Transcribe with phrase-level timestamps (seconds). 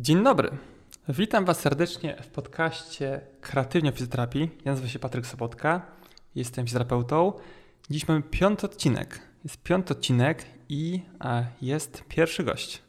[0.00, 0.50] Dzień dobry.
[1.08, 4.50] Witam Was serdecznie w podcaście Kreatywnie fizjoterapii.
[4.64, 5.86] Ja nazywam się Patryk Sobotka,
[6.34, 7.32] jestem fizjoterapeutą.
[7.90, 9.20] Dziś mamy piąty odcinek.
[9.44, 12.82] Jest piąty odcinek i a, jest pierwszy gość.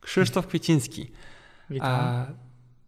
[0.00, 1.10] Krzysztof Kwieciński.
[1.70, 2.00] Witam.
[2.00, 2.26] A,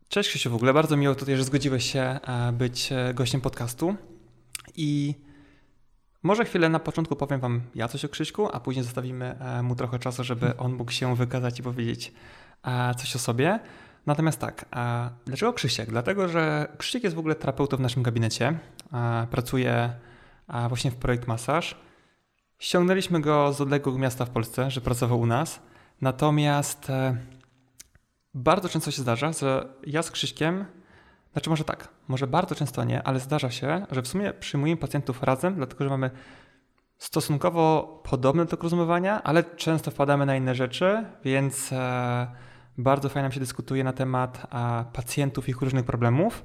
[0.09, 3.95] cześć Krzysiu, w ogóle bardzo miło tutaj, że zgodziłeś się a, być e, gościem podcastu.
[4.77, 5.15] I
[6.23, 9.75] może chwilę na początku powiem Wam ja coś o Krzyśku, a później zostawimy e, mu
[9.75, 12.46] trochę czasu, żeby on mógł się wykazać i powiedzieć e,
[12.97, 13.61] coś o sobie.
[14.07, 15.91] Natomiast tak, a dlaczego Krzysiek?
[15.91, 18.59] Dlatego, że Krzysiek jest w ogóle terapeutą w naszym gabinecie.
[18.93, 19.91] A, pracuje
[20.69, 21.77] właśnie w projekt Masaż.
[22.59, 25.61] Ściągnęliśmy go z odległego miasta w Polsce, że pracował u nas.
[26.01, 27.17] Natomiast e,
[28.35, 30.65] bardzo często się zdarza, że ja z Krzyśkiem,
[31.33, 35.23] znaczy może tak, może bardzo często nie, ale zdarza się, że w sumie przyjmujemy pacjentów
[35.23, 36.11] razem, dlatego że mamy
[36.99, 42.27] stosunkowo podobny tok rozumowania, ale często wpadamy na inne rzeczy, więc e,
[42.79, 46.45] bardzo fajnie nam się dyskutuje na temat a, pacjentów ich różnych problemów.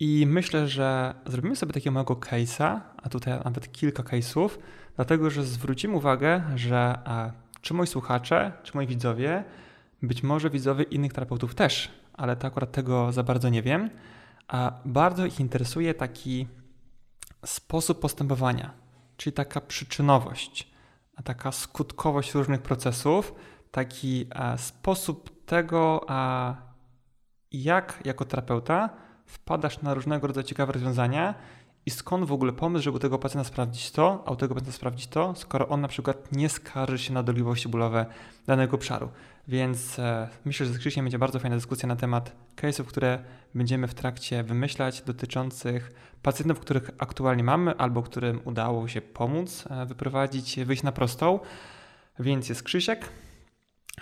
[0.00, 4.48] I myślę, że zrobimy sobie takiego małego case'a, a tutaj nawet kilka case'ów,
[4.96, 9.44] dlatego że zwrócimy uwagę, że a, czy moi słuchacze, czy moi widzowie,
[10.02, 13.90] być może widzowie innych terapeutów też, ale to akurat tego za bardzo nie wiem,
[14.48, 16.46] a bardzo ich interesuje taki
[17.44, 18.70] sposób postępowania,
[19.16, 20.70] czyli taka przyczynowość,
[21.16, 23.34] a taka skutkowość różnych procesów,
[23.70, 26.54] taki a, sposób tego, a,
[27.52, 28.90] jak jako terapeuta
[29.26, 31.34] wpadasz na różnego rodzaju ciekawe rozwiązania
[31.86, 34.76] i skąd w ogóle pomysł, żeby u tego pacjenta sprawdzić to, a u tego pacjenta
[34.76, 38.06] sprawdzić to, skoro on na przykład nie skarży się na dolegliwości bólowe
[38.46, 39.08] danego obszaru.
[39.48, 43.18] Więc e, myślę, że z Krzysiem będzie bardzo fajna dyskusja na temat case'ów, które
[43.54, 45.92] będziemy w trakcie wymyślać dotyczących
[46.22, 51.40] pacjentów, których aktualnie mamy albo którym udało się pomóc e, wyprowadzić, wyjść na prostą.
[52.18, 53.08] Więc jest Krzysiek,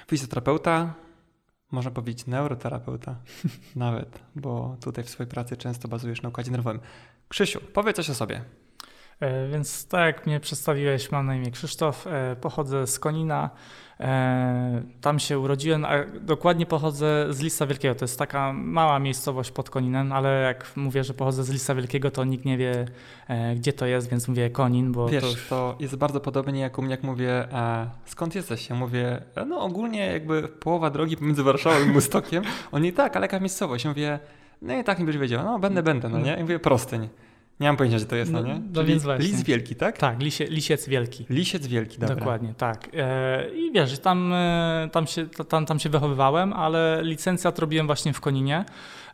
[0.06, 0.94] fizjoterapeuta,
[1.72, 3.16] można powiedzieć neuroterapeuta
[3.76, 6.80] nawet, bo tutaj w swojej pracy często bazujesz na układzie nerwowym.
[7.28, 8.44] Krzysiu, powiedz coś o sobie.
[9.20, 13.50] E, Więc tak jak mnie przedstawiłeś, mam na imię Krzysztof, e, pochodzę z Konina,
[15.00, 19.70] tam się urodziłem, a dokładnie pochodzę z Lisa Wielkiego, to jest taka mała miejscowość pod
[19.70, 22.86] Koninem, ale jak mówię, że pochodzę z Lisa Wielkiego, to nikt nie wie,
[23.28, 26.78] e, gdzie to jest, więc mówię Konin, bo Wiesz, to to, jest bardzo podobnie jak
[26.78, 28.70] u mnie, jak mówię, a skąd jesteś?
[28.70, 32.44] Ja mówię, e, no ogólnie jakby połowa drogi pomiędzy Warszawą i Mustokiem.
[32.72, 33.84] Oni tak, ale jaka miejscowość?
[33.84, 34.18] Ja mówię,
[34.62, 36.36] no i tak nie będziesz wiedział, no będę, będę, no nie?
[36.36, 37.08] I mówię, Prostyń.
[37.62, 38.60] Nie mam pojęcia, że to jest, no, No, nie?
[38.74, 39.26] no więc właśnie.
[39.26, 39.98] Lis Wielki, tak?
[39.98, 41.26] tak, Lisie, Lisiec Wielki.
[41.30, 42.16] Lisiec Wielki, dobra.
[42.16, 42.88] Dokładnie, tak.
[42.94, 48.12] E, I wiesz, tam, e, tam, się, tam, tam się wychowywałem, ale licencjat robiłem właśnie
[48.12, 48.64] w Koninie,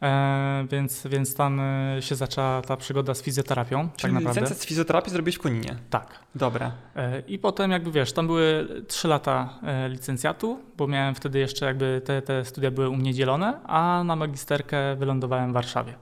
[0.02, 1.60] e, więc, więc tam
[2.00, 4.40] się zaczęła ta przygoda z fizjoterapią, Czyli tak naprawdę.
[4.40, 5.76] licencję z fizjoterapii zrobiłeś w Koninie.
[5.90, 6.18] Tak.
[6.34, 6.72] Dobra.
[7.28, 9.58] I potem jakby wiesz, tam były trzy lata
[9.88, 14.16] licencjatu, bo miałem wtedy jeszcze jakby te, te studia były u mnie dzielone, a na
[14.16, 15.94] magisterkę wylądowałem w Warszawie.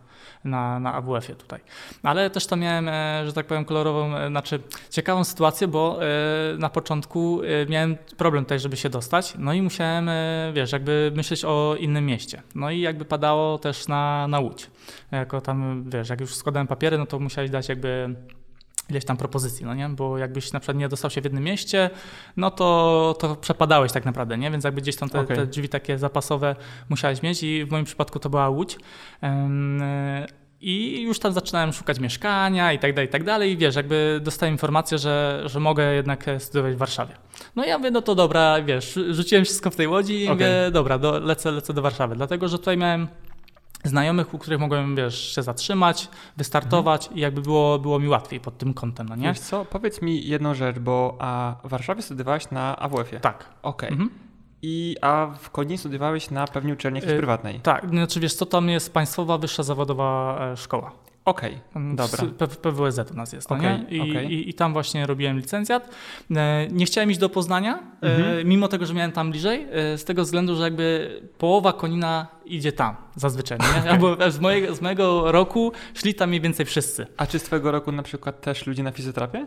[0.47, 1.61] Na, na AWF-ie tutaj.
[2.03, 6.07] Ale też tam miałem, e, że tak powiem, kolorową, e, znaczy ciekawą sytuację, bo e,
[6.59, 10.11] na początku miałem problem tutaj, żeby się dostać, no i musiałem,
[10.53, 12.43] wiesz, jakby myśleć o innym mieście.
[12.55, 14.71] No i jakby padało też na, na Łódź.
[15.13, 18.15] Jako tam, wiesz, jak już składałem papiery, no to musiałeś dać jakby
[18.91, 19.89] ileś tam propozycji, no nie?
[19.89, 21.91] Bo jakbyś na przykład nie dostał się w jednym mieście,
[22.37, 24.51] no to, to przepadałeś tak naprawdę, nie?
[24.51, 25.37] Więc jakby gdzieś tam te, Okej.
[25.37, 26.57] te drzwi takie zapasowe
[26.89, 28.79] musiałeś mieć i w moim przypadku to była Łódź.
[30.61, 33.53] I już tam zaczynałem szukać mieszkania i tak dalej, i tak dalej.
[33.53, 37.15] I wiesz, jakby dostałem informację, że, że mogę jednak e, studiować w Warszawie.
[37.57, 40.35] No i ja mówię, no to dobra, wiesz, rzuciłem wszystko w tej łodzi i Okej.
[40.35, 42.17] mówię, dobra, do, lecę, lecę do Warszawy.
[42.17, 43.09] Dlatego, że tutaj miałem
[43.89, 48.59] znajomych, u których mogłem, wiesz, się zatrzymać, wystartować i jakby było, było mi łatwiej pod
[48.59, 49.29] tym kątem, no nie?
[49.29, 53.21] Wiesz co, powiedz mi jedną rzecz, bo a w Warszawie studiowałeś na AWF-ie.
[53.21, 53.51] Tak.
[53.63, 53.89] Okej.
[53.89, 54.11] Mhm.
[54.63, 57.61] I a w Koninie studiowałeś na pewnie uczelni jakiejś Y, prywatnej.
[57.61, 60.93] Tak, znaczy wiesz co, tam jest Państwowa Wyższa Zawodowa e, Szkoła.
[61.27, 62.25] Okej, Tam dobra.
[62.63, 63.97] PWSZ u nas jest, no Okej, nie?
[63.97, 64.33] I, okej.
[64.33, 65.91] i, I tam właśnie robiłem licencjat.
[66.37, 68.49] E, Nie chciałem iść do Poznania, e, Mhm.
[68.49, 72.73] mimo tego, że miałem tam bliżej, e, z tego względu, że jakby połowa Konina idzie
[72.73, 73.91] tam zazwyczaj, nie?
[73.91, 77.07] Albo z mojego, z mojego roku szli tam mniej więcej wszyscy.
[77.17, 79.47] A czy z twojego roku na przykład też ludzie na fizjoterapię?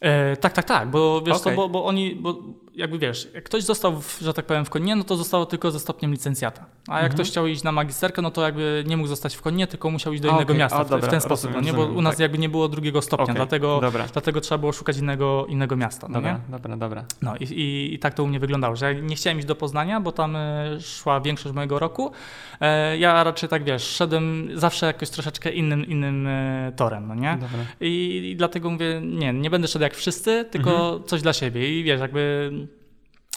[0.00, 1.52] E, tak, tak, tak, bo wiesz Okej.
[1.52, 2.38] co, bo, bo oni, bo
[2.76, 5.70] jakby wiesz, jak ktoś został, w, że tak powiem, w Koninie, no to zostało tylko
[5.70, 6.64] ze stopniem licencjata.
[6.88, 7.12] A jak Mhm.
[7.12, 10.12] ktoś chciał iść na magisterkę, no to jakby nie mógł zostać w Koninie, tylko musiał
[10.12, 10.56] iść do innego okej.
[10.58, 11.88] miasta w, dobra, w ten sposób, rozumiem, no nie?
[11.88, 12.20] bo u nas tak.
[12.20, 16.06] jakby nie było drugiego stopnia, Okej, dlatego, Dobra, dlatego trzeba było szukać innego, innego miasta,
[16.08, 16.38] no dobra, nie?
[16.48, 17.04] dobra, dobra.
[17.22, 19.54] No i, i, i tak to u mnie wyglądało, że ja nie chciałem iść do
[19.54, 22.12] Poznania, bo tam e, szła większość mojego roku.
[22.60, 27.32] E, ja raczej tak, wiesz, szedłem zawsze jakoś troszeczkę innym, innym e, torem, no nie?
[27.40, 27.58] Dobra.
[27.80, 31.04] I, I dlatego mówię, nie, nie będę szedł jak wszyscy, tylko Mhm.
[31.04, 31.80] coś dla siebie.
[31.80, 32.52] I wiesz, jakby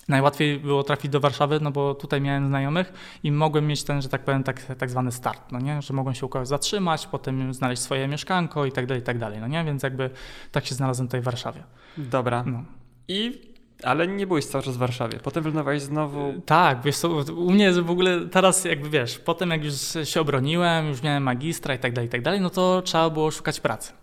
[0.10, 4.10] najłatwiej było trafić do Warszawy, no bo tutaj miałem znajomych i mogłem mieć ten, że
[4.10, 5.82] tak powiem, tak, tak zwany start, no nie?
[5.82, 9.18] Że mogłem się u kogoś zatrzymać, potem znaleźć swoje mieszkanko i tak dalej, i tak
[9.18, 9.64] dalej, no nie?
[9.64, 10.10] Więc jakby
[10.52, 11.64] tak się znalazłem tutaj w Warszawie.
[11.98, 12.44] Dobra.
[12.44, 12.64] No.
[13.08, 13.50] I
[13.84, 15.20] ale nie byłeś cały czas w Warszawie.
[15.24, 16.34] Potem wylądowałeś znowu.
[16.46, 19.74] Tak, wiesz, co, u mnie w ogóle teraz jakby wiesz, potem jak już
[20.04, 23.32] się obroniłem, już miałem magistra i tak dalej, i tak dalej, no to trzeba było
[23.32, 23.94] szukać pracy.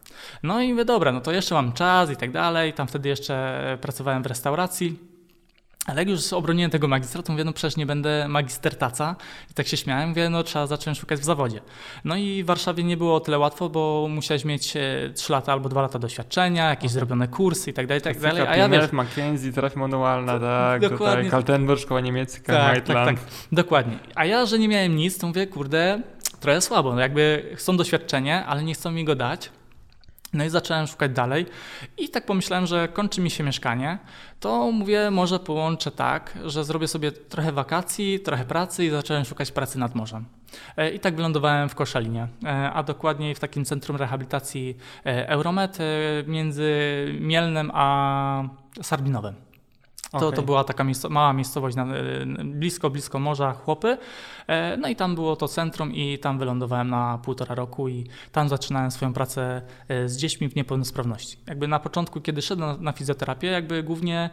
[0.43, 2.73] No i mówię, dobra, no to jeszcze mam czas i tak dalej.
[2.73, 4.99] Tam wtedy jeszcze pracowałem w restauracji.
[5.87, 9.17] Ale jak już obroniłem tego magistra, to mówię, no przecież nie będę magister taca.
[9.51, 11.61] I tak się śmiałem, mówię, no trzeba zacząć szukać w zawodzie.
[12.05, 14.75] No i w Warszawie nie było o tyle łatwo, bo musiałeś mieć
[15.15, 18.47] 3 lata albo 2 lata doświadczenia, jakieś zrobione kursy i tak dalej, tak dalej.
[18.49, 18.93] A ja wiesz...
[18.93, 21.17] McKinsey, trafia manualna, tak, dokładnie.
[21.17, 23.17] tutaj Kaltenburg, szkoła niemiecka, tak, tak, tak,
[23.53, 23.99] dokładnie.
[24.15, 26.03] A ja, że nie miałem nic, to mówię, kurde,
[26.41, 29.51] trochę słabo, no jakby chcą doświadczenie, ale nie chcą mi go dać.
[30.37, 31.47] No i zacząłem szukać dalej
[31.99, 33.99] i tak pomyślałem, że kończy mi się mieszkanie,
[34.41, 39.53] to mówię, może połączę tak, że zrobię sobie trochę wakacji, trochę pracy i zacząłem szukać
[39.53, 40.25] pracy nad morzem.
[40.77, 45.79] E, I tak wylądowałem w Koszalinie, e, a dokładniej w takim centrum rehabilitacji e, Euromed
[46.27, 46.73] między
[47.21, 48.43] Mielnem a
[48.83, 49.35] Sarbinowem.
[50.11, 50.37] To, okay.
[50.37, 51.87] to była taka mała miejscowość na,
[52.45, 53.99] blisko, blisko morza, Chłopy.
[54.47, 58.49] E, no i tam było to centrum i tam wylądowałem na półtora roku i tam
[58.49, 61.39] zaczynałem swoją pracę e, z dziećmi w niepełnosprawności.
[61.47, 64.31] Jakby na początku, kiedy szedłem na, fizjoterapię, jakby głównie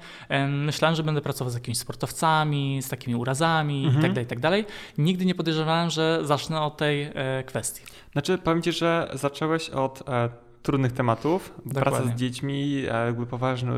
[0.49, 4.05] myślałem, że będę pracował z jakimiś sportowcami, z takimi urazami mhm.
[4.05, 4.63] itd., itd.
[4.97, 7.81] Nigdy nie podejrzewałem, że zacznę od tej e, kwestii.
[8.11, 10.03] Znaczy, powiem Ci, że zacząłeś od
[10.63, 11.53] trudnych tematów.
[11.65, 11.81] Dokładnie.
[11.81, 13.73] Praca z dziećmi, jakby poważny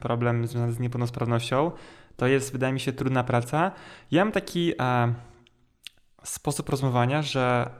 [0.00, 1.70] problem związany z niepełnosprawnością.
[2.16, 3.72] To jest, wydaje mi się, trudna praca.
[4.10, 5.14] Ja mam taki e,
[6.22, 7.70] sposób rozmawiania, że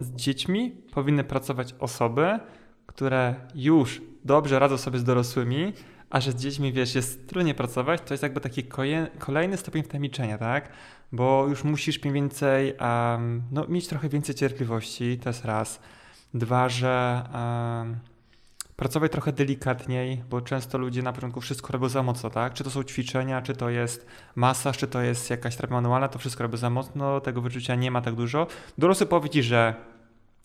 [0.00, 2.38] z dziećmi powinny pracować osoby,
[2.86, 5.72] które już dobrze radzą sobie z dorosłymi,
[6.10, 8.64] a że z dziećmi, wiesz, jest trudniej pracować, to jest jakby taki
[9.18, 10.68] kolejny stopień wtajemniczenia, tak?
[11.12, 15.80] Bo już musisz mniej więcej, um, no, mieć trochę więcej cierpliwości, to jest raz.
[16.34, 17.22] Dwa, że
[18.76, 22.54] pracować trochę delikatniej, bo często ludzie na początku wszystko robią za mocno, tak?
[22.54, 26.18] Czy to są ćwiczenia, czy to jest masaż, czy to jest jakaś terapia manualna, to
[26.18, 28.46] wszystko robią za mocno, tego wyczucia nie ma tak dużo.
[28.78, 29.74] Dorosły powie ci, że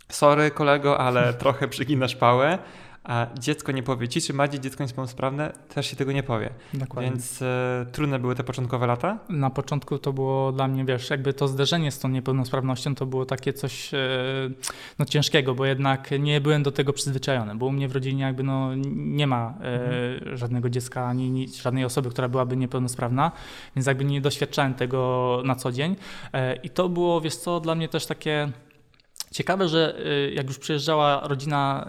[0.09, 2.59] sorry kolego, ale trochę przyginasz pałę,
[3.03, 6.49] a dziecko nie powie ci, czy ma dziecko niepełnosprawne, też się tego nie powie.
[6.73, 7.11] Dokładnie.
[7.11, 9.19] Więc e, trudne były te początkowe lata?
[9.29, 13.25] Na początku to było dla mnie, wiesz, jakby to zderzenie z tą niepełnosprawnością to było
[13.25, 13.97] takie coś e,
[14.99, 18.43] no, ciężkiego, bo jednak nie byłem do tego przyzwyczajony, bo u mnie w rodzinie jakby
[18.43, 20.37] no, nie ma e, mhm.
[20.37, 23.31] żadnego dziecka, ani, ani żadnej osoby, która byłaby niepełnosprawna,
[23.75, 25.95] więc jakby nie doświadczałem tego na co dzień
[26.63, 28.51] i to było, wiesz co, dla mnie też takie
[29.31, 31.87] Ciekawe, że y, jak już przyjeżdżała rodzina,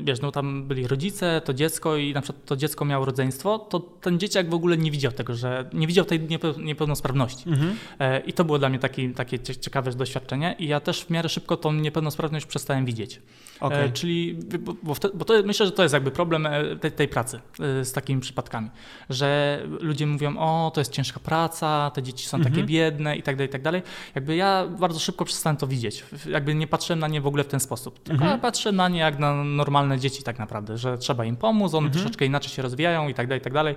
[0.00, 3.58] y, wiesz, no tam byli rodzice, to dziecko i na przykład to dziecko miało rodzeństwo,
[3.58, 6.20] to ten dzieciak w ogóle nie widział tego, że nie widział tej
[6.58, 7.48] niepełnosprawności.
[7.48, 7.76] Mhm.
[7.98, 11.28] E, I to było dla mnie taki, takie ciekawe doświadczenie i ja też w miarę
[11.28, 13.20] szybko tą niepełnosprawność przestałem widzieć.
[13.60, 13.90] Okay.
[13.92, 17.40] Czyli, bo, bo, bo, to, myślę, że to jest jakby problem e, tej, tej pracy
[17.80, 18.70] e, z takimi przypadkami,
[19.10, 22.54] że ludzie mówią, o, to jest ciężka praca, te dzieci są mhm.
[22.54, 23.82] takie biedne i tak dalej, i tak dalej.
[24.14, 26.04] Jakby ja bardzo szybko przestałem to widzieć.
[26.26, 28.40] Jakby nie patrzyłem na nie w ogóle w ten sposób, tylko mhm.
[28.40, 31.92] patrzę na nie jak na normalne dzieci tak naprawdę, że trzeba im pomóc, one mhm.
[31.92, 33.76] troszeczkę inaczej się rozwijają i tak dalej, i tak dalej.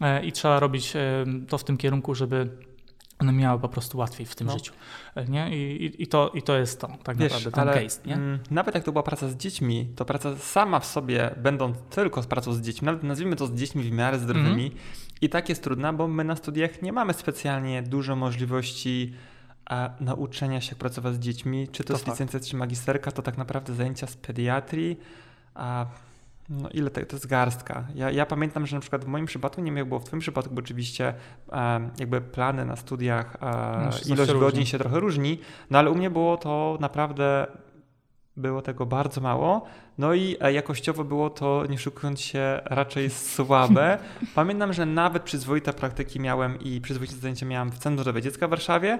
[0.00, 0.92] E, I trzeba robić
[1.48, 2.48] to w tym kierunku, żeby
[3.22, 4.52] one miały po prostu łatwiej w tym no.
[4.52, 4.72] życiu.
[5.28, 5.56] Nie?
[5.56, 8.00] I, i, to, I to jest to, tak Wiesz, naprawdę, ten ale, case.
[8.06, 8.14] Nie?
[8.14, 12.22] Mm, nawet jak to była praca z dziećmi, to praca sama w sobie, będąc tylko
[12.22, 14.78] z pracą z dziećmi, nawet nazwijmy to z dziećmi w miarę zdrowymi, mm.
[15.20, 19.14] i tak jest trudna, bo my na studiach nie mamy specjalnie dużo możliwości
[19.72, 23.22] a, nauczenia się jak pracować z dziećmi, czy to, to jest licencja, czy magisterka, to
[23.22, 25.00] tak naprawdę zajęcia z pediatrii,
[25.54, 25.86] a
[26.48, 27.84] no ile to, to jest garstka.
[27.94, 30.20] Ja, ja pamiętam, że na przykład w moim przypadku, nie wiem jak było w twoim
[30.20, 31.14] przypadku, bo oczywiście
[31.52, 34.66] e, jakby plany na studiach, e, no, ilość godzin różni.
[34.66, 35.38] się trochę różni,
[35.70, 37.46] no ale u mnie było to naprawdę,
[38.36, 39.66] było tego bardzo mało,
[39.98, 43.98] no i e, jakościowo było to, nie szukując się, raczej słabe.
[44.34, 48.50] Pamiętam, że nawet przyzwoite praktyki miałem i przyzwoite zajęcia miałem w Centrum Zdrowia Dziecka w
[48.50, 48.98] Warszawie,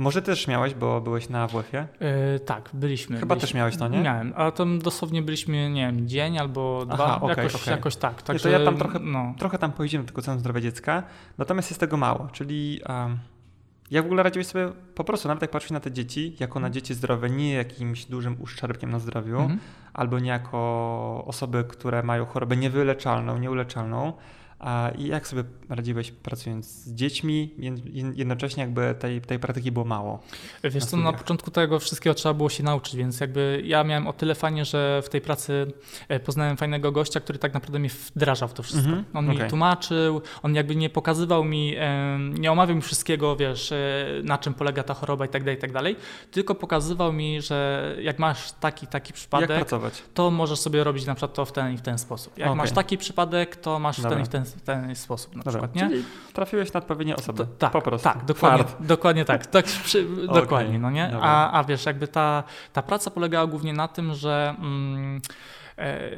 [0.00, 1.86] może też miałeś, bo byłeś na WF-ie?
[2.32, 3.16] Yy, tak, byliśmy.
[3.20, 4.00] Chyba byliśmy, też miałeś to, nie?
[4.00, 7.74] Miałem, ale tam dosłownie byliśmy, nie wiem, dzień albo dwa, Aha, okay, jakoś, okay.
[7.74, 8.22] jakoś tak.
[8.22, 9.34] Także, to ja tam trochę, no.
[9.38, 11.02] trochę tam pojeździłem do tego Centrum Zdrowia Dziecka,
[11.38, 13.18] natomiast jest tego mało, czyli um,
[13.90, 16.66] jak w ogóle radziłeś sobie po prostu, nawet jak patrzysz na te dzieci, jako na
[16.66, 16.72] mhm.
[16.72, 19.58] dzieci zdrowe, nie jakimś dużym uszczerbkiem na zdrowiu, mhm.
[19.92, 24.12] albo nie jako osoby, które mają chorobę niewyleczalną, nieuleczalną,
[24.60, 27.54] A jak sobie radziłeś pracując z dziećmi,
[28.14, 30.22] jednocześnie jakby tej, tej praktyki było mało?
[30.64, 34.06] Wiesz co, no na początku tego wszystkiego trzeba było się nauczyć, więc jakby ja miałem
[34.06, 35.72] o tyle fajnie, że w tej pracy
[36.08, 38.88] e, poznałem fajnego gościa, który tak naprawdę mnie wdrażał w to wszystko.
[38.88, 39.18] Mm -hmm.
[39.18, 39.44] On okay.
[39.44, 41.76] mi tłumaczył, on jakby nie pokazywał mi,
[42.38, 43.76] nie omawiał mi wszystkiego, wiesz, e,
[44.24, 45.96] na czym polega ta choroba i tak dalej, i tak dalej,
[46.30, 49.66] tylko pokazywał mi, że jak masz taki, taki przypadek,
[50.14, 52.38] to możesz sobie robić na przykład to w ten i w ten sposób.
[52.38, 52.56] Jak okay.
[52.56, 55.52] masz taki przypadek, to masz w ten i w ten, ten sposób na Dobra.
[55.52, 55.88] przykład, nie?
[55.88, 58.08] Czyli trafiłeś na odpowiednie osoby, to, tak, po prostu.
[58.08, 60.40] Tak, dokładnie, dokładnie tak, tak przy, okay.
[60.40, 61.16] dokładnie, no nie?
[61.20, 64.54] A, a wiesz, jakby ta, ta praca polegała głównie na tym, że...
[64.58, 65.20] Mm,
[65.78, 66.10] e,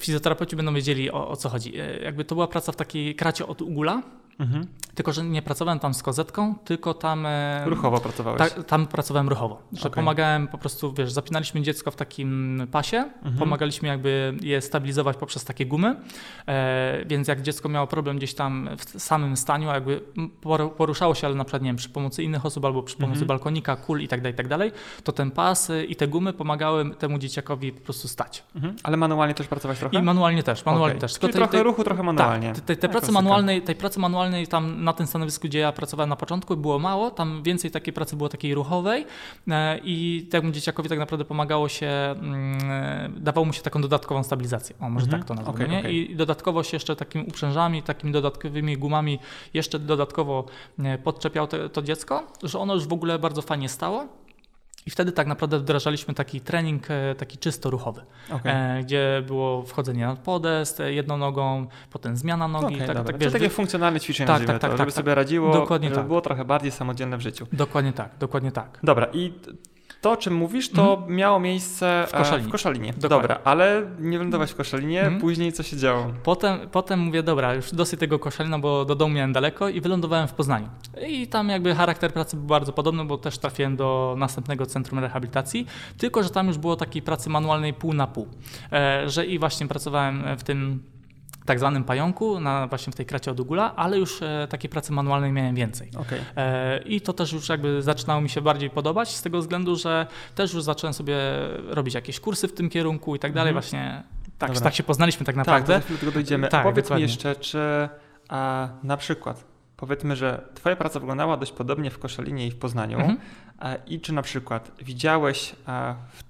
[0.00, 1.80] fizjoterapeuci będą wiedzieli o, o co chodzi.
[1.80, 4.02] E, jakby to była praca w takiej kracie od ugula,
[4.38, 4.66] Mhm.
[4.94, 7.26] Tylko, że nie pracowałem tam z kozetką, tylko tam.
[7.26, 8.38] E, ruchowo pracowałeś?
[8.38, 9.62] Ta, tam pracowałem ruchowo.
[9.72, 9.90] Że okay.
[9.90, 13.36] pomagałem po prostu, wiesz, zapinaliśmy dziecko w takim pasie, mhm.
[13.36, 15.96] pomagaliśmy jakby je stabilizować poprzez takie gumy.
[16.48, 20.00] E, więc jak dziecko miało problem gdzieś tam w samym staniu, jakby
[20.76, 23.26] poruszało się, ale na przykład, nie wiem, przy pomocy innych osób albo przy pomocy mhm.
[23.26, 24.72] balkonika, kul i tak dalej, i tak dalej,
[25.04, 28.44] to ten pas i te gumy pomagały temu dzieciakowi po prostu stać.
[28.54, 28.76] Mhm.
[28.82, 29.98] Ale manualnie też pracować trochę?
[29.98, 31.00] I manualnie też, manualnie okay.
[31.00, 31.12] też.
[31.12, 32.52] Tylko Czyli trochę ruchu, trochę manualnie.
[32.52, 35.72] Tak, tej, tej, pracy manualnej, tej pracy manualnej manualnej tam na tym stanowisku, gdzie ja
[35.72, 39.06] pracowałem na początku, było mało, tam więcej takiej pracy było takiej ruchowej.
[39.48, 44.76] E, i temu dzieciakowi tak naprawdę pomagało się, mm, dawało mu się taką dodatkową stabilizację,
[44.80, 45.22] o może mhm.
[45.22, 45.92] tak to nazwijmy, okay, okay.
[45.92, 49.18] i dodatkowo się jeszcze takimi uprzężami, takimi dodatkowymi gumami
[49.54, 50.44] jeszcze dodatkowo
[50.78, 54.23] e, podczepiał to, to dziecko, że ono już w ogóle bardzo fajnie stało
[54.86, 58.52] i wtedy tak naprawdę wdrażaliśmy taki trening e, taki czysto ruchowy, okay.
[58.52, 62.74] E, gdzie było wchodzenie na podest e, jedną nogą, potem zmiana nogi.
[62.74, 65.88] Okay, tak, tak, wiesz, takie funkcjonalne ćwiczenie, tak, tak, tak, żeby tak, sobie radziło, Dokładnie
[65.88, 66.06] żeby tak.
[66.06, 67.46] było trochę bardziej samodzielne w życiu.
[67.52, 68.78] Dokładnie tak, dokładnie tak.
[68.82, 69.32] Dobra i
[70.04, 71.16] to, o czym mówisz, to mm.
[71.16, 72.48] miało miejsce w Koszalinie.
[72.48, 72.94] W Koszalinie.
[72.96, 75.20] Dobra, ale nie wylądować w Koszalinie, mm.
[75.20, 76.12] później co się działo?
[76.22, 80.28] Potem, potem mówię, dobra, już dosyć tego Koszalina, bo do domu miałem daleko i wylądowałem
[80.28, 80.68] w Poznaniu.
[81.08, 85.66] I tam jakby charakter pracy był bardzo podobny, bo też trafiłem do następnego centrum rehabilitacji,
[85.98, 88.28] tylko że tam już było takiej pracy manualnej pół na pół.
[88.72, 90.82] E, że i właśnie pracowałem w tym
[91.44, 94.92] tak zwanym pająku, na, właśnie w tej kracie od Ugula, ale już e, takiej pracy
[94.92, 95.90] manualnej miałem więcej.
[95.96, 96.20] Okay.
[96.36, 100.06] E, I to też już jakby zaczynało mi się bardziej podobać, z tego względu, że
[100.34, 101.16] też już zacząłem sobie
[101.68, 103.62] robić jakieś kursy w tym kierunku i tak dalej, mhm.
[103.62, 104.02] właśnie
[104.38, 105.80] tak, tak się poznaliśmy tak naprawdę.
[105.80, 106.48] Tak, do tego dojdziemy.
[106.48, 107.06] Tak, Powiedz dokładnie.
[107.06, 107.88] mi jeszcze, czy
[108.28, 109.53] a, na przykład
[109.86, 112.98] powiedzmy, że Twoja praca wyglądała dość podobnie w Koszalinie i w Poznaniu.
[112.98, 113.18] Mhm.
[113.86, 115.56] I czy na przykład widziałeś,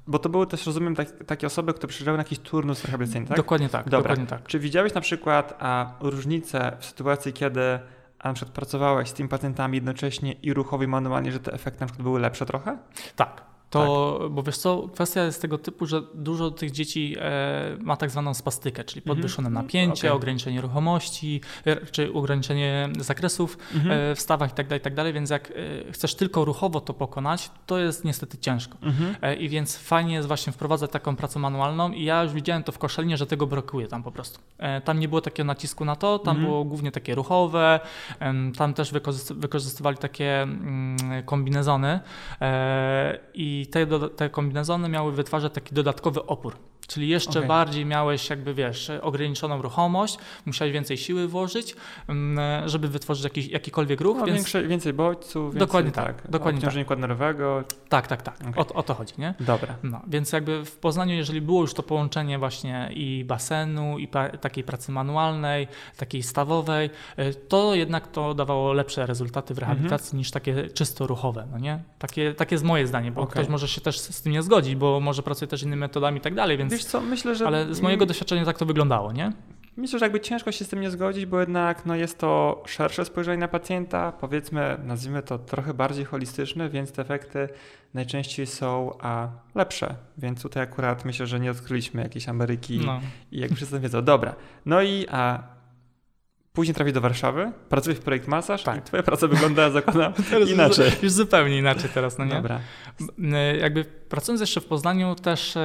[0.07, 3.37] bo to były też, rozumiem, tak, takie osoby, które przyjeżdżały na jakiś turnus rehabilitacyjny, tak?
[3.37, 3.85] Dokładnie tak.
[3.89, 3.99] Dobra.
[3.99, 4.47] Dokładnie tak.
[4.47, 5.59] Czy widziałeś na przykład
[6.01, 7.79] różnicę w sytuacji, kiedy
[8.19, 11.81] a na przykład pracowałeś z tymi pacjentami jednocześnie i ruchowo i manualnie, że te efekty
[11.81, 12.79] na przykład były lepsze trochę?
[13.17, 13.43] Tak,
[13.75, 14.31] to, tak.
[14.31, 18.35] bo wiesz co, kwestia jest tego typu, że dużo tych dzieci e, ma tak zwaną
[18.35, 19.16] spastykę, czyli mhm.
[19.16, 19.66] podwyższone mhm.
[19.66, 20.16] napięcie, okay.
[20.16, 24.11] ograniczenie ruchomości, e, czy ograniczenie zakresów mhm.
[24.12, 25.52] e, w stawach itd., tak itd., tak więc jak
[25.93, 28.78] chcesz tylko ruchowo to pokonać, to jest niestety ciężko.
[28.83, 29.38] Mhm.
[29.38, 32.78] I więc fajnie jest właśnie wprowadzać taką pracę manualną i ja już widziałem to w
[32.78, 34.40] Koszalinie, że tego brakuje tam po prostu.
[34.85, 36.47] Tam nie było takiego nacisku na to, tam mhm.
[36.47, 37.81] było głównie takie ruchowe,
[38.57, 38.93] tam też
[39.35, 42.00] wykorzystywali takie mm, kombinezony
[43.35, 46.56] i i te, te kombinezony miały wytwarzać taki dodatkowy opór.
[46.87, 47.49] Czyli jeszcze okay.
[47.49, 51.76] bardziej miałeś jakby, wiesz, ograniczoną ruchomość, musiałeś więcej siły włożyć,
[52.09, 54.17] mm, żeby wytworzyć jakiś, jakikolwiek ruch.
[54.19, 54.37] No, więc...
[54.37, 56.99] większe, więcej bodźców, więcej, dokładnie tak, tak dokładnie obciążenie tak.
[56.99, 57.64] nerwowego.
[57.88, 58.41] Tak, tak, tak.
[58.41, 58.64] Okay.
[58.64, 59.35] O, o, to chodzi, nie?
[59.41, 59.75] Dobra.
[59.83, 64.29] No, więc jakby w Poznaniu, jeżeli było już to połączenie właśnie i basenu, i pa
[64.29, 70.19] takiej pracy manualnej, takiej stawowej, y, to jednak to dawało lepsze rezultaty w rehabilitacji mhm.
[70.19, 71.79] niż takie czysto ruchowe, no nie?
[71.99, 73.33] Takie, takie jest moje zdanie, bo okay.
[73.33, 76.21] ktoś może się też z tym nie zgodzić, bo może pracuje też innymi metodami i
[76.21, 77.47] tak dalej, więc Wiesz co, myślę, że...
[77.47, 79.33] Ale z mojego doświadczenia tak to wyglądało, nie?
[79.76, 83.04] Myślę, że jakby ciężko się z tym nie zgodzić, bo jednak no, jest to szersze
[83.04, 87.49] spojrzenie na pacjenta, powiedzmy, nazwijmy to trochę bardziej holistyczne, więc te efekty
[87.95, 89.95] najczęściej są a, lepsze.
[90.19, 93.00] Więc tutaj akurat myślę, że nie odkryliśmy jakiejś Ameryki no.
[93.33, 94.02] i jak wszyscy wiedzą.
[94.02, 94.35] Dobra,
[94.66, 95.43] no i a,
[96.55, 98.79] Później trafię do Warszawy, pracuję w projekt masaż tak.
[98.79, 100.13] i twoja praca wygląda, zakładam,
[100.55, 100.93] inaczej.
[101.03, 102.35] Już zupełnie inaczej teraz, no nie?
[102.35, 102.61] Dobra.
[103.61, 105.61] Jakby pracując jeszcze w Poznaniu też e,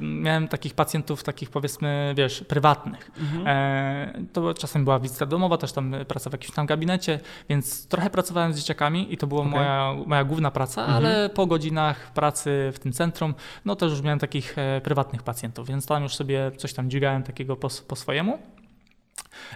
[0.00, 3.10] miałem takich pacjentów, takich powiedzmy, wiesz, prywatnych.
[3.20, 3.46] Mhm.
[3.46, 8.10] E, to czasem była wizyta domowa, też tam praca w jakimś tam gabinecie, więc trochę
[8.10, 9.52] pracowałem z dzieciakami i to była okay.
[9.52, 10.98] moja, moja główna praca, mhm.
[10.98, 13.34] ale po godzinach pracy w tym centrum,
[13.64, 17.22] no też już miałem takich e, prywatnych pacjentów, więc tam już sobie coś tam dźwigałem
[17.22, 18.38] takiego po, po swojemu.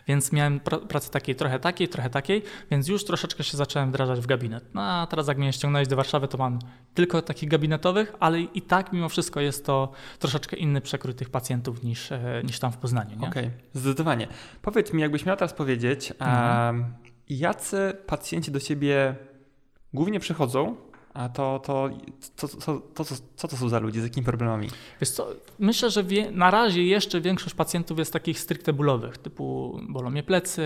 [0.09, 4.21] Więc miałem pr- pracy takiej, trochę takiej, trochę takiej, więc już troszeczkę się zacząłem wdrażać
[4.21, 4.65] w gabinet.
[4.75, 6.59] No a teraz jak mnie ściągnąłeś do Warszawy, to mam
[6.95, 11.83] tylko takich gabinetowych, ale i tak mimo wszystko jest to troszeczkę inny przekrój tych pacjentów
[11.83, 13.17] niż, e, niż tam w Poznaniu.
[13.19, 13.51] Okej, okay.
[13.75, 14.29] zdecydowanie.
[14.63, 16.85] Powiedz mi, jakbyś miał teraz powiedzieć, mhm.
[17.29, 19.17] jacy pacjenci do ciebie
[19.95, 20.77] głównie przychodzą,
[21.17, 21.91] a to, to,
[22.37, 23.05] to, to, to,
[23.37, 24.69] co to są za ludzie, z jakimi problemami?
[25.01, 29.79] Wiesz co, myślę, że wie, na razie jeszcze większość pacjentów jest takich stricte bólowych, typu
[29.89, 30.63] bolą mnie plecy,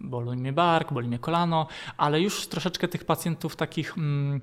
[0.00, 1.66] bolą mnie bark, boli mnie kolano,
[1.96, 4.40] ale już troszeczkę tych pacjentów takich mm,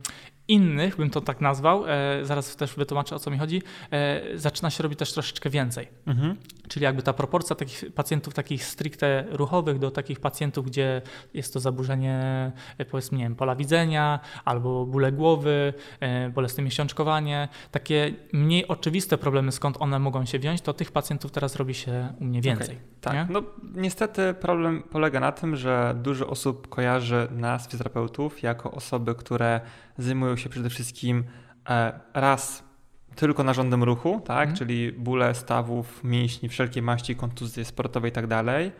[0.49, 4.69] innych, bym to tak nazwał, e, zaraz też wytłumaczę o co mi chodzi, e, zaczyna
[4.69, 5.87] się robić też troszeczkę więcej.
[6.07, 6.35] Mhm.
[6.67, 11.01] Czyli jakby ta proporcja takich pacjentów takich stricte ruchowych do takich pacjentów, gdzie
[11.33, 17.47] jest to zaburzenie e, powiedzmy nie wiem, pola widzenia albo bóle głowy, e, bolesne miesiączkowanie,
[17.71, 22.13] takie mniej oczywiste problemy, skąd one mogą się wziąć, to tych pacjentów teraz robi się
[22.21, 22.75] u mnie więcej.
[22.75, 22.89] Okay.
[23.01, 23.27] Tak, nie?
[23.29, 23.43] no
[23.75, 29.61] niestety problem polega na tym, że dużo osób kojarzy nas, fizjoterapeutów, jako osoby, które
[29.97, 31.23] zajmują się przede wszystkim
[31.69, 32.69] e, raz
[33.15, 34.57] tylko narządem ruchu, tak, mhm.
[34.57, 38.71] czyli bóle stawów, mięśni, wszelkie maści, kontuzje sportowe i tak dalej,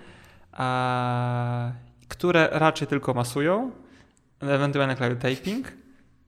[2.08, 3.72] które raczej tylko masują,
[4.40, 5.74] ewentualnie kleją taping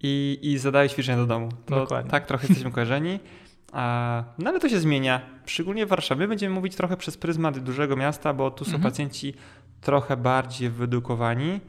[0.04, 1.50] i, i zadają ćwiczenia do domu.
[1.66, 2.12] To Dokładnie.
[2.12, 3.20] tak trochę jesteśmy kojarzeni.
[4.38, 5.22] No ale to się zmienia.
[5.46, 8.92] Szczególnie w Warszawie będziemy mówić trochę przez pryzmat dużego miasta, bo tu są mhm.
[8.92, 9.34] pacjenci
[9.82, 11.60] trochę bardziej wyedukowani.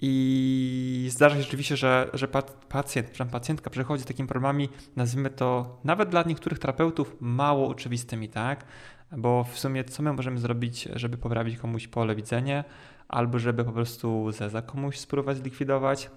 [0.00, 2.28] I zdarza się rzeczywiście, że, że
[2.68, 8.28] pacjent, że pacjentka przychodzi z takimi problemami, nazwijmy to nawet dla niektórych terapeutów mało oczywistymi,
[8.28, 8.64] tak?
[9.16, 12.64] Bo w sumie co my możemy zrobić, żeby poprawić komuś pole widzenia,
[13.08, 16.10] albo żeby po prostu zeza komuś spróbować zlikwidować,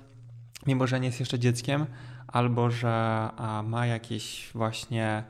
[0.67, 1.85] mimo że nie jest jeszcze dzieckiem,
[2.27, 3.29] albo że
[3.63, 5.23] ma jakieś właśnie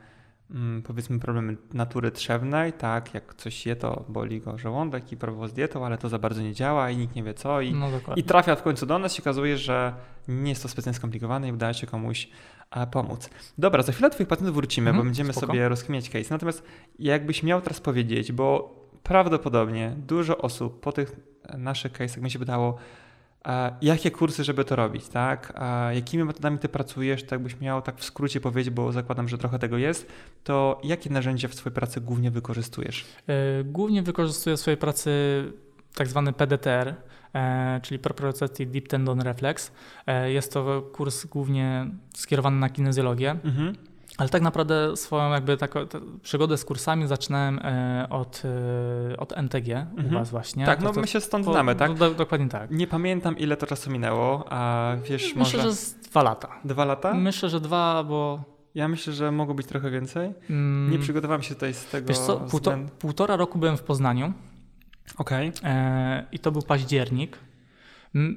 [0.84, 5.52] powiedzmy problemy natury trzewnej, tak, jak coś je, to boli go żołądek i próbował z
[5.52, 8.24] dietą, ale to za bardzo nie działa i nikt nie wie co i, no i
[8.24, 9.94] trafia w końcu do nas się okazuje, że
[10.28, 12.28] nie jest to specjalnie skomplikowane i udaje się komuś
[12.70, 13.30] e, pomóc.
[13.58, 15.46] Dobra, za chwilę do Twoich patentów wrócimy, bo mhm, będziemy spoko.
[15.46, 16.26] sobie rozkminiać case.
[16.30, 16.62] Natomiast
[16.98, 21.16] jakbyś miał teraz powiedzieć, bo prawdopodobnie dużo osób po tych
[21.58, 22.78] naszych case'ach mi się pytało,
[23.82, 25.60] jakie kursy, żeby to robić, tak?
[25.94, 29.58] jakimi metodami ty pracujesz, tak byś miał tak w skrócie powiedzieć, bo zakładam, że trochę
[29.58, 30.12] tego jest,
[30.44, 33.04] to jakie narzędzia w swojej pracy głównie wykorzystujesz?
[33.26, 35.10] E, głównie wykorzystuję w swojej pracy
[35.94, 36.94] tak zwany PDTR,
[37.34, 39.72] e, czyli Proprioceptive Deep Tendon Reflex.
[40.06, 43.30] E, jest to kurs głównie skierowany na kinezjologię.
[43.30, 43.76] Mhm.
[44.18, 45.80] Ale tak naprawdę swoją jakby taką
[46.22, 48.42] przygodę z kursami zaczynałem e, od,
[49.10, 50.06] e, od NTG mhm.
[50.06, 50.66] u was właśnie.
[50.66, 51.94] Tak, no to, my się stąd to, znamy, tak?
[51.94, 52.70] Do, dokładnie tak.
[52.70, 55.62] Nie pamiętam ile to czasu minęło, a wiesz Myślę, może...
[55.62, 56.48] że z dwa lata.
[56.64, 57.14] Dwa lata?
[57.14, 58.52] Myślę, że dwa, bo...
[58.74, 60.32] Ja myślę, że mogło być trochę więcej.
[60.50, 60.90] Mm.
[60.90, 64.32] Nie przygotowałem się tutaj z tego Wiesz co, półto, półtora roku byłem w Poznaniu.
[65.18, 65.48] Okej.
[65.48, 65.70] Okay.
[65.70, 67.38] E, I to był październik.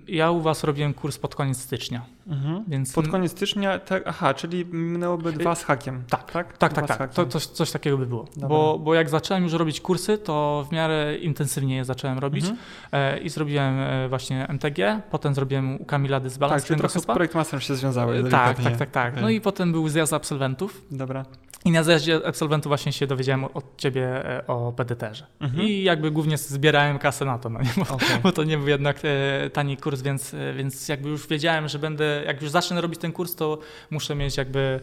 [0.07, 2.05] Ja u was robiłem kurs pod koniec stycznia.
[2.27, 2.63] Mhm.
[2.67, 2.93] Więc...
[2.93, 6.03] Pod koniec stycznia, tak, aha, czyli minęłoby dwa z hakiem.
[6.09, 6.97] Tak, tak, tak, tak.
[6.97, 7.13] tak.
[7.13, 8.25] To, coś, coś takiego by było.
[8.37, 12.59] Bo, bo jak zacząłem już robić kursy, to w miarę intensywnie je zacząłem robić mhm.
[12.91, 16.61] e, i zrobiłem e, właśnie MTG, potem zrobiłem u Kamila Dysbalans.
[16.61, 18.29] Tak, czyli trochę z Projekt Master się związały.
[18.29, 19.21] Tak, tak, tak, tak.
[19.21, 20.81] No i potem był zjazd absolwentów.
[20.91, 21.25] Dobra.
[21.65, 25.25] I na zjeździe absolwentów właśnie się dowiedziałem od ciebie e, o PDT-że.
[25.39, 25.63] Mhm.
[25.67, 27.69] I jakby głównie zbierałem kasę na to, no nie?
[27.77, 28.19] Bo, okay.
[28.23, 31.79] bo to nie był jednak e, tani kurs, więc, e, więc jakby już wiedziałem, że
[31.79, 33.59] będę, jak już zacznę robić ten kurs, to
[33.91, 34.79] muszę mieć jakby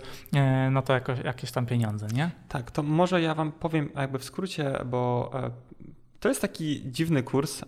[0.71, 2.31] na to jako, jakieś tam pieniądze, nie?
[2.49, 5.31] Tak, to może ja wam powiem jakby w skrócie, bo
[6.21, 7.63] to jest taki dziwny kurs,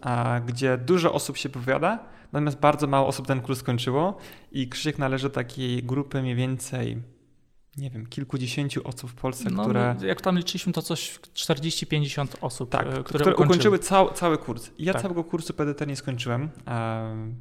[0.47, 1.99] gdzie dużo osób się powiada,
[2.33, 4.19] natomiast bardzo mało osób ten kurs skończyło
[4.53, 7.03] i Krzysiek należy do takiej grupy mniej więcej
[7.77, 9.97] nie wiem, kilkudziesięciu osób w Polsce, no, które...
[10.03, 14.39] Jak tam liczyliśmy, to coś 40-50 osób, tak, e, które, które ukończyły, ukończyły cał, cały
[14.39, 14.71] kurs.
[14.79, 15.03] Ja tak.
[15.03, 16.51] całego kursu PDT nie skończyłem,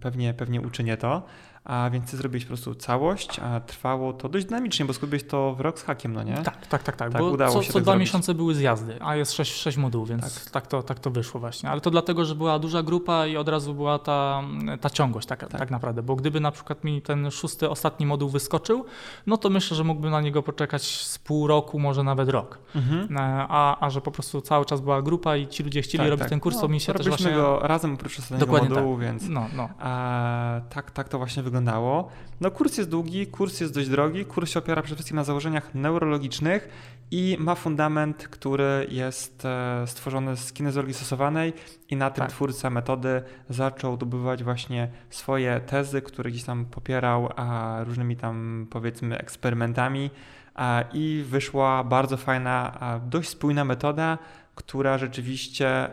[0.01, 1.25] pewnie, pewnie uczynię to,
[1.65, 5.55] a więc ty zrobiłeś po prostu całość, a trwało to dość dynamicznie, bo skupiłeś to
[5.55, 6.33] w rok z hakiem, no nie?
[6.33, 8.07] Tak, tak, tak, tak, tak bo udało co, się co tak dwa zrobić.
[8.07, 10.51] miesiące były zjazdy, a jest sześć, sześć modułów, więc tak.
[10.51, 11.69] Tak, to, tak to wyszło właśnie.
[11.69, 14.43] Ale to dlatego, że była duża grupa i od razu była ta,
[14.81, 15.71] ta ciągłość tak, tak.
[15.71, 18.85] naprawdę, bo gdyby na przykład mi ten szósty, ostatni moduł wyskoczył,
[19.27, 22.59] no to myślę, że mógłbym na niego poczekać z pół roku, może nawet rok.
[22.75, 23.17] Mhm.
[23.17, 26.09] E, a, a że po prostu cały czas była grupa i ci ludzie chcieli tak,
[26.09, 26.29] robić tak.
[26.29, 27.31] ten kurs, no, to mi się też właśnie...
[27.31, 29.69] go razem oprócz ostatniego Dokładnie modułu, więc no, no.
[29.79, 32.09] A, tak, tak to właśnie wyglądało.
[32.41, 35.75] No kurs jest długi, kurs jest dość drogi, kurs się opiera przede wszystkim na założeniach
[35.75, 36.69] neurologicznych
[37.11, 41.53] i ma fundament, który jest e, stworzony z kinezologii stosowanej
[41.89, 42.29] i na tym tak.
[42.29, 49.17] twórca metody zaczął dobywać właśnie swoje tezy, które gdzieś tam popierał a różnymi tam powiedzmy
[49.17, 50.09] eksperymentami
[50.93, 54.17] i wyszła bardzo fajna, dość spójna metoda,
[54.55, 55.89] która rzeczywiście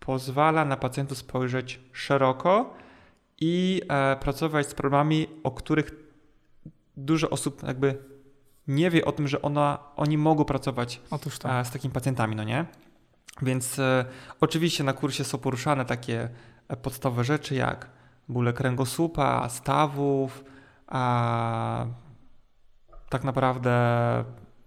[0.00, 2.83] pozwala na pacjentów spojrzeć szeroko
[3.40, 5.90] i e, pracować z problemami, o których
[6.96, 7.98] dużo osób jakby
[8.68, 11.00] nie wie o tym, że ona, oni mogą pracować
[11.42, 11.60] tak.
[11.60, 12.66] e, z takimi pacjentami, no nie?
[13.42, 14.04] Więc e,
[14.40, 16.28] oczywiście na kursie są poruszane takie
[16.82, 17.90] podstawowe rzeczy jak
[18.28, 20.44] bóle kręgosłupa, stawów,
[20.86, 21.86] a
[23.08, 23.74] tak naprawdę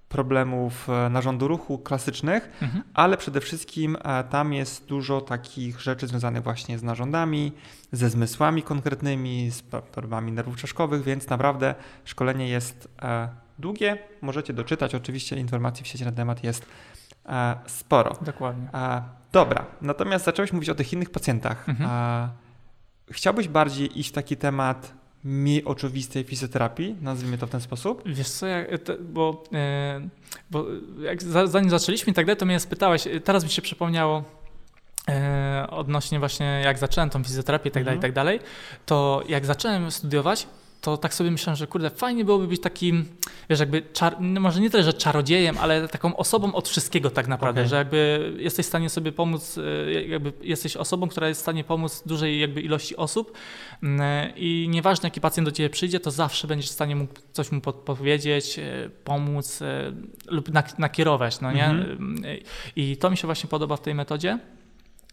[0.10, 2.84] problemów e, narządu ruchu klasycznych, Mhm.
[2.94, 7.52] ale przede wszystkim e, tam jest dużo takich rzeczy związanych właśnie z narządami,
[7.92, 13.98] ze zmysłami konkretnymi, z pro- problemami nerwów czaszkowych, więc naprawdę szkolenie jest e, długie.
[14.22, 16.66] Możecie doczytać, oczywiście informacji w sieci na temat jest
[17.68, 18.18] sporo.
[18.22, 18.70] Dokładnie.
[19.32, 21.70] Dobra, natomiast zacząłeś mówić o tych innych pacjentach.
[21.70, 22.30] Mhm.
[23.12, 24.94] Chciałbyś bardziej iść w taki temat
[25.24, 28.02] mniej oczywistej fizjoterapii, nazwijmy to w ten sposób?
[28.06, 28.46] Wiesz co,
[28.86, 30.02] te, bo, e,
[30.52, 30.66] bo
[31.02, 34.24] jak za, zanim zaczęliśmy i tak dalej, to mnie spytałeś, e, teraz mi się przypomniało
[35.10, 38.02] e, odnośnie właśnie jak zacząłem tą fizjoterapię i tak dalej, i Mhm.
[38.02, 38.40] tak dalej,
[38.86, 40.48] to jak zacząłem studiować,
[40.88, 43.06] to tak sobie myślałem, że kurde, fajnie byłoby być takim,
[43.50, 47.28] wiesz, jakby, czar, no może nie tyle, że czarodziejem, ale taką osobą od wszystkiego tak
[47.28, 47.70] naprawdę, Okej.
[47.70, 51.64] że jakby jesteś w stanie sobie pomóc, e, jakby jesteś osobą, która jest w stanie
[51.64, 53.38] pomóc dużej jakby ilości osób
[53.84, 57.52] mm, i nieważne jaki pacjent do ciebie przyjdzie, to zawsze będziesz w stanie mu coś
[57.52, 59.94] mu podpowiedzieć, e, pomóc e,
[60.28, 61.66] lub nak- nakierować, no nie?
[61.66, 62.26] Mhm.
[62.26, 62.38] E,
[62.76, 64.40] I to mi się właśnie podoba w tej metodzie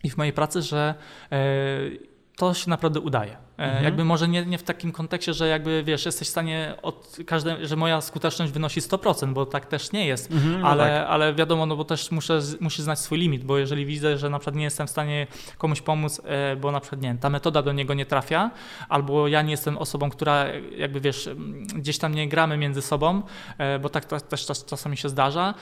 [0.05, 0.95] i w mojej pracy, że
[1.33, 3.37] e, to się naprawdę udaje.
[3.59, 3.85] E, Mhm.
[3.85, 7.17] Jakby może nie, nie w takim kontekście, że jakby wiesz, jesteś w stanie od
[7.63, 10.31] że moja skuteczność wynosi 100%, bo tak też nie jest.
[10.61, 11.07] no ale, tak.
[11.09, 14.39] ale wiadomo, no bo też muszę, muszę znać swój limit, bo jeżeli widzę, że na
[14.39, 15.27] przykład nie jestem w stanie
[15.59, 18.51] komuś pomóc, e, bo na przykład nie wiem, ta metoda do niego nie trafia,
[18.89, 21.31] albo ja nie jestem osobą, która jakby wiesz,
[21.75, 23.23] gdzieś tam nie gramy między sobą,
[23.59, 25.55] e, bo tak też czas, czasami się zdarza,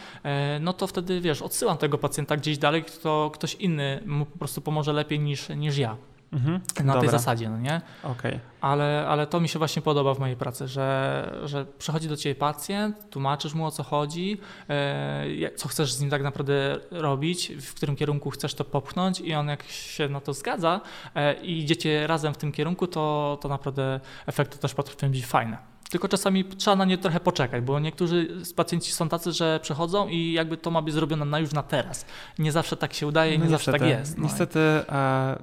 [0.60, 4.60] no to wtedy wiesz, odsyłam tego pacjenta gdzieś dalej, kto ktoś inny mu po prostu
[4.60, 5.96] pomoże lepiej niż, niż ja.
[6.32, 6.60] Mhm.
[6.84, 7.10] Na tej Dobra.
[7.18, 7.80] zasadzie, no nie?
[8.02, 8.40] Okej.
[8.60, 12.34] Ale, ale to mi się właśnie podoba w mojej pracy, że, że przychodzi do ciebie
[12.34, 17.74] pacjent, tłumaczysz mu o co chodzi, e, co chcesz z nim tak naprawdę robić, w
[17.74, 20.80] którym kierunku chcesz to popchnąć i on jak się na to zgadza
[21.14, 25.72] e, i idziecie razem w tym kierunku, to, to naprawdę efekty też potrafią być fajne.
[25.90, 30.08] Tylko czasami trzeba na nie trochę poczekać, bo niektórzy z pacjenci są tacy, że przychodzą
[30.08, 32.06] i jakby to ma być zrobione na już na teraz.
[32.38, 34.18] Nie zawsze tak się udaje, No nie zawsze tak jest.
[34.18, 34.24] No.
[34.24, 35.36] Niestety e,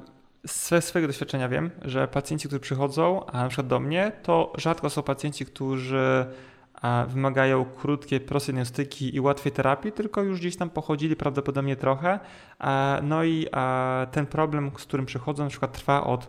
[0.44, 4.90] ze swojego doświadczenia wiem, że pacjenci, którzy przychodzą, a na przykład do mnie, to rzadko
[4.90, 6.26] są pacjenci, którzy
[7.08, 12.20] wymagają krótkiej, prostej diagnostyki i łatwej terapii, tylko już gdzieś tam pochodzili prawdopodobnie trochę.
[13.04, 13.48] No i
[14.12, 16.28] ten problem, z którym przychodzą, na przykład trwa od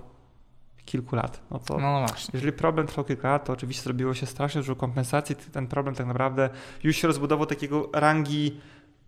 [0.84, 1.40] kilku lat.
[1.50, 2.30] No to No, no właśnie.
[2.34, 5.36] jeżeli problem trwał kilka lat, to oczywiście zrobiło się strasznie dużo kompensacji.
[5.36, 6.50] Ten problem tak naprawdę
[6.84, 8.60] już się rozbudował takiego rangi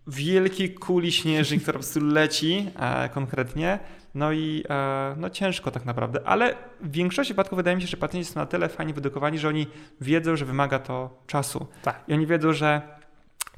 [0.06, 3.78] wielkiej kuli śnieżnej, która po prostu leci e, konkretnie.
[4.14, 7.96] No i e, no ciężko tak naprawdę, ale w większości przypadków wydaje mi się, że
[7.96, 9.66] pacjenci są na tyle fajnie wyedukowani, że oni
[10.00, 11.66] wiedzą, że wymaga to czasu.
[11.82, 12.04] Tak.
[12.08, 12.82] I oni wiedzą, że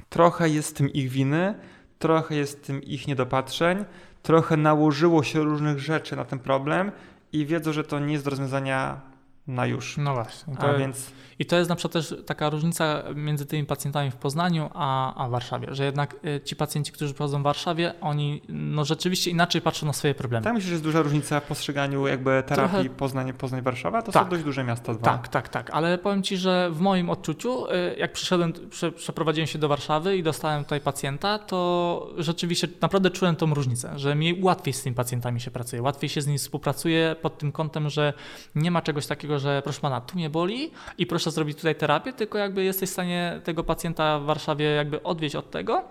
[0.09, 1.55] trochę jest tym ich winy,
[1.99, 3.85] trochę jest tym ich niedopatrzeń,
[4.23, 6.91] trochę nałożyło się różnych rzeczy na ten problem
[7.33, 9.01] i wiedzą, że to nie jest do rozwiązania
[9.47, 9.97] na już.
[9.97, 10.53] No właśnie.
[10.59, 14.69] A więc I to jest na przykład też taka różnica między tymi pacjentami w Poznaniu
[14.73, 19.31] a, a Warszawie, że jednak y, ci pacjenci, którzy przychodzą w Warszawie, oni no rzeczywiście
[19.31, 20.43] inaczej patrzą na swoje problemy.
[20.43, 24.01] tak myślę, że jest duża różnica w postrzeganiu jakby terapii Trochę- Poznań, Poznań, Warszawa.
[24.01, 24.23] To Tak.
[24.23, 25.03] są dość duże miasta dwa.
[25.03, 29.47] Tak, tak, tak, ale powiem Ci, że w moim odczuciu, y, jak przyszedłem, prze, przeprowadziłem
[29.47, 34.41] się do Warszawy i dostałem tutaj pacjenta, to rzeczywiście naprawdę czułem tą różnicę, że mi
[34.43, 38.13] łatwiej z tymi pacjentami się pracuje, łatwiej się z nimi współpracuje pod tym kątem, że
[38.55, 42.13] nie ma czegoś takiego, że proszę Pana, tu mnie boli i proszę zrobić tutaj terapię,
[42.13, 45.83] tylko jakby jesteś w stanie tego pacjenta w Warszawie jakby odwieźć od tego,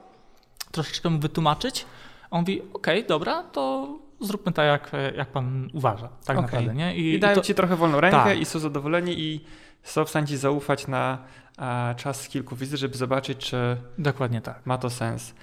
[0.73, 1.87] troszeczkę mu wytłumaczyć,
[2.31, 3.89] a on mówi, okej, dobra, to
[4.21, 6.43] zróbmy tak, jak, jak Pan uważa, tak Okej.
[6.43, 6.97] naprawdę, nie?
[6.97, 8.39] I, dają to- ci trochę wolną rękę Tak.
[8.39, 9.45] i są zadowoleni i
[9.83, 11.19] są w stanie ci zaufać na
[11.59, 14.67] e, czas kilku wizyt, żeby zobaczyć, czy Dokładnie tak.
[14.67, 15.35] ma to sens.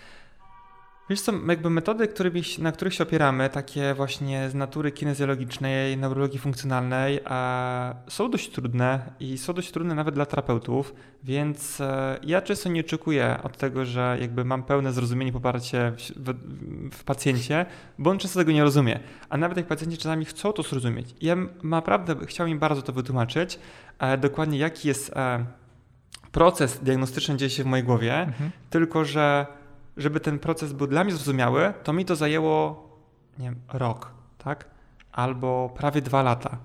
[1.11, 6.39] Wiesz co, jakby metody, którymi, na których się opieramy, takie właśnie z natury kinezjologicznej, neurologii
[6.39, 7.19] funkcjonalnej,
[8.07, 12.81] są dość trudne i są dość trudne nawet dla terapeutów, więc e, ja często nie
[12.81, 16.33] oczekuję od tego, że jakby mam pełne zrozumienie, poparcie w,
[16.95, 17.65] w, pacjencie,
[17.97, 18.99] bo on często tego nie rozumie.
[19.29, 21.15] A nawet jak pacjenci czasami chcą to zrozumieć.
[21.21, 23.59] Ja naprawdę chciałem im bardzo to wytłumaczyć,
[23.99, 25.45] e, dokładnie jaki jest e,
[26.31, 28.51] proces diagnostyczny dzieje się w mojej głowie, Mhm.
[28.69, 29.45] tylko że
[29.97, 32.87] żeby ten proces był dla mnie zrozumiały, to mi to zajęło,
[33.39, 34.65] nie wiem, rok, tak?
[35.11, 36.57] Albo prawie dwa lata.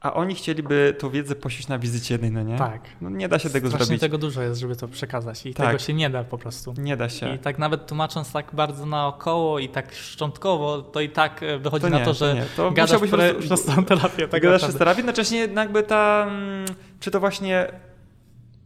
[0.00, 2.56] a oni chcieliby tą wiedzę posiąść na wizycie jednej, no nie?
[2.58, 2.80] Tak.
[3.00, 4.00] No nie da się tego Strasznie zrobić.
[4.00, 5.66] tego dużo jest, żeby to przekazać i Tak.
[5.66, 6.74] tego się nie da po prostu.
[6.78, 7.34] Nie da się.
[7.34, 11.82] I tak nawet tłumacząc tak bardzo naokoło i tak szczątkowo, to i tak e, wychodzi
[11.82, 12.42] To na nie, to, to że nie.
[12.56, 14.28] To gadasz pre, całą terapię.
[14.28, 16.64] Tak Gadasz terapię, jednocześnie jakby ta, mm,
[17.00, 17.66] czy to właśnie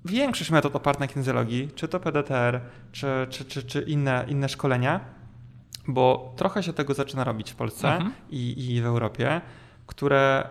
[0.04, 2.60] większość metod oparta na kinezjologii, czy to PDTR,
[2.92, 5.00] czy, czy, czy, czy inne, inne szkolenia,
[5.88, 8.12] bo trochę się tego zaczyna robić w Polsce Mhm.
[8.30, 9.40] i, i w Europie,
[9.86, 10.48] które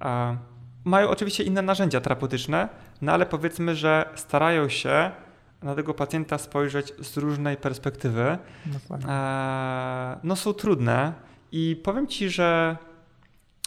[0.00, 0.36] a,
[0.84, 2.68] mają oczywiście inne narzędzia terapeutyczne,
[3.02, 5.10] no ale powiedzmy, że starają się
[5.62, 8.38] na tego pacjenta spojrzeć z różnej perspektywy.
[9.08, 11.12] E, no są trudne
[11.52, 12.76] i powiem ci, że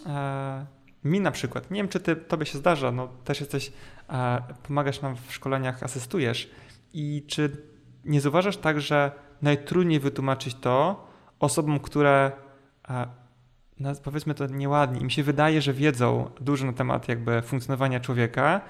[0.05, 0.65] e,
[1.03, 3.71] mi na przykład, nie wiem czy ty, tobie się zdarza, no też jesteś,
[4.63, 6.49] pomagasz nam w szkoleniach, asystujesz.
[6.93, 7.57] I czy
[8.05, 11.05] nie zauważasz tak, że najtrudniej wytłumaczyć to
[11.39, 12.31] osobom, które
[13.79, 18.61] no, powiedzmy to nieładnie, im się wydaje, że wiedzą dużo na temat jakby funkcjonowania człowieka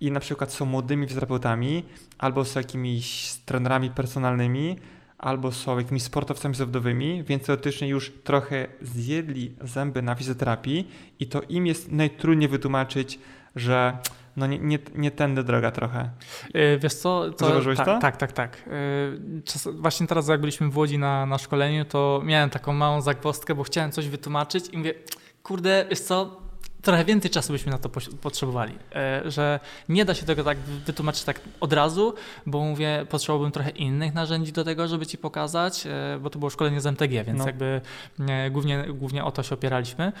[0.00, 1.84] i na przykład są młodymi fizjoterapeutami
[2.18, 4.76] albo są jakimiś trenerami personalnymi,
[5.18, 11.42] albo są jakimiś sportowcami zawodowymi, więc teoretycznie już trochę zjedli zęby na fizjoterapii i to
[11.42, 13.18] im jest najtrudniej wytłumaczyć,
[13.56, 13.98] że
[14.38, 16.10] no nie, nie, nie tędy droga trochę.
[16.54, 17.30] E, Wiesz co?
[17.30, 17.98] To, Zauważyłeś tak, to?
[17.98, 18.56] Tak, tak, tak.
[18.66, 23.00] E, Czas, właśnie teraz jak byliśmy w Łodzi na, na szkoleniu, to miałem taką małą
[23.00, 24.94] zagwozdkę, bo chciałem coś wytłumaczyć i mówię,
[25.42, 26.47] kurde, wiesz co,
[26.82, 27.88] trochę więcej czasu byśmy na to
[28.22, 32.14] potrzebowali, e, że nie da się tego tak wytłumaczyć tak od razu,
[32.46, 36.50] bo mówię, potrzebowałbym trochę innych narzędzi do tego, żeby ci pokazać, e, bo to było
[36.50, 37.46] szkolenie z MTG, więc No.
[37.46, 37.80] jakby
[38.28, 40.12] e, głównie, głównie o to się opieraliśmy.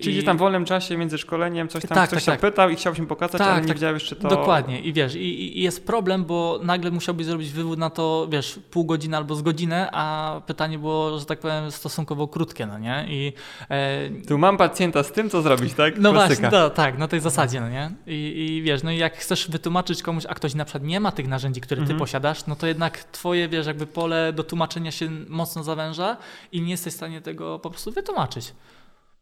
[0.00, 2.50] Czyli i- tam w wolnym czasie między szkoleniem coś tam Tak, ktoś tak, się tak.
[2.50, 3.76] pytał i chciałbyś mi pokazać, Tak, ale nie tak.
[3.76, 4.28] wiedziałeś, czy to...
[4.28, 8.60] Dokładnie i wiesz, i, i jest problem, bo nagle musiałbyś zrobić wywód na to, wiesz,
[8.70, 13.06] pół godziny albo z godzinę, a pytanie było, że tak powiem, stosunkowo krótkie, no nie?
[13.08, 13.32] I
[13.70, 15.97] e, Tu mam pacjenta z tym, co zrobić, tak?
[15.98, 16.40] No Klasyka.
[16.50, 17.90] właśnie, no, tak, na tej zasadzie, no nie?
[18.06, 21.12] I, I wiesz, no i jak chcesz wytłumaczyć komuś, a ktoś na przykład nie ma
[21.12, 21.98] tych narzędzi, które ty Mhm.
[21.98, 26.16] posiadasz, no to jednak twoje, wiesz, jakby pole do tłumaczenia się mocno zawęża
[26.52, 28.54] i nie jesteś w stanie tego po prostu wytłumaczyć.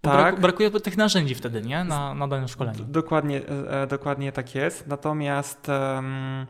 [0.01, 0.13] Tak.
[0.17, 1.85] brak, brakuje tych narzędzi wtedy, nie?
[1.85, 2.85] Na, na danym szkoleniu.
[2.89, 4.87] Dokładnie, e, e, dokładnie tak jest.
[4.87, 6.47] Natomiast em,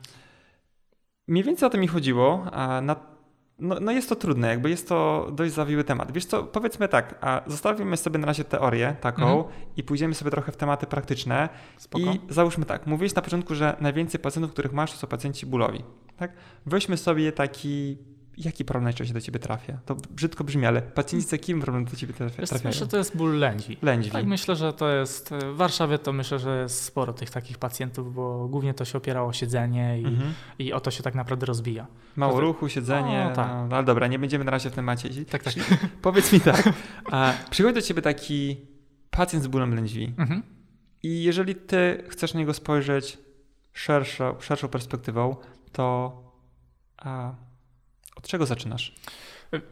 [1.29, 2.47] mniej więcej o to mi chodziło.
[2.83, 2.97] Na,
[3.59, 6.13] no, no jest to trudne, jakby jest to dość zawiły temat.
[6.13, 9.55] Wiesz co, powiedzmy tak, a zostawimy sobie na razie teorię taką Mhm.
[9.77, 11.49] i pójdziemy sobie trochę w tematy praktyczne.
[11.79, 12.05] Spoko.
[12.05, 15.85] I załóżmy tak, mówiłeś na początku, że najwięcej pacjentów, których masz, to są pacjenci bólowi.
[16.17, 16.33] Tak?
[16.67, 17.99] Weźmy sobie taki,
[18.37, 19.79] jaki problem najczęściej do ciebie trafia?
[19.87, 22.61] To brzydko brzmi, ale pacjenci z jakim problem do ciebie trafia, trafiają?
[22.65, 23.77] myślę, że to jest ból lędźwi.
[23.83, 24.13] Lędźwi.
[24.13, 25.31] Tak, myślę, że to jest.
[25.53, 29.29] W Warszawie to myślę, że jest sporo tych takich pacjentów, bo głównie to się opierało
[29.29, 30.35] o siedzenie i, Mhm.
[30.59, 31.87] i o to się tak naprawdę rozwija.
[32.17, 33.25] Mało To- ruchu, siedzenie.
[33.29, 33.49] No, tak.
[33.71, 35.25] no, ale dobra, nie będziemy na razie w temacie.
[35.25, 35.55] Tak, tak.
[36.03, 36.69] Powiedz mi tak,
[37.11, 38.57] a, przychodzi do ciebie taki
[39.11, 40.43] pacjent z bólem lędźwi Mhm.
[41.03, 43.19] i jeżeli ty chcesz na niego spojrzeć
[43.73, 45.37] szerszą, szerszą perspektywą,
[45.73, 46.13] to
[46.97, 47.35] a,
[48.17, 48.93] od czego zaczynasz?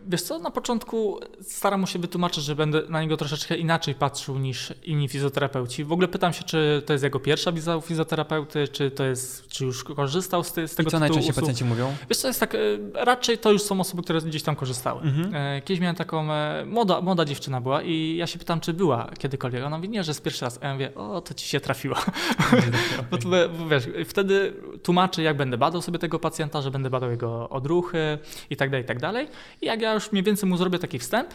[0.07, 4.39] Wiesz co, na początku staram mu się wytłumaczyć, że będę na niego troszeczkę inaczej patrzył
[4.39, 5.85] niż inni fizjoterapeuci.
[5.85, 9.49] W ogóle pytam się, czy to jest jego pierwsza wizyta u fizjoterapeuty, czy to jest,
[9.49, 11.45] czy już korzystał z, ty, z I tego co tytułu najczęściej usług.
[11.45, 11.95] pacjenci mówią?
[12.09, 12.59] Wiesz co, jest tak, e,
[12.95, 15.01] raczej to już są osoby, które gdzieś tam korzystały.
[15.03, 15.35] Mhm.
[15.35, 19.11] E, Kiedyś miałem taką, e, młoda, młoda dziewczyna była i ja się pytam, czy była
[19.19, 19.65] kiedykolwiek.
[19.65, 20.59] Ona mówi, nie, że jest pierwszy raz.
[20.63, 21.97] A ja mówię, o, to ci się trafiło.
[23.11, 27.11] Bo, to, bo wiesz, wtedy tłumaczę, jak będę badał sobie tego pacjenta, że będę badał
[27.11, 28.19] jego odruchy
[28.51, 29.29] i tak dalej, i tak dalej.
[29.65, 31.35] I jak ja już mniej więcej mu zrobię taki wstęp,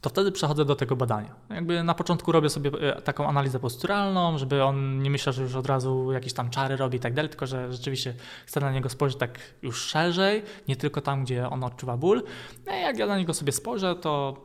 [0.00, 1.34] to wtedy przechodzę do tego badania.
[1.50, 5.54] Jakby na początku robię sobie e, taką analizę posturalną, żeby on nie myślał, że już
[5.54, 8.14] od razu jakieś tam czary robi i tak dalej, tylko że rzeczywiście
[8.46, 12.22] chcę na niego spojrzeć tak już szerzej, nie tylko tam, gdzie on odczuwa ból.
[12.66, 14.36] No i jak ja na niego sobie spojrzę, to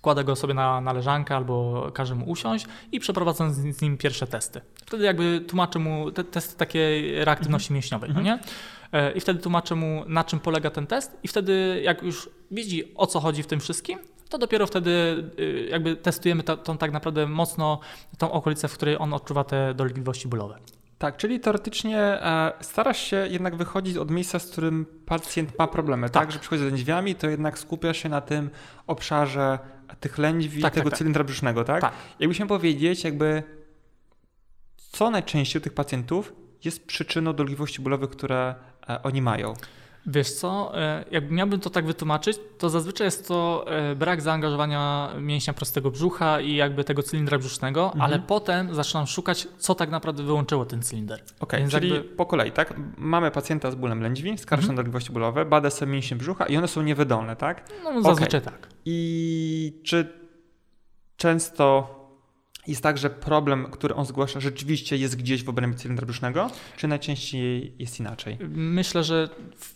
[0.00, 4.26] kładę go sobie na, na leżankę albo każę mu usiąść i przeprowadzam z, nim pierwsze
[4.26, 4.60] testy.
[4.86, 8.38] Wtedy jakby tłumaczę mu te testy takiej reaktywności mięśniowej, no nie?
[8.92, 12.94] E, I wtedy tłumaczę mu, na czym polega ten test i wtedy jak już widzi,
[12.94, 14.90] o co chodzi w tym wszystkim, to dopiero wtedy
[15.38, 17.80] y, jakby testujemy ta, tą tak naprawdę mocno
[18.18, 20.58] tą okolicę, w której on odczuwa te dolegliwości bólowe.
[20.98, 26.10] Tak, czyli teoretycznie e, starasz się jednak wychodzić od miejsca, z którym pacjent ma problemy,
[26.10, 26.22] tak?
[26.22, 26.32] Tak.
[26.32, 28.50] Że przychodzi z lędźwiami, to jednak skupiasz się na tym
[28.86, 29.58] obszarze
[30.00, 30.98] tych lędźwi, Tak, tego tak, tak.
[30.98, 31.80] cylindra brzusznego, tak?
[31.80, 31.92] Tak.
[32.20, 33.42] Jakbyśmy powiedzieć, jakby
[34.76, 36.32] co najczęściej u tych pacjentów
[36.64, 38.54] jest przyczyną dolegliwości bólowych, które
[39.02, 39.54] oni mają.
[40.06, 45.10] Wiesz co, e, jak miałbym to tak wytłumaczyć, to zazwyczaj jest to e, brak zaangażowania
[45.20, 48.02] mięśnia prostego brzucha i jakby tego cylindra brzusznego, Mhm.
[48.02, 51.22] ale potem zaczynam szukać, co tak naprawdę wyłączyło ten cylinder.
[51.40, 52.74] Okej, Więc czyli jakby- po kolei, tak?
[52.96, 54.74] Mamy pacjenta z bólem lędźwi, skarży Mhm.
[54.76, 57.68] na dolegliwości bólowe, bada sobie mięśnie brzucha i one są niewydolne, tak?
[57.84, 58.68] No zazwyczaj tak.
[58.84, 60.12] I czy
[61.16, 61.94] często
[62.66, 66.88] jest tak, że problem, który on zgłasza, rzeczywiście jest gdzieś w obrębie cylindra brzusznego, czy
[66.88, 68.38] najczęściej jest inaczej?
[68.50, 69.28] Myślę, że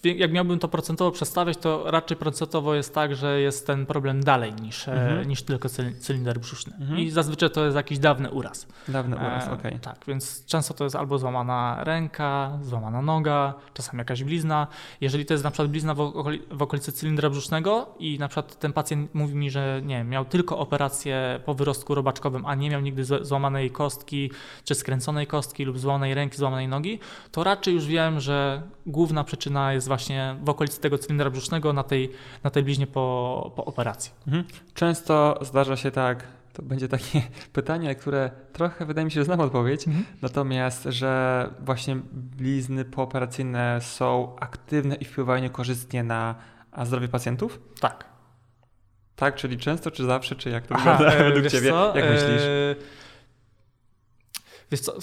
[0.05, 4.53] jak miałbym to procentowo przedstawiać, to raczej procentowo jest tak, że jest ten problem dalej
[4.55, 5.29] niż, e, mhm.
[5.29, 5.69] niż tylko
[5.99, 6.77] cylinder brzuszny.
[6.81, 6.99] Mhm.
[6.99, 8.67] I zazwyczaj to jest jakiś dawny uraz.
[8.89, 9.59] Dawny uraz, e, okej.
[9.59, 9.79] Okay.
[9.79, 14.67] Tak, więc często to jest albo złamana ręka, złamana noga, czasami jakaś blizna.
[15.01, 18.59] Jeżeli to jest na przykład blizna w, okoli, w okolicy cylindra brzusznego i na przykład
[18.59, 22.76] ten pacjent mówi mi, że nie miał tylko operację po wyrostku robaczkowym, a nie miał
[22.77, 24.31] miał nigdy złamanej kostki,
[24.65, 26.99] czy skręconej kostki lub złamanej ręki, złamanej nogi,
[27.33, 31.83] to raczej już wiem, że główna przyczyna jest właśnie w okolicy tego cylindra brzusznego na
[31.83, 32.13] tej,
[32.45, 34.13] na tej bliźnie po, po operacji.
[34.27, 34.45] Mhm.
[34.75, 39.41] Często zdarza się tak, to będzie takie pytanie, które trochę wydaje mi się, że znam
[39.41, 40.05] odpowiedź, mhm.
[40.23, 46.35] natomiast, że właśnie blizny pooperacyjne są aktywne i wpływają niekorzystnie na
[46.85, 47.61] zdrowie pacjentów?
[47.81, 48.16] Tak.
[49.17, 51.71] Tak, czyli często, czy zawsze, czy jak to Aha, wygląda e, według ciebie?
[51.71, 51.93] Co?
[51.97, 52.43] Jak myślisz?
[52.43, 52.75] E...
[54.71, 54.95] Wiesz co,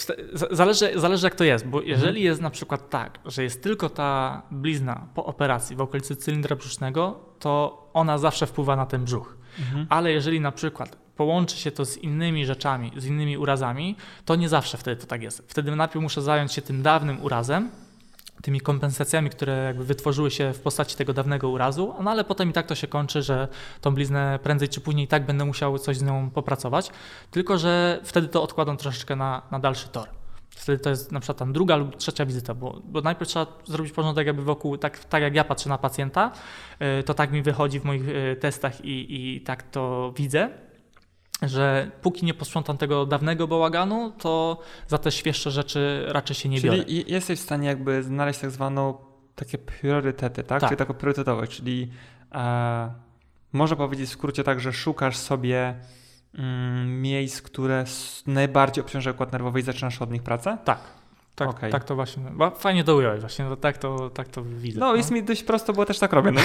[0.52, 2.26] zależy, zależy jak to jest, bo jeżeli mhm.
[2.26, 7.20] jest na przykład tak, że jest tylko ta blizna po operacji w okolicy cylindra brzusznego,
[7.40, 9.38] to ona zawsze wpływa na ten brzuch.
[9.60, 9.88] Mhm.
[9.90, 13.96] Ale jeżeli na przykład połączy się to z innymi rzeczami, z innymi urazami,
[14.26, 15.44] to nie zawsze wtedy to tak jest.
[15.48, 17.70] Wtedy najpierw muszę zająć się tym dawnym urazem,
[18.44, 22.54] tymi kompensacjami, które jakby wytworzyły się w postaci tego dawnego urazu, no ale potem i
[22.54, 23.48] tak to się kończy, że
[23.82, 26.92] tą bliznę prędzej czy później i tak będę musiał coś z nią popracować,
[27.32, 30.10] tylko że wtedy to odkładam troszeczkę na, na dalszy tor.
[30.50, 33.94] Wtedy to jest na przykład tam druga lub trzecia wizyta, bo, bo najpierw trzeba zrobić
[33.94, 36.32] porządek jakby wokół, tak, tak jak ja patrzę na pacjenta,
[37.00, 40.50] y, to tak mi wychodzi w moich y, testach i, i tak to widzę
[41.48, 46.58] że póki nie posprzątam tego dawnego bałaganu, to za te świeższe rzeczy raczej się nie
[46.58, 46.84] czyli biorę.
[46.84, 48.98] Czyli jesteś w stanie jakby znaleźć tak zwaną
[49.36, 50.62] takie priorytety, tak?
[50.62, 50.70] tak.
[50.70, 51.92] Czyli taką priorytetowość, czyli
[52.32, 52.94] e,
[53.54, 55.76] można powiedzieć w skrócie tak, że szukasz sobie
[56.36, 57.86] mm, miejsc, które
[58.28, 60.58] najbardziej obciążają układ nerwowy i zaczynasz od nich pracę?
[60.66, 60.80] Tak.
[61.36, 61.72] Tak, okay.
[61.72, 62.24] tak to właśnie.
[62.58, 64.80] Fajnie to ująłeś właśnie, no, tak, to, tak to widzę.
[64.80, 66.32] No, no, jest mi dość prosto, bo też tak robię.
[66.32, 66.42] No.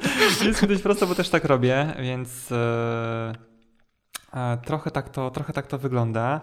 [0.46, 3.32] jest mi dość prosto, bo też tak robię, więc e,
[4.64, 6.40] trochę tak to, trochę tak to wygląda.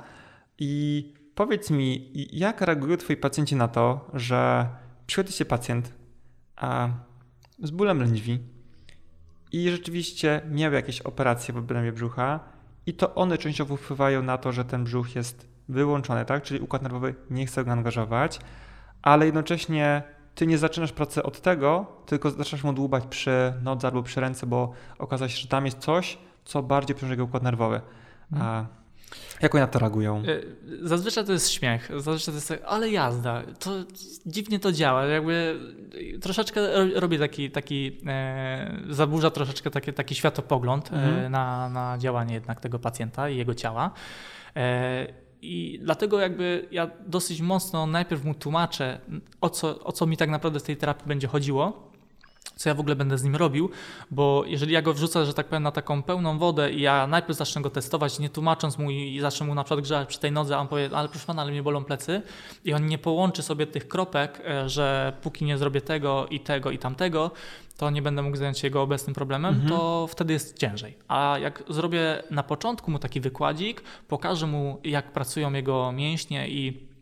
[0.60, 4.68] I powiedz mi, jak reagują Twoi pacjenci na to, że
[5.08, 5.94] przychodzi się pacjent
[6.56, 6.90] a,
[7.60, 8.40] z bólem lędźwi
[9.52, 12.40] i rzeczywiście miał jakieś operacje w obrębie brzucha
[12.86, 16.44] i to one częściowo wpływają na to, że ten brzuch jest wyłączony, tak?
[16.44, 18.40] Czyli układ nerwowy nie chce go angażować,
[19.02, 20.04] ale jednocześnie
[20.36, 24.48] ty nie zaczynasz pracy od tego, tylko zaczynasz mu dłubać przy nodze albo przy ręce,
[24.48, 27.82] bo okazało się, że tam jest coś, co bardziej obciąża układ nerwowy.
[28.32, 28.52] Mhm.
[28.52, 28.66] A
[29.42, 30.18] jak oni na to reagują?
[30.18, 30.24] E,
[30.82, 33.72] zazwyczaj to jest śmiech, zazwyczaj to jest tak, ale jazda, to
[34.26, 35.60] dziwnie to działa, jakby
[36.22, 36.62] troszeczkę
[37.00, 41.32] robię taki, taki e, zaburza troszeczkę taki, taki światopogląd e, mhm.
[41.32, 43.92] na, na działanie jednak tego pacjenta i jego ciała.
[44.56, 45.08] E,
[45.42, 49.00] i dlatego jakby ja dosyć mocno najpierw mu tłumaczę,
[49.42, 51.92] o co, o co mi tak naprawdę w tej terapii będzie chodziło,
[52.56, 53.70] co ja w ogóle będę z nim robił,
[54.12, 57.38] bo jeżeli ja go wrzucę, że tak powiem, na taką pełną wodę i ja najpierw
[57.38, 60.58] zacznę go testować, nie tłumacząc mu i zacznę mu na przykład grzać przy tej nodze,
[60.58, 62.22] a on powie, ale proszę pana, ale mnie bolą plecy
[62.66, 66.72] i on nie połączy sobie tych kropek, e, że póki nie zrobię tego i tego
[66.72, 67.32] i tamtego,
[67.78, 69.70] to nie będę mógł zająć się jego obecnym problemem, mhm.
[69.70, 70.98] to wtedy jest ciężej.
[71.08, 76.95] A jak zrobię na początku mu taki wykładzik, pokażę mu, jak pracują jego mięśnie i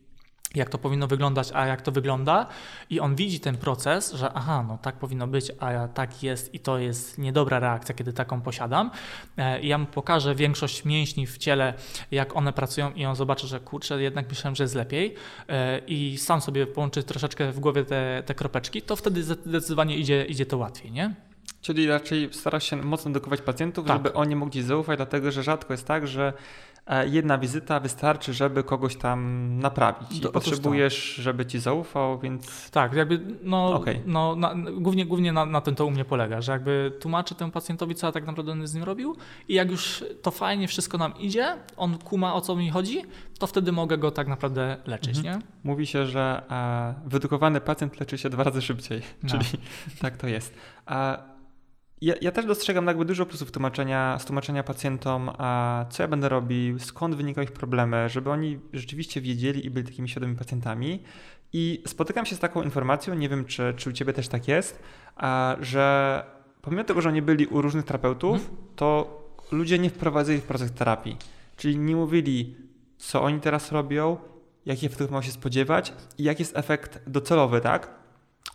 [0.56, 2.48] jak to powinno wyglądać, a jak to wygląda,
[2.89, 6.60] i on widzi ten proces, że aha, no tak powinno być, a tak jest i
[6.60, 8.92] to jest niedobra reakcja, kiedy taką posiadam.
[9.38, 11.74] E, I ja mu pokażę większość mięśni w ciele,
[12.12, 15.16] jak one pracują, i on zobaczy, że kurczę, jednak myślałem, że jest lepiej,
[15.50, 20.26] e, i sam sobie połączy troszeczkę w głowie te, te kropeczki, to wtedy zdecydowanie idzie,
[20.26, 21.13] idzie to łatwiej, nie?
[21.62, 23.98] Czyli raczej starasz się mocno edukować pacjentów, tak.
[23.98, 26.34] żeby oni mogli zaufać, dlatego że rzadko jest tak, że
[27.06, 30.17] jedna wizyta wystarczy, żeby kogoś tam naprawić.
[30.17, 32.72] I potrzebujesz, żeby ci zaufał, więc.
[32.72, 34.02] Tak, jakby no, okay.
[34.06, 37.52] no na, głównie, głównie na, na tym to u mnie polega, że jakby tłumaczę temu
[37.52, 39.15] pacjentowi, co ja tak naprawdę z nim robił,
[39.48, 43.02] i jak już to fajnie wszystko nam idzie, on kuma o co mi chodzi,
[43.39, 45.39] to wtedy mogę go tak naprawdę leczyć, mhm.
[45.39, 45.46] nie?
[45.63, 49.30] Mówi się, że e, wyedukowany pacjent leczy się dwa razy szybciej, no.
[49.30, 49.46] czyli
[50.02, 50.54] tak to jest.
[50.89, 51.33] E,
[52.04, 56.30] ja, ja, też dostrzegam jakby dużo plusów tłumaczenia, z tłumaczenia pacjentom, a co ja będę
[56.30, 61.04] robił, skąd wynikają ich problemy, żeby oni rzeczywiście wiedzieli i byli takimi świadomymi pacjentami.
[61.54, 64.84] I spotykam się z taką informacją, nie wiem czy, czy u Ciebie też tak jest,
[65.16, 66.24] a, że
[66.62, 68.58] pomimo tego, że oni byli u różnych terapeutów, hmm.
[68.76, 69.20] to
[69.52, 71.18] ludzie nie wprowadzili w proces terapii.
[71.58, 72.56] Czyli nie mówili,
[72.98, 74.18] co oni teraz robią,
[74.66, 77.89] jakich efektów ma się spodziewać i jaki jest efekt docelowy, tak?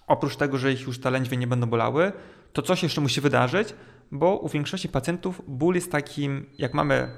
[0.06, 2.12] Oprócz tego, że ich już te lędźwie nie będą bolały,
[2.52, 3.74] to coś jeszcze musi wydarzyć,
[4.12, 7.11] bo u większości pacjentów ból jest takim, jak mamy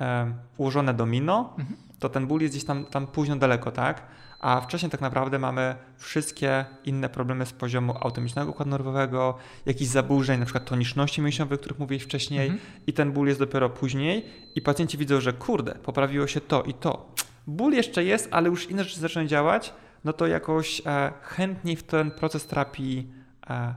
[0.00, 1.76] e, ułożone domino, Mhm.
[1.98, 4.02] to ten ból jest gdzieś tam, tam późno daleko, tak?
[4.40, 9.34] A wcześniej tak naprawdę mamy wszystkie inne problemy z poziomu autonomicznego układu nerwowego,
[9.66, 12.60] jakichś zaburzeń, na przykład toniczności mięśniowej, o których mówiłeś wcześniej, Mhm.
[12.86, 16.74] i ten ból jest dopiero później i pacjenci widzą, że kurde, poprawiło się to i
[16.74, 17.14] to.
[17.46, 19.74] Ból jeszcze jest, ale już inne rzeczy zaczynają działać,
[20.04, 23.12] no to jakoś e, chętniej w ten proces terapii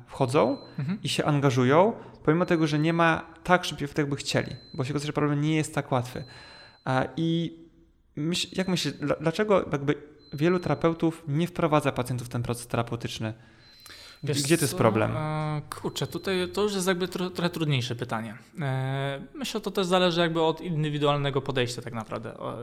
[0.08, 1.00] wchodzą Mhm.
[1.04, 1.94] i się angażują,
[2.24, 5.42] pomimo tego, że nie ma tak szybkiego efektu, jakby chcieli, bo się okazuje, że problem
[5.42, 6.24] nie jest tak łatwy.
[6.88, 7.58] E, I
[8.16, 9.96] myśl, jak myślisz, dla- dlaczego jakby
[10.34, 13.34] wielu terapeutów nie wprowadza pacjentów w ten proces terapeutyczny?
[14.24, 15.18] Wiesz Gdzie to jest problem?
[15.18, 18.38] E, kurczę, tutaj to już jest jakby tro, trochę trudniejsze pytanie.
[18.62, 22.34] E, myślę, że to też zależy jakby od indywidualnego podejścia tak naprawdę.
[22.34, 22.56] E,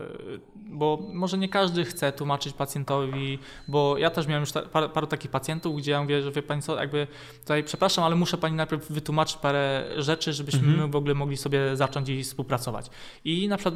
[0.56, 3.38] bo może nie każdy chce tłumaczyć pacjentowi,
[3.68, 6.62] bo ja też miałem już ta, paru takich pacjentów, gdzie ja mówię, że wie pani
[6.62, 7.06] co, jakby
[7.40, 10.78] tutaj przepraszam, ale muszę pani najpierw wytłumaczyć parę rzeczy, żebyśmy Mhm.
[10.78, 12.90] my w ogóle mogli sobie zacząć i współpracować.
[13.24, 13.74] I na przykład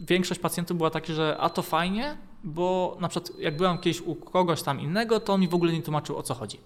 [0.00, 4.14] większość pacjentów była taka, że a to fajnie, bo na przykład jak byłam kiedyś u
[4.14, 6.58] kogoś tam innego, to on mi w ogóle nie tłumaczył o co chodzi.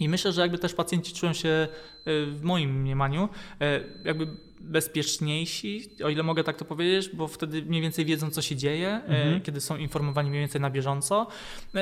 [0.00, 3.28] I myślę, że jakby też pacjenci czują się y, w moim mniemaniu
[3.62, 4.26] y, jakby
[4.60, 9.00] bezpieczniejsi, o ile mogę tak to powiedzieć, bo wtedy mniej więcej wiedzą, co się dzieje,
[9.04, 9.40] y, Mhm.
[9.40, 11.26] kiedy są informowani mniej więcej na bieżąco,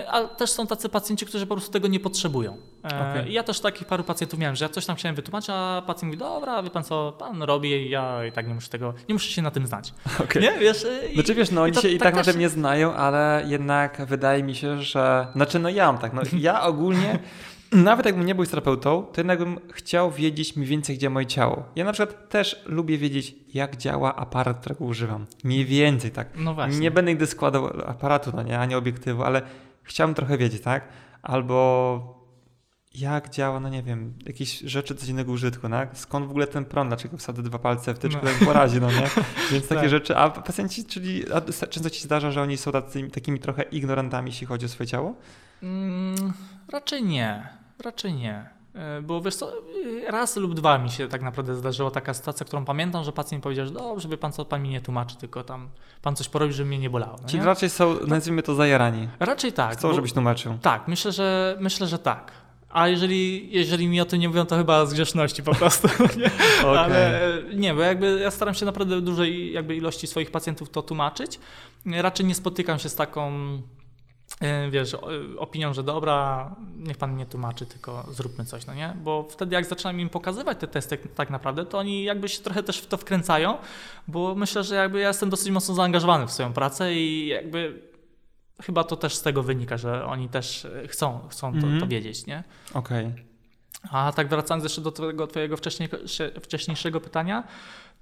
[0.08, 2.56] a też są tacy pacjenci, którzy po prostu tego nie potrzebują.
[2.84, 5.82] E, i Ja też takich paru pacjentów miałem, że ja coś tam chciałem wytłumaczyć, a
[5.86, 9.14] pacjent mówi, dobra, wie pan co, pan robi, ja i tak nie muszę tego, nie
[9.14, 9.94] muszę się na tym znać.
[10.20, 10.42] Okej.
[10.42, 10.86] Nie, wiesz?
[11.10, 13.44] i- Znaczy wiesz, no oni to się i tak tak na tym nie znają, ale
[13.46, 15.26] jednak wydaje mi się, że...
[15.32, 17.18] Znaczy no ja mam tak, no ja ogólnie,
[17.72, 21.64] nawet jakbym nie był terapeutą, to jednak bym chciał wiedzieć mniej więcej, gdzie moje ciało.
[21.76, 25.26] Ja na przykład też lubię wiedzieć, jak działa aparat, którego używam.
[25.44, 26.28] Mniej więcej, tak.
[26.36, 26.78] No właśnie.
[26.80, 29.42] Nie będę nigdy składał aparatu, no nie, ani obiektywu, ale
[29.82, 30.88] chciałbym trochę wiedzieć, tak?
[31.22, 32.16] Albo
[32.94, 35.98] jak działa, no nie wiem, jakieś rzeczy codziennego użytku, tak?
[35.98, 38.46] Skąd w ogóle ten prąd, dlaczego wsadzę dwa palce w tyczkę, No.
[38.46, 39.08] porazi, no nie?
[39.52, 39.90] Więc takie Tak.
[39.90, 43.62] rzeczy, a pacjenci, czyli a często ci się zdarza, że oni są tacy, takimi trochę
[43.62, 45.14] ignorantami, jeśli chodzi o swoje ciało?
[45.62, 46.32] Mm,
[46.72, 47.48] raczej nie.
[47.84, 48.50] Raczej nie.
[48.74, 49.52] E, Bo wiesz co,
[49.86, 53.42] y, raz lub dwa mi się tak naprawdę zdarzyła taka sytuacja, którą pamiętam, że pacjent
[53.44, 55.68] powiedział, że dobrze, wie pan co, pan mi nie tłumaczy, tylko tam
[56.02, 57.16] pan coś porobi, żeby mnie nie bolało.
[57.22, 57.46] No Czyli nie?
[57.46, 59.09] raczej są, nazwijmy to, zajarani.
[59.20, 59.72] Raczej tak.
[59.72, 60.59] Chcą, bo- żebyś tłumaczył.
[60.62, 62.32] Tak, myślę, że myślę, że tak.
[62.70, 65.88] A jeżeli, jeżeli mi o tym nie mówią, to chyba z grzeszności po prostu.
[66.18, 66.26] Nie?
[66.68, 66.78] Okej.
[66.78, 70.82] Ale e, nie, bo jakby ja staram się naprawdę dużej jakby ilości swoich pacjentów to
[70.82, 71.40] tłumaczyć.
[71.86, 73.59] Raczej nie spotykam się z taką, e,
[74.70, 75.09] wiesz, o-
[75.39, 78.97] opinią, że dobra, niech pan nie tłumaczy, tylko zróbmy coś, no nie?
[79.03, 82.62] Bo wtedy jak zaczynam im pokazywać te testy tak naprawdę, to oni jakby się trochę
[82.62, 83.59] też w to wkręcają,
[84.09, 87.83] bo myślę, że jakby ja jestem dosyć mocno zaangażowany w swoją pracę i jakby
[88.62, 91.81] chyba to też z tego wynika, że oni też e, chcą, chcą to, Mhm.
[91.81, 92.45] to wiedzieć, nie?
[92.74, 93.12] Okej.
[93.91, 95.89] A tak wracając jeszcze do tego twojego wcześniej,
[96.43, 97.45] wcześniejszego pytania,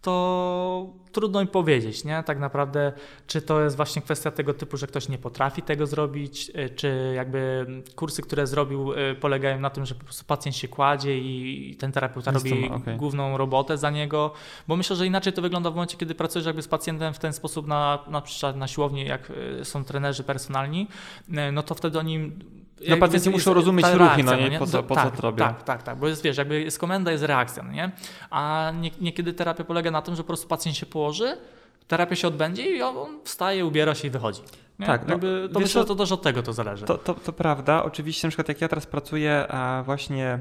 [0.05, 2.23] to trudno mi powiedzieć, nie?
[2.23, 2.93] Tak naprawdę,
[3.27, 7.13] czy to jest właśnie kwestia tego typu, że ktoś nie potrafi tego zrobić, y, czy
[7.17, 11.77] jakby kursy, które zrobił, y, polegają na tym, że po prostu pacjent się kładzie i
[11.79, 12.97] ten terapeuta robi okej.
[12.97, 14.33] główną robotę za niego,
[14.69, 17.33] bo myślę, że inaczej to wygląda w momencie, kiedy pracujesz jakby z pacjentem w ten
[17.33, 19.31] sposób na, na przykład na siłowni, jak
[19.61, 20.89] y, są trenerzy personalni,
[21.53, 22.33] no to wtedy oni
[22.89, 24.59] No pacjenci jest- muszą rozumieć ruchy, reakcja, no nie?
[24.59, 25.45] Po co- po co tak, to robią.
[25.45, 27.93] Tak, tak, tak, bo jest, wiesz, jakby jest komenda, jest reakcja, no nie?
[28.31, 31.37] A nie, niekiedy terapia polega na tym, że po prostu pacjent się położy,
[31.89, 34.41] terapia się odbędzie i on wstaje, ubiera się i wychodzi.
[34.79, 34.87] Nie?
[34.87, 36.85] Tak, no, jakby to wiesz myślę, że to też od tego to zależy.
[36.85, 37.85] To, to, to prawda.
[37.85, 39.47] Oczywiście, na przykład jak ja teraz pracuję
[39.85, 40.39] właśnie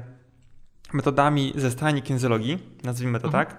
[0.92, 3.46] metodami ze stajni kinezologii, nazwijmy to Mhm.
[3.46, 3.56] tak,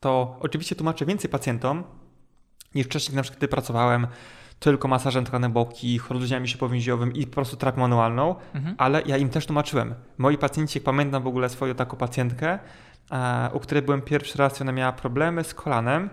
[0.00, 1.84] to oczywiście tłumaczę więcej pacjentom
[2.74, 4.06] niż wcześniej, na przykład gdy pracowałem
[4.58, 8.74] tylko masażem tkanek boki, rozluźnianiem się powięziowym i po prostu terapią manualną, Mhm.
[8.78, 9.94] ale ja im też tłumaczyłem.
[10.18, 12.58] Moi pacjenci, jak pamiętam w ogóle swoją taką pacjentkę,
[13.10, 16.10] e, u której byłem pierwszy raz ona miała problemy z kolanem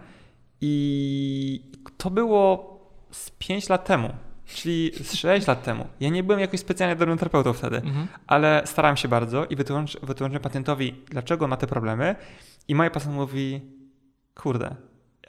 [0.61, 2.75] i to było
[3.11, 4.09] z 5 lat temu,
[4.45, 5.87] czyli z 6 lat temu.
[5.99, 8.07] Ja nie byłem jakoś specjalnie dobrym terapeutą wtedy, Mhm.
[8.27, 12.15] ale starałem się bardzo i wytłumacz, wytłumaczyłem pacjentowi, dlaczego ma te problemy
[12.67, 13.61] i moja pacjent mówi,
[14.35, 14.75] kurde,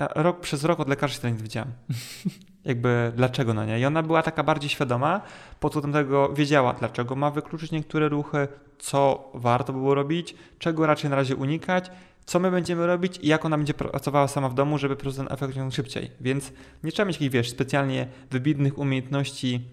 [0.01, 1.73] ja rok, przez rok od lekarzy się tego nie widziałem.
[2.67, 3.81] Jakby dlaczego no nie?
[3.81, 5.21] I ona była taka bardziej świadoma,
[5.61, 8.49] po co tego wiedziała, dlaczego ma wykluczyć niektóre ruchy,
[8.79, 11.91] co warto było robić, czego raczej na razie unikać,
[12.25, 15.25] co my będziemy robić i jak ona będzie pracowała sama w domu, żeby po prostu
[15.25, 16.11] ten efekt osiągnąć szybciej.
[16.21, 16.53] Więc
[16.85, 19.65] nie trzeba mieć jakichś, wiesz, specjalnie wybitnych umiejętności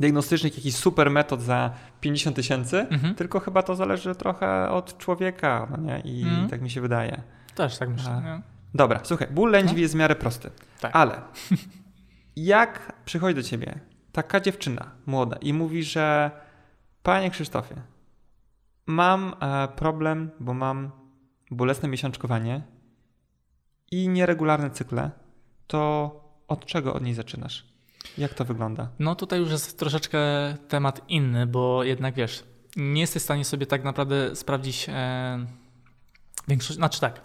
[0.00, 1.70] diagnostycznych, jakichś super metod za
[2.00, 3.14] 50 tysięcy, Mhm.
[3.14, 6.00] tylko chyba to zależy trochę od człowieka, no nie?
[6.04, 6.48] I Mhm.
[6.48, 7.22] tak mi się wydaje.
[7.54, 8.10] Też tak myślę.
[8.10, 8.40] A.
[8.74, 10.50] Dobra, słuchaj, ból lędźwi jest w miarę prosty,
[10.80, 10.96] Tak.
[10.96, 11.14] ale
[12.36, 13.80] jak przychodzi do ciebie
[14.12, 16.30] taka dziewczyna młoda i mówi, że
[17.02, 17.74] panie Krzysztofie,
[18.86, 20.90] mam e, problem, bo mam
[21.50, 22.62] bolesne miesiączkowanie
[23.90, 25.10] i nieregularne cykle,
[25.66, 26.10] to
[26.48, 27.66] od czego od niej zaczynasz?
[28.18, 28.88] Jak to wygląda?
[28.98, 30.18] No tutaj już jest troszeczkę
[30.68, 32.44] temat inny, bo jednak wiesz,
[32.76, 35.46] nie jesteś w stanie sobie tak naprawdę sprawdzić e,
[36.48, 37.20] większość, znaczy tak,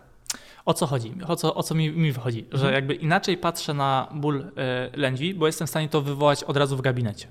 [0.65, 2.61] o co chodzi, o co, o co mi, mi wychodzi, mhm.
[2.61, 6.57] że jakby inaczej patrzę na ból e, lędźwi, bo jestem w stanie to wywołać od
[6.57, 7.27] razu w gabinecie.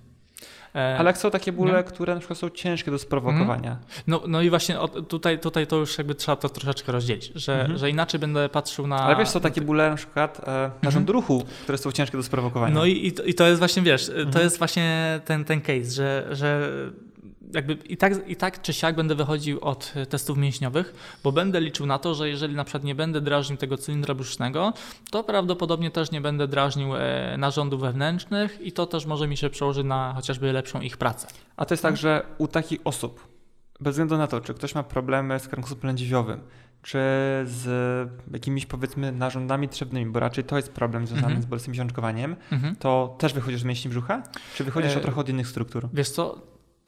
[0.74, 1.82] E, Ale jak są takie bóle, nie?
[1.82, 3.70] które na przykład są ciężkie do sprowokowania.
[3.70, 3.86] Mhm.
[4.06, 4.76] No, no i właśnie
[5.08, 7.78] tutaj, tutaj to już jakby trzeba to troszeczkę rozdzielić, że, mhm.
[7.78, 8.96] że inaczej będę patrzył na...
[8.96, 11.22] Ale wiesz, są takie bóle na przykład e, narządu mhm.
[11.22, 12.74] ruchu, które są ciężkie do sprowokowania.
[12.74, 14.44] No i, i to jest właśnie, wiesz, to mhm.
[14.44, 16.70] jest właśnie ten, ten case, że, że
[17.54, 21.86] jakby i tak, i tak czy siak będę wychodził od testów mięśniowych, bo będę liczył
[21.86, 24.72] na to, że jeżeli na przykład nie będę drażnił tego cylindra brzusznego,
[25.10, 29.50] to prawdopodobnie też nie będę drażnił e, narządów wewnętrznych i to też może mi się
[29.50, 31.26] przełożyć na chociażby lepszą ich pracę.
[31.56, 33.28] A to jest tak, że u takich osób,
[33.80, 36.40] bez względu na to, czy ktoś ma problemy z kręgosłupem lędźwiowym,
[36.82, 36.98] czy
[37.44, 37.66] z
[38.32, 41.44] jakimiś powiedzmy narządami trzewnymi, bo raczej to jest problem związany mm -hmm.
[41.44, 42.76] z bolesnym miesiączkowaniem, mm -hmm.
[42.78, 44.22] to też wychodzisz z mięśni brzucha?
[44.54, 45.00] Czy wychodzisz e...
[45.00, 45.88] trochę od innych struktur?
[45.92, 46.42] Wiesz co,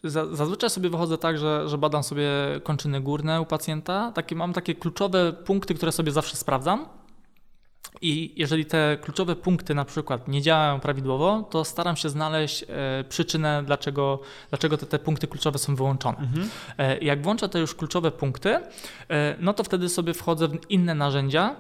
[0.05, 2.31] Zazwyczaj sobie wychodzę tak, że, że badam sobie
[2.63, 4.13] kończyny górne u pacjenta.
[4.13, 6.87] Takie, mam takie kluczowe punkty, które sobie zawsze sprawdzam.
[8.01, 13.05] I jeżeli te kluczowe punkty na przykład nie działają prawidłowo, to staram się znaleźć e,
[13.09, 16.19] przyczynę, dlaczego, dlaczego te, te punkty kluczowe są wyłączone.
[16.19, 16.49] Mhm.
[16.79, 18.59] E, jak włączę te już kluczowe punkty,
[19.09, 21.57] e, no to wtedy sobie wchodzę w inne narzędzia,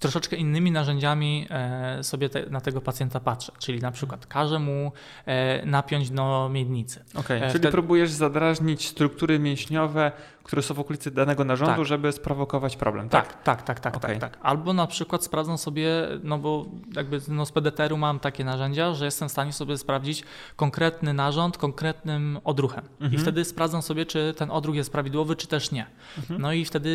[0.00, 4.92] troszeczkę innymi narzędziami e, sobie te, na tego pacjenta patrzę, czyli na przykład każę mu
[5.26, 7.04] e, napiąć do miednicy.
[7.14, 10.12] Okay, e, czyli próbujesz zadrażnić struktury mięśniowe,
[10.50, 11.84] które są w okolicy danego narządu, tak.
[11.84, 13.32] żeby sprowokować problem, tak?
[13.32, 14.18] Tak, tak, tak, tak, okay.
[14.18, 14.40] tak, tak.
[14.42, 19.04] Albo na przykład sprawdzam sobie, no bo jakby no z PDTR-u mam takie narzędzia, że
[19.04, 20.24] jestem w stanie sobie sprawdzić
[20.56, 22.84] konkretny narząd konkretnym odruchem.
[23.00, 23.12] Mhm.
[23.12, 25.86] I wtedy sprawdzam sobie, czy ten odruch jest prawidłowy, czy też nie.
[26.18, 26.42] Mhm.
[26.42, 26.90] No i wtedy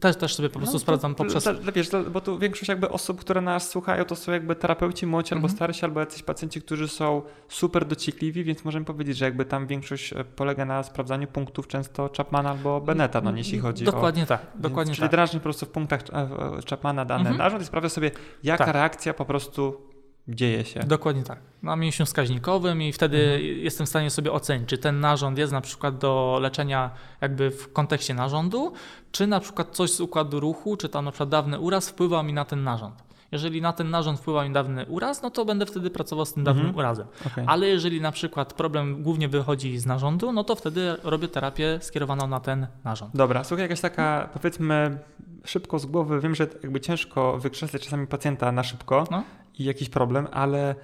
[0.00, 1.48] też, też sobie po prostu no, sprawdzam poprzez...
[1.74, 5.38] Wiesz, bo tu większość jakby osób, które nas słuchają, to są jakby terapeuci młodzi mhm.
[5.38, 9.66] albo starsi, albo jacyś pacjenci, którzy są super dociekliwi, więc możemy powiedzieć, że jakby tam
[9.66, 14.26] większość e, polega na sprawdzaniu punktów często Chapmana albo Beneta, no jeśli chodzi dokładnie o...
[14.26, 15.10] Tak, dokładnie czyli tak.
[15.10, 16.28] drażni po prostu w punktach e,
[16.70, 17.38] Chapmana dany mhm.
[17.38, 18.10] narząd i sprawia sobie,
[18.42, 18.74] jaka tak.
[18.74, 19.90] reakcja po prostu
[20.28, 20.80] dzieje się.
[20.80, 21.38] Dokładnie tak.
[21.62, 23.42] Na mięsiu wskaźnikowym i wtedy mhm.
[23.42, 26.90] jestem w stanie sobie ocenić, czy ten narząd jest na przykład do leczenia
[27.20, 28.72] jakby w kontekście narządu,
[29.12, 32.32] czy na przykład coś z układu ruchu, czy tam na przykład dawny uraz wpływa mi
[32.32, 33.09] na ten narząd.
[33.32, 36.44] Jeżeli na ten narząd wpływa mi dawny uraz, no to będę wtedy pracował z tym
[36.44, 36.78] dawnym mhm.
[36.78, 37.06] urazem.
[37.26, 37.44] Okay.
[37.48, 42.26] Ale jeżeli na przykład problem głównie wychodzi z narządu, no to wtedy robię terapię skierowaną
[42.26, 43.16] na ten narząd.
[43.16, 44.98] Dobra, słuchaj, jakaś taka powiedzmy
[45.44, 49.24] szybko z głowy, wiem, że jakby ciężko wykrzesać czasami pacjenta na szybko no.
[49.58, 50.74] i jakiś problem, ale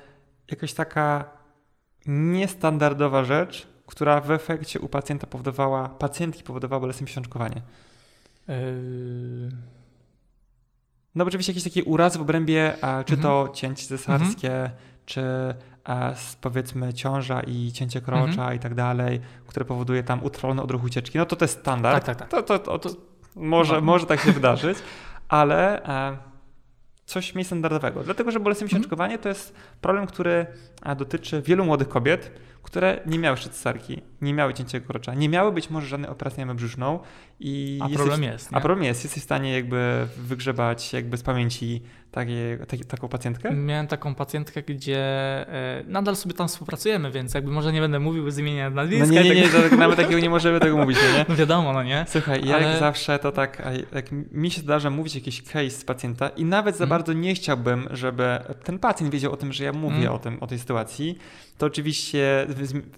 [0.50, 1.24] jakaś taka
[2.06, 7.62] niestandardowa rzecz, która w efekcie u pacjenta powodowała, pacjentki powodowała bolesne miesiączkowanie.
[8.48, 8.54] Yy...
[11.16, 13.22] No oczywiście jakieś takie urazy w obrębie, a, czy mhm.
[13.22, 14.70] to cięcie cesarskie, mhm.
[15.06, 15.22] czy
[15.84, 18.56] a, powiedzmy ciąża i cięcie krocza mhm.
[18.56, 22.04] i tak dalej, które powoduje tam utrwalony odruch ucieczki, no to to jest standard.
[22.06, 22.46] Tak, tak, tak.
[22.46, 22.96] To, to, to, to
[23.36, 23.80] może, no.
[23.80, 24.78] może tak się wydarzyć,
[25.28, 26.16] ale a,
[27.06, 28.02] coś mniej standardowego.
[28.02, 30.46] Dlatego, że bolesne miesiączkowanie to jest problem, który
[30.96, 32.30] dotyczy wielu młodych kobiet,
[32.66, 36.54] które nie miały cesarki, nie miały cięcia krocza, nie miały być może żadnej operacji na
[36.54, 36.98] brzuszną
[37.40, 38.52] i a jesteś, problem jest.
[38.52, 38.58] Nie?
[38.58, 43.54] A problem jest, jesteś w stanie jakby wygrzebać jakby z pamięci takie, takie, taką pacjentkę?
[43.54, 48.30] Miałem taką pacjentkę, gdzie e, nadal sobie tam współpracujemy, więc jakby może nie będę mówił
[48.30, 49.06] z imienia nazwiska.
[49.06, 51.24] No nie, nie, nie, tak, nawet takiego nie możemy tego mówić, no nie?
[51.28, 52.04] No wiadomo, no nie?
[52.08, 52.62] Słuchaj, Ale...
[52.62, 53.62] jak zawsze to tak,
[53.94, 56.90] jak mi się zdarza mówić jakiś case z pacjenta i nawet za hmm.
[56.90, 60.14] bardzo nie chciałbym, żeby ten pacjent wiedział o tym, że ja mówię hmm.
[60.14, 61.18] o tym, o tej sytuacji,
[61.58, 62.46] to oczywiście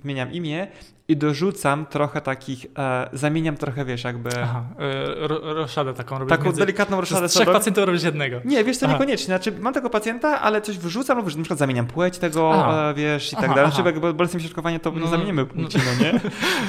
[0.03, 0.69] zmieniam imię
[1.09, 4.31] i dorzucam trochę takich, e, zamieniam trochę, wiesz, jakby...
[4.43, 6.29] Aha, e, roszadę taką robię.
[6.29, 6.61] Taką między...
[6.61, 7.29] delikatną roszadę.
[7.29, 8.41] Z trzech pacjentów robisz jednego.
[8.45, 8.95] Nie, wiesz co, aha.
[8.95, 9.27] niekoniecznie.
[9.27, 12.55] Znaczy, mam tego pacjenta, ale coś wyrzucam, lub na przykład zamieniam płeć tego,
[12.91, 13.73] e, wiesz, i tak aha, dalej.
[13.73, 16.21] Znaczy, jakby bolesne miesiączkowanie to no, nie zamienimy płci, no nie?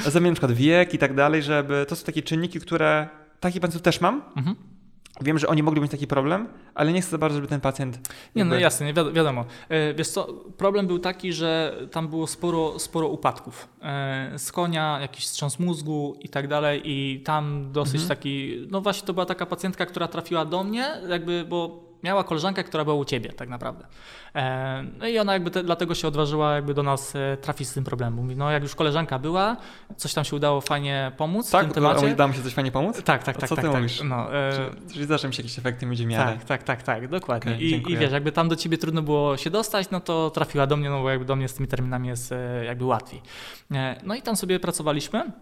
[0.10, 1.86] Zamieniam na przykład wiek i tak dalej, żeby...
[1.88, 3.08] To są takie czynniki, które...
[3.40, 4.22] Takich pacjentów też mam.
[4.36, 4.56] Mhm.
[5.20, 7.98] Wiem, że oni mogli mieć taki problem, ale nie chcę za bardzo, żeby ten pacjent.
[8.36, 9.44] Nie, no jasne, nie wi wiadomo.
[9.68, 13.68] E, wiesz co, problem był taki, że tam było sporo, sporo upadków.
[13.82, 18.08] E, z konia, jakiś wstrząs mózgu i tak dalej, i tam dosyć mhm.
[18.08, 18.66] taki.
[18.70, 22.84] No właśnie, to była taka pacjentka, która trafiła do mnie, jakby, bo miała koleżankę, która
[22.84, 23.86] była u ciebie tak naprawdę.
[24.34, 27.74] E, no i ona jakby te, dlatego się odważyła jakby do nas e, trafić z
[27.74, 28.14] tym problemem.
[28.14, 29.56] Mówi, no jak już koleżanka była,
[29.96, 32.00] coś tam się udało fajnie pomóc tak, w tym temacie.
[32.00, 33.02] Tak, udało mi się coś fajnie pomóc?
[33.02, 33.48] Tak, tak, tak.
[33.48, 34.02] Co tak, ty tak, mówisz?
[34.04, 34.52] No, e...
[34.92, 36.34] Czyli mi się jakieś efekty międzymiernej.
[36.38, 37.52] Tak, tak, tak, tak, dokładnie.
[37.52, 40.66] Okay, I, I, wiesz, jakby tam do ciebie trudno było się dostać, no to trafiła
[40.66, 43.22] do mnie, no bo jakby do mnie z tymi terminami jest e, jakby łatwiej.
[44.02, 45.32] No i tam sobie pracowaliśmy.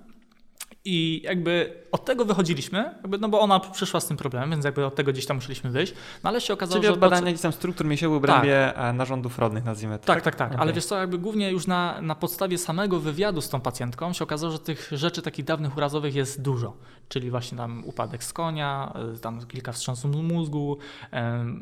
[0.85, 4.87] I jakby od tego wychodziliśmy, jakby, no bo ona przyszła z tym problemem, więc jakby
[4.87, 5.95] od tego gdzieś tam musieliśmy wyjść.
[6.25, 6.93] No ale się okazało, Czyli że.
[6.93, 8.97] od badania gdzieś tam struktur mięśniowych w obrębie tak.
[8.97, 10.07] narządów rodnych, nazwijmy to.
[10.07, 10.49] Tak, tak, tak.
[10.49, 10.61] Okay.
[10.61, 14.25] Ale wiesz co, jakby głównie już na, na podstawie samego wywiadu z tą pacjentką się
[14.25, 16.77] okazało, że tych rzeczy takich dawnych urazowych jest dużo.
[17.09, 20.79] Czyli właśnie tam upadek z konia, y, tam kilka wstrząsów mózgu,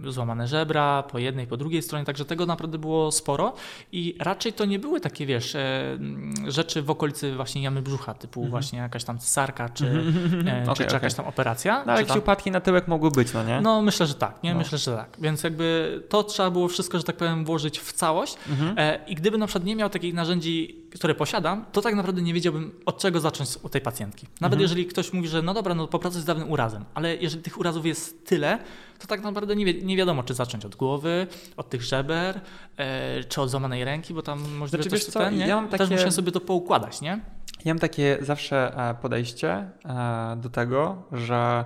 [0.08, 3.54] złamane żebra po jednej, po drugiej stronie, także tego naprawdę było sporo.
[3.92, 5.98] I raczej to nie były takie, wiesz, e,
[6.46, 8.50] rzeczy w okolicy właśnie jamy brzucha, typu -hmm.
[8.50, 10.70] właśnie jakaś tam cesarka, czy, mm -hmm.
[10.70, 11.84] okay, czy, jakaś tam operacja.
[11.86, 12.18] No, ale jakieś tam...
[12.18, 13.60] upadki na tyłek mogły być, no nie?
[13.60, 14.52] No myślę, że tak, nie?
[14.52, 14.58] No.
[14.58, 15.08] Myślę, że tak.
[15.18, 18.98] Więc jakby to trzeba było wszystko, że tak powiem, włożyć w całość -hmm.
[19.06, 22.72] i gdyby na przykład nie miał takich narzędzi, które posiadam, to tak naprawdę nie wiedziałbym
[22.86, 24.26] od czego zacząć u tej pacjentki.
[24.40, 24.62] Nawet mhm.
[24.62, 27.86] jeżeli ktoś mówi, że no dobra, no popracuj z dawnym urazem, ale jeżeli tych urazów
[27.86, 28.58] jest tyle,
[28.98, 31.26] to tak naprawdę nie, wi nie wiadomo, czy zacząć od głowy,
[31.56, 32.40] od tych żeber,
[32.76, 35.46] e, czy od złamanej ręki, bo tam możliwe znaczy, coś co, ten, nie?
[35.46, 35.78] Ja mam takie...
[35.78, 37.20] Też muszę sobie to poukładać, nie?
[37.66, 41.64] Ja mam takie zawsze e, podejście e, do tego, że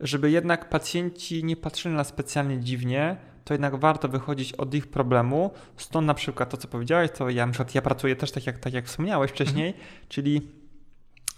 [0.00, 5.50] żeby jednak pacjenci nie patrzyli na specjalnie dziwnie, to jednak warto wychodzić od ich problemu.
[5.76, 8.58] Stąd na przykład to, co powiedziałeś, to ja, na przykład ja pracuję też tak jak,
[8.58, 9.86] tak jak wspomniałeś wcześniej, mhm.
[10.08, 10.50] czyli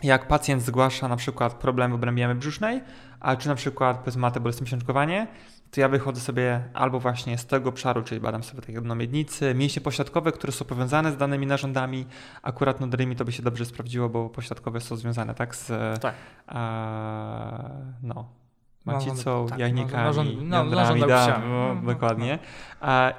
[0.02, 2.80] jak pacjent zgłasza na przykład problemy w obrębie brzusznej,
[3.20, 5.26] a czy na przykład powiedzmy ma bolesne miesiączkowanie,
[5.70, 9.54] to ja wychodzę sobie albo właśnie z tego obszaru, czyli badam sobie takie no, miednicy,
[9.54, 12.06] mięśnie pośladkowe, które są powiązane z danymi narządami.
[12.42, 15.68] Akurat noderymi to by się dobrze sprawdziło, bo pośladkowe są związane tak z
[16.00, 16.14] tak.
[16.46, 17.70] A,
[18.02, 18.28] no,
[18.86, 20.64] macicą, tak, jajnikami, no,
[21.48, 22.38] no, dokładnie.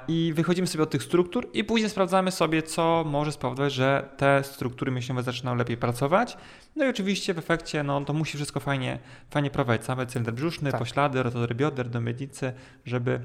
[0.08, 4.44] I wychodzimy sobie od tych struktur i później sprawdzamy sobie, co może spowodować, że te
[4.44, 6.36] struktury mięśniowe zaczynają lepiej pracować.
[6.76, 8.98] No i oczywiście w efekcie no, to musi wszystko fajnie,
[9.30, 9.86] fajnie prowadzić.
[9.86, 10.80] Cały cylinder brzuszny, tak.
[10.80, 12.52] poślady, rotory bioder do miednicy,
[12.84, 13.20] żeby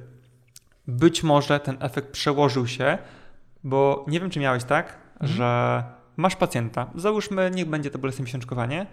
[0.87, 2.97] być może ten efekt przełożył się,
[3.63, 5.31] bo nie wiem, czy miałeś tak, mhm.
[5.31, 5.83] że
[6.17, 8.87] masz pacjenta, załóżmy, niech będzie to bolesne miesiączkowanie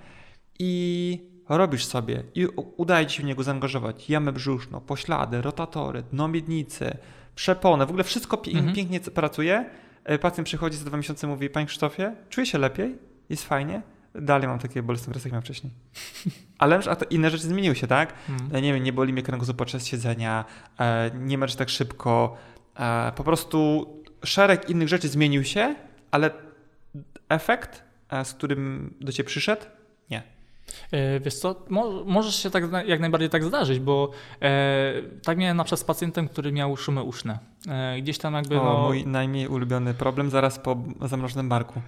[0.59, 2.46] i robisz sobie i
[2.76, 6.96] udaje ci się w niego zaangażować jamę brzuszną, poślady, rotatory, dno miednicy,
[7.34, 8.74] przepony, w ogóle wszystko pie mhm.
[8.74, 9.70] pięknie pracuje.
[10.05, 12.98] E, pacjent przychodzi za dwa miesiące i mówi, panie Krzysztofie, czuję się lepiej,
[13.28, 13.82] jest fajnie,
[14.14, 15.72] dalej mam takie bolesne wracek jak miałem wcześniej.
[16.59, 18.14] Ale to inne rzeczy zmieniły się, tak?
[18.28, 18.64] Mhm.
[18.64, 20.44] Nie wiem, nie boli mnie kręgosłup podczas siedzenia,
[20.80, 22.36] e, nie marzysz tak szybko,
[23.16, 23.86] po prostu
[24.24, 25.74] szereg innych rzeczy zmienił się,
[26.11, 26.30] ale
[27.28, 27.84] efekt,
[28.24, 29.62] z którym do ciebie przyszedł.
[29.62, 29.80] E,
[31.20, 34.10] wiesz co, mo możesz się tak jak najbardziej tak zdarzyć, bo
[34.42, 34.92] e,
[35.22, 37.38] tak miałem na przykład z pacjentem, który miał szumy uszne.
[37.68, 38.60] E, gdzieś tam jakby.
[38.60, 38.86] O, no...
[38.86, 41.80] mój najmniej ulubiony problem zaraz po zamrożonym barku.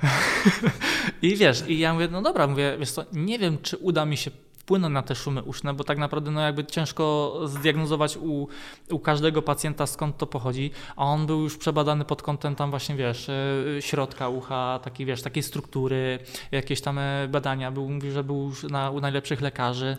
[1.22, 4.16] I wiesz, i ja mówię, no dobra, mówię, wiesz co, nie wiem, czy uda mi
[4.16, 4.30] się
[4.62, 8.48] wpłyną na te szumy uszne, bo tak naprawdę no jakby ciężko zdiagnozować u,
[8.90, 12.96] u każdego pacjenta skąd to pochodzi, a on był już przebadany pod kątem tam właśnie
[12.96, 13.34] wiesz, e,
[13.80, 16.18] środka ucha, takiej wiesz, takiej struktury,
[16.52, 19.96] jakieś tam e, badania, był, mówi, że był już na, u najlepszych lekarzy.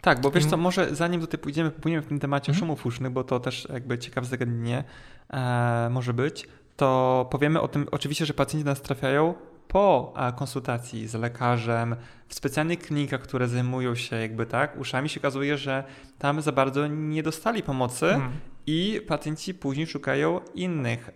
[0.00, 2.58] Tak, bo wiesz co, może zanim do tej pójdziemy, w tym temacie mhm.
[2.58, 4.84] szumów usznych, bo to też jakby ciekawe zagadnienie
[5.30, 9.34] e, może być, to powiemy o tym oczywiście, że pacjenci nas trafiają
[9.68, 11.96] po konsultacji z lekarzem,
[12.28, 15.84] w specjalnych klinikach, które zajmują się jakby tak uszami, się okazuje, że
[16.18, 18.32] tam za bardzo nie dostali pomocy hmm.
[18.66, 21.10] i pacjenci później szukają innych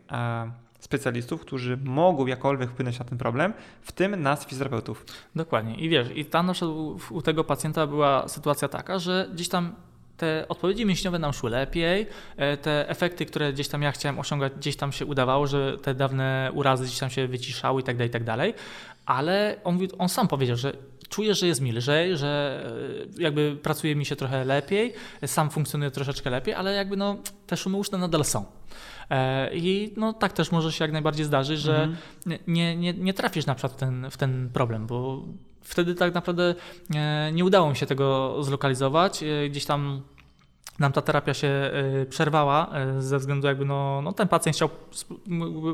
[0.78, 5.06] specjalistów, którzy mogą jakkolwiek wpłynąć na ten problem, w tym nas, fizjoterapeutów.
[5.36, 5.76] Dokładnie.
[5.76, 6.76] I wiesz, i tam na przykład
[7.10, 9.74] u tego pacjenta była sytuacja taka, że gdzieś tam
[10.20, 12.06] te odpowiedzi mięśniowe nam szły lepiej,
[12.36, 15.94] e, te efekty, które gdzieś tam ja chciałem osiągać, gdzieś tam się udawało, że te
[15.94, 18.54] dawne urazy gdzieś tam się wyciszały i tak dalej, i tak dalej,
[19.06, 20.72] ale on, on sam powiedział, że
[21.08, 22.62] czuje, że jest mi lżej, że
[23.18, 24.92] e, jakby pracuje mi się trochę lepiej,
[25.26, 27.16] sam funkcjonuje troszeczkę lepiej, ale jakby no,
[27.46, 28.44] te szumy uszne nadal są.
[29.10, 31.96] E, I no, tak też może się jak najbardziej zdarzyć, że mhm.
[32.46, 35.24] nie, nie, nie trafisz na przykład w ten, w ten problem, bo
[35.70, 36.54] wtedy tak naprawdę
[36.94, 39.22] e, nie udało mi się tego zlokalizować.
[39.22, 40.02] E, gdzieś tam
[40.78, 44.70] nam ta terapia się e, przerwała ze względu jakby no, no ten pacjent chciał,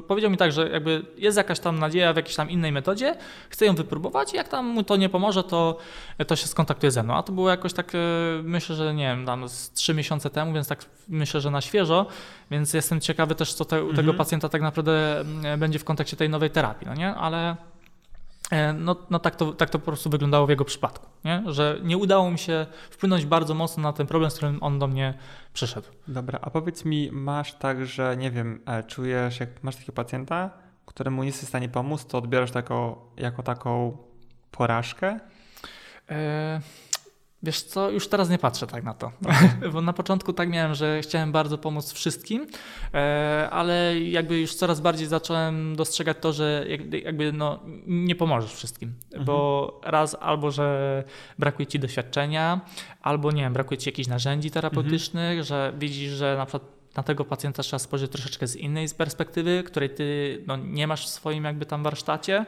[0.09, 3.15] powiedział mi tak, że jakby jest jakaś tam nadzieja w jakiejś tam innej metodzie,
[3.51, 5.79] chce ją wypróbować i jak tam mu to nie pomoże, to,
[6.27, 7.15] to się skontaktuje ze mną.
[7.15, 7.93] A to było jakoś tak,
[8.43, 12.07] myślę, że nie wiem, tam z trzy miesiące temu, więc tak myślę, że na świeżo,
[12.51, 14.19] więc jestem ciekawy też, co te, u tego mhm.
[14.19, 15.25] pacjenta tak naprawdę
[15.59, 17.15] będzie w kontekście tej nowej terapii, no nie?
[17.15, 17.57] Ale
[18.75, 21.43] no, no tak, to, tak to po prostu wyglądało w jego przypadku, nie?
[21.47, 24.87] że nie udało mi się wpłynąć bardzo mocno na ten problem, z którym on do
[24.87, 25.15] mnie
[25.53, 25.89] przyszedł.
[26.09, 30.51] Dobra, a powiedz mi, masz tak, że nie wiem, e, czujesz, jak masz takiego pacjenta,
[30.87, 33.97] któremu nie jesteś w stanie pomóc, to odbierasz tako, jako taką
[34.51, 35.21] porażkę?
[36.11, 36.61] E,
[37.43, 39.13] Wiesz co, już teraz nie patrzę tak na to.
[39.73, 42.47] Bo na początku tak miałem, że chciałem bardzo pomóc wszystkim,
[42.95, 46.67] e, ale jakby już coraz bardziej zacząłem dostrzegać to, że
[47.05, 48.95] jakby no, nie pomożesz wszystkim.
[49.05, 49.25] Mhm.
[49.25, 51.05] Bo raz albo, że
[51.39, 52.61] brakuje ci doświadczenia,
[53.03, 55.45] albo nie wiem, brakuje ci jakichś narzędzi terapeutycznych, mhm.
[55.45, 59.91] że widzisz, że na przykład na tego pacjenta trzeba spojrzeć troszeczkę z innej perspektywy, której
[59.91, 62.47] ty no, nie masz w swoim jakby tam warsztacie.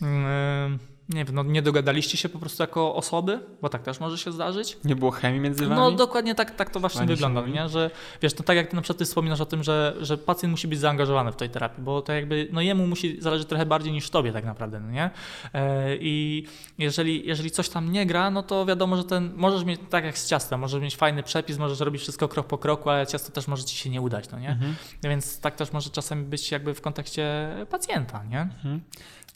[0.00, 4.18] Yy nie wiem, no nie dogadaliście się po prostu jako osoby, bo tak też może
[4.18, 4.76] się zdarzyć.
[4.84, 5.80] Nie było chemii między wami?
[5.80, 7.68] No dokładnie tak, tak to właśnie Pani wygląda, nie?
[7.68, 7.90] że
[8.22, 10.68] wiesz, to tak jak ty na przykład ty wspominasz o tym, że, że pacjent musi
[10.68, 14.10] być zaangażowany w tej terapii, bo to jakby, no jemu musi zależeć trochę bardziej niż
[14.10, 15.10] tobie tak naprawdę, no nie?
[15.54, 16.46] E, I
[16.78, 20.18] jeżeli, jeżeli coś tam nie gra, no to wiadomo, że ten, możesz mieć, tak jak
[20.18, 23.48] z ciastem, możesz mieć fajny przepis, możesz robić wszystko krok po kroku, ale ciasto też
[23.48, 24.50] może ci się nie udać, no nie?
[24.50, 24.74] Mhm.
[25.02, 28.40] Więc tak też może czasem być jakby w kontekście pacjenta, nie?
[28.40, 28.80] Mhm.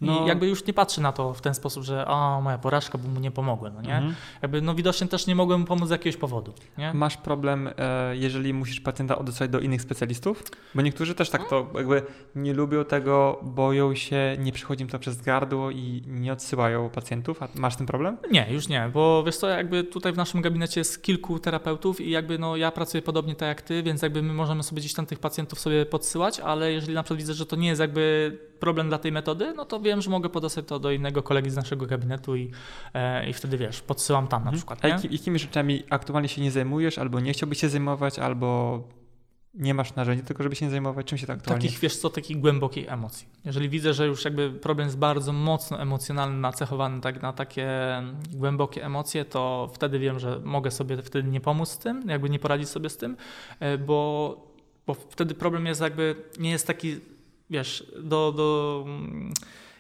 [0.01, 0.25] No.
[0.25, 3.09] I jakby już nie patrzy na to w ten sposób, że o, moja porażka, bo
[3.09, 3.97] mu nie pomogłem, no nie?
[3.97, 4.15] Mhm.
[4.43, 6.95] Jakby, no widocznie też nie mogłem mu pomóc z jakiegoś powodu, nie?
[6.95, 10.43] Masz problem, e, jeżeli musisz pacjenta odesłać do innych specjalistów?
[10.75, 12.03] Bo niektórzy też tak to jakby
[12.35, 17.43] nie lubią tego, boją się, nie przychodzi im to przez gardło i nie odsyłają pacjentów.
[17.43, 18.17] A masz ten problem?
[18.31, 22.11] Nie, już nie, bo wiesz co, jakby tutaj w naszym gabinecie jest kilku terapeutów i
[22.11, 25.07] jakby no ja pracuję podobnie tak jak ty, więc jakby my możemy sobie gdzieś tam
[25.07, 28.89] tych pacjentów sobie podsyłać, ale jeżeli na przykład widzę, że to nie jest jakby problem
[28.89, 31.87] dla tej metody, no to wiem, że mogę podesłać to do innego kolegi z naszego
[31.87, 32.51] gabinetu i,
[32.95, 34.57] e, i wtedy wiesz, podsyłam tam na mhm.
[34.57, 34.85] przykład.
[34.85, 38.83] A jak, jakimi rzeczami aktualnie się nie zajmujesz, albo nie chciałbyś się zajmować, albo
[39.55, 41.65] nie masz narzędzi tylko, żeby się nie zajmować, czym się tak aktualnie...
[41.65, 43.29] Takich, wiesz co, takich głębokich emocji.
[43.45, 47.69] Jeżeli widzę, że już jakby problem jest bardzo mocno emocjonalny, nacechowany tak na takie
[48.33, 52.39] głębokie emocje, to wtedy wiem, że mogę sobie wtedy nie pomóc z tym, jakby nie
[52.39, 53.17] poradzić sobie z tym,
[53.61, 54.37] e, bo,
[54.87, 56.97] bo wtedy problem jest jakby, nie jest taki
[57.51, 58.85] wiesz, do, do,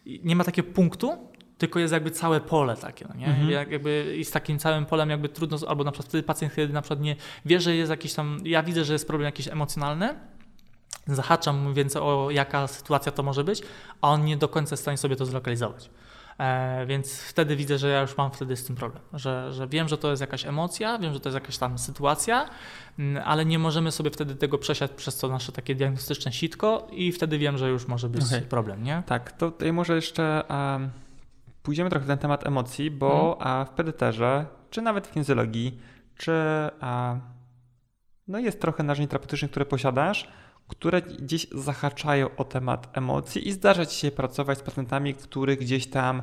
[0.06, 3.26] nie ma takiego punktu, tylko jest jakby całe pole takie, no nie?
[3.26, 3.50] Mhm.
[3.50, 6.72] Jak, jakby i z takim całym polem jakby trudno, albo na przykład wtedy pacjent kiedy
[6.72, 10.14] na przykład nie wie, że jest jakiś tam, ja widzę, że jest problem jakiś emocjonalny,
[11.06, 13.62] zahaczam więc o jaka sytuacja to może być,
[14.00, 15.90] a on nie do końca jest w stanie sobie to zlokalizować.
[16.38, 19.88] E, więc wtedy widzę, że ja już mam wtedy z tym problem, że, że wiem,
[19.88, 22.48] że to jest jakaś emocja, wiem, że to jest jakaś tam sytuacja,
[22.98, 27.12] mm, ale nie możemy sobie wtedy tego przesiać przez to nasze takie diagnostyczne sitko i
[27.12, 28.40] wtedy wiem, że już może być okay.
[28.40, 29.02] problem, nie?
[29.06, 30.90] Tak, to tutaj może jeszcze um,
[31.62, 33.66] pójdziemy trochę w ten temat emocji, bo hmm.
[33.66, 35.78] w pedyterze, czy nawet w kinezologii,
[36.16, 36.32] czy
[38.28, 40.28] no jest trochę narzędzi terapeutycznych, które posiadasz,
[40.68, 45.86] które gdzieś zahaczają o temat emocji i zdarza ci się pracować z pacjentami, których gdzieś
[45.86, 46.22] tam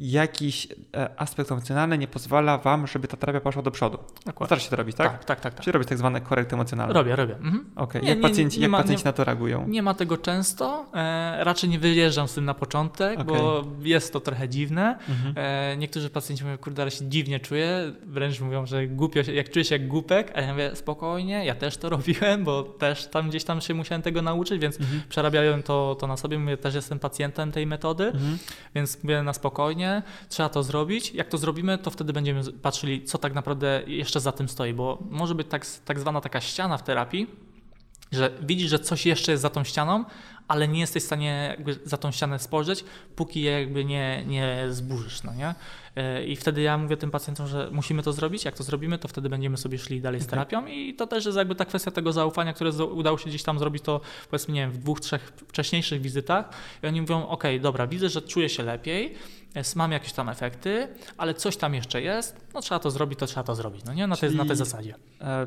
[0.00, 3.98] jakiś e, aspekt emocjonalny nie pozwala wam, żeby ta terapia poszła do przodu.
[4.44, 5.12] Starasz się to robić, tak?
[5.12, 5.54] Tak, tak, tak.
[5.54, 5.64] tak.
[5.64, 6.94] Czy robisz tak zwane korekty emocjonalne?
[6.94, 7.36] Robię, robię.
[7.36, 7.64] Mhm.
[7.76, 8.02] Okay.
[8.02, 9.68] jak pacjenci, nie, nie jak ma, pacjenci nie, na to reagują?
[9.68, 10.86] Nie ma tego często.
[10.94, 13.24] E, raczej nie wyjeżdżam z tym na początek, okay.
[13.24, 14.98] bo jest to trochę dziwne.
[15.08, 15.34] Mhm.
[15.36, 17.92] E, niektórzy pacjenci mówią, kurde, ale się dziwnie czuję.
[18.02, 21.54] Wręcz mówią, że głupio się, jak czuję się jak głupek, a ja mówię, spokojnie, ja
[21.54, 25.02] też to robiłem, bo też tam gdzieś tam się musiałem tego nauczyć, więc mhm.
[25.08, 26.38] przerabiałem to, to na sobie.
[26.38, 28.38] Mówię, też jestem pacjentem tej metody, mhm.
[28.74, 29.89] więc mówię na spokojnie,
[30.28, 31.14] trzeba to zrobić.
[31.14, 34.98] Jak to zrobimy, to wtedy będziemy patrzyli, co tak naprawdę jeszcze za tym stoi, bo
[35.10, 37.26] może być tak, tak zwana taka ściana w terapii,
[38.12, 40.04] że widzisz, że coś jeszcze jest za tą ścianą,
[40.50, 42.84] ale nie jesteś w stanie za tą ścianę spojrzeć,
[43.16, 45.54] póki je jakby nie, nie zburzysz, no nie?
[45.96, 49.08] E, I wtedy ja mówię tym pacjentom, że musimy to zrobić, jak to zrobimy, to
[49.08, 52.12] wtedy będziemy sobie szli dalej z terapią i to też jest jakby ta kwestia tego
[52.12, 56.00] zaufania, które udało się gdzieś tam zrobić to powiedzmy, nie wiem, w dwóch, trzech wcześniejszych
[56.00, 56.48] wizytach
[56.82, 59.14] i oni mówią, ok, dobra, widzę, że czuję się lepiej,
[59.54, 60.88] e, mam jakieś tam efekty,
[61.18, 64.06] ale coś tam jeszcze jest, no trzeba to zrobić, to trzeba to zrobić, no nie?
[64.06, 64.94] Na, tej, na tej zasadzie.
[65.20, 65.46] E,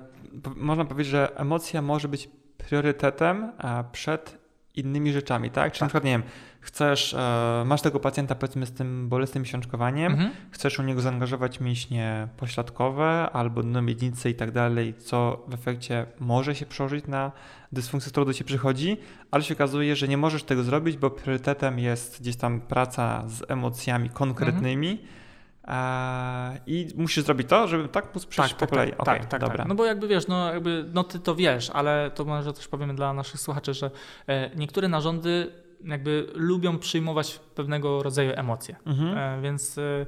[0.56, 3.52] można powiedzieć, że emocja może być priorytetem
[3.92, 4.43] przed
[4.76, 5.74] innymi rzeczami, tak?
[5.74, 5.82] Czy tak.
[5.82, 6.24] na przykład, nie wiem,
[6.60, 10.32] chcesz, e, masz tego pacjenta powiedzmy z tym bolesnym miesiączkowaniem, mhm.
[10.52, 16.06] chcesz u niego zaangażować mięśnie pośladkowe albo dno miednicy i tak dalej, co w efekcie
[16.20, 17.32] może się przełożyć na
[17.72, 18.98] dysfunkcję, która do Ciebie przychodzi,
[19.32, 23.52] ale się okazuje, że nie możesz tego zrobić, bo priorytetem jest gdzieś tam praca z
[23.52, 25.23] emocjami konkretnymi, mhm
[26.68, 28.92] i musisz zrobić to, żeby tak móc przejść tak, po tak, kolei.
[28.92, 29.58] Tak, okay, tak, tak, dobra.
[29.58, 29.68] Tak.
[29.68, 32.96] No bo jakby wiesz, no, jakby, no ty to wiesz, ale to może też powiemy
[32.96, 33.92] dla naszych słuchaczy, że
[34.28, 35.52] e, niektóre narządy
[35.86, 38.76] jakby lubią przyjmować pewnego rodzaju emocje.
[38.86, 39.18] Mhm.
[39.18, 40.06] E, więc e,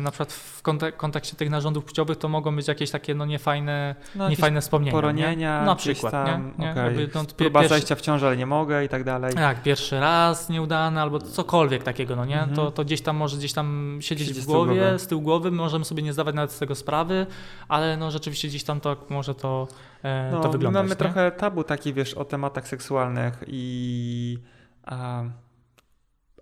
[0.00, 0.62] na przykład w
[0.96, 4.92] kontekście tych narządów płciowych to mogą być jakieś takie no niefajne, no, niefajne wspomnienia.
[4.92, 5.66] Poronienia, nie?
[5.66, 6.12] na przykład.
[6.12, 6.64] Tam, nie?
[6.64, 6.72] Nie?
[6.72, 6.84] Okay.
[6.84, 9.34] Jakby, no, Próba pierwszy, zajścia w ciąży, ale nie mogę i tak dalej.
[9.34, 12.38] Tak, pierwszy raz nieudany albo cokolwiek takiego, no nie?
[12.38, 12.56] Mhm.
[12.56, 15.84] To, to gdzieś tam może gdzieś tam siedzieć Siedzi w głowie, z tyłu głowy, możemy
[15.84, 17.26] sobie nie zdawać nawet z tego sprawy,
[17.68, 19.68] ale no rzeczywiście gdzieś tam to może to,
[20.02, 20.82] e, no, to wyglądać.
[20.82, 20.96] Mamy nie?
[20.96, 24.38] trochę tabu taki, wiesz, o tematach seksualnych i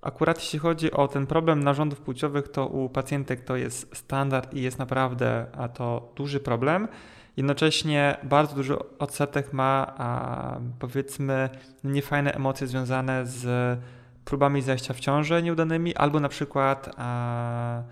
[0.02, 4.62] akurat jeśli chodzi o ten problem narządów płciowych, to u pacjentek to jest standard i
[4.62, 6.88] jest naprawdę a to duży problem.
[7.36, 11.48] Jednocześnie bardzo duży odsetek ma, a, powiedzmy,
[11.84, 13.78] niefajne emocje związane z
[14.24, 17.82] próbami zajścia w ciążę nieudanymi, albo na przykład a,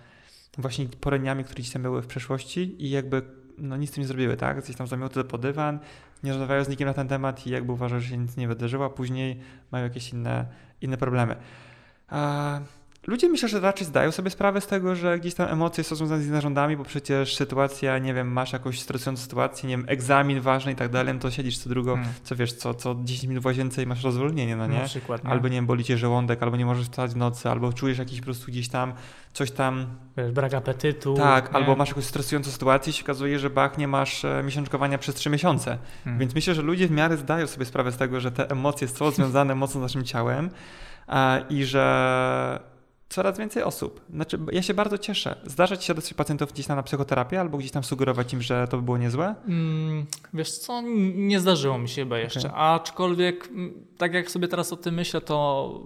[0.58, 3.22] właśnie poreniami, które gdzieś tam były w przeszłości i jakby
[3.58, 4.62] no, nic z tym nie zrobiły, tak?
[4.62, 5.78] Gdzieś tam zamioty pod dywan,
[6.22, 8.84] nie rozmawiają z nikim na ten temat i jakby uważają, że się nic nie wydarzyło,
[8.84, 9.40] a później
[9.72, 10.46] mają jakieś inne,
[10.80, 11.36] inne problemy.
[13.08, 16.22] Ludzie myślę, że raczej zdają sobie sprawę z tego, że gdzieś tam emocje są związane
[16.22, 20.72] z narządami, bo przecież sytuacja, nie wiem, masz jakąś stresującą sytuację, nie wiem, egzamin ważny
[20.72, 22.14] i tak dalej, no to siedzisz co drugo, hmm.
[22.24, 24.78] co wiesz, co, co 10 minut w łazience i masz rozwolnienie, no nie?
[24.78, 25.30] Na przykład, nie?
[25.30, 28.18] Albo nie wiem, boli cię żołądek, albo nie możesz wstać w nocy, albo czujesz jakiś
[28.20, 28.92] po prostu gdzieś tam
[29.32, 29.86] coś tam...
[30.16, 31.14] Wiesz, brak apetytu.
[31.14, 31.56] Tak, nie?
[31.56, 35.14] albo masz jakąś stresującą sytuację i się okazuje, że bach, nie masz e, miesiączkowania przez
[35.14, 35.78] 3 miesiące.
[36.04, 36.20] Hmm.
[36.20, 39.10] Więc myślę, że ludzie w miarę zdają sobie sprawę z tego, że te emocje są
[39.10, 40.50] związane mocno z naszym ciałem
[41.50, 42.68] i że
[43.08, 44.00] coraz więcej osób.
[44.10, 45.36] Znaczy, ja się bardzo cieszę.
[45.44, 48.68] Zdarza ci się dostać pacjentów gdzieś tam na psychoterapię albo gdzieś tam sugerować im, że
[48.68, 49.34] to by było niezłe?
[49.48, 50.82] Mm, wiesz co,
[51.14, 52.48] nie zdarzyło mi się chyba jeszcze.
[52.48, 52.60] Okay.
[52.60, 53.48] Aczkolwiek,
[53.98, 55.80] tak jak sobie teraz o tym myślę, to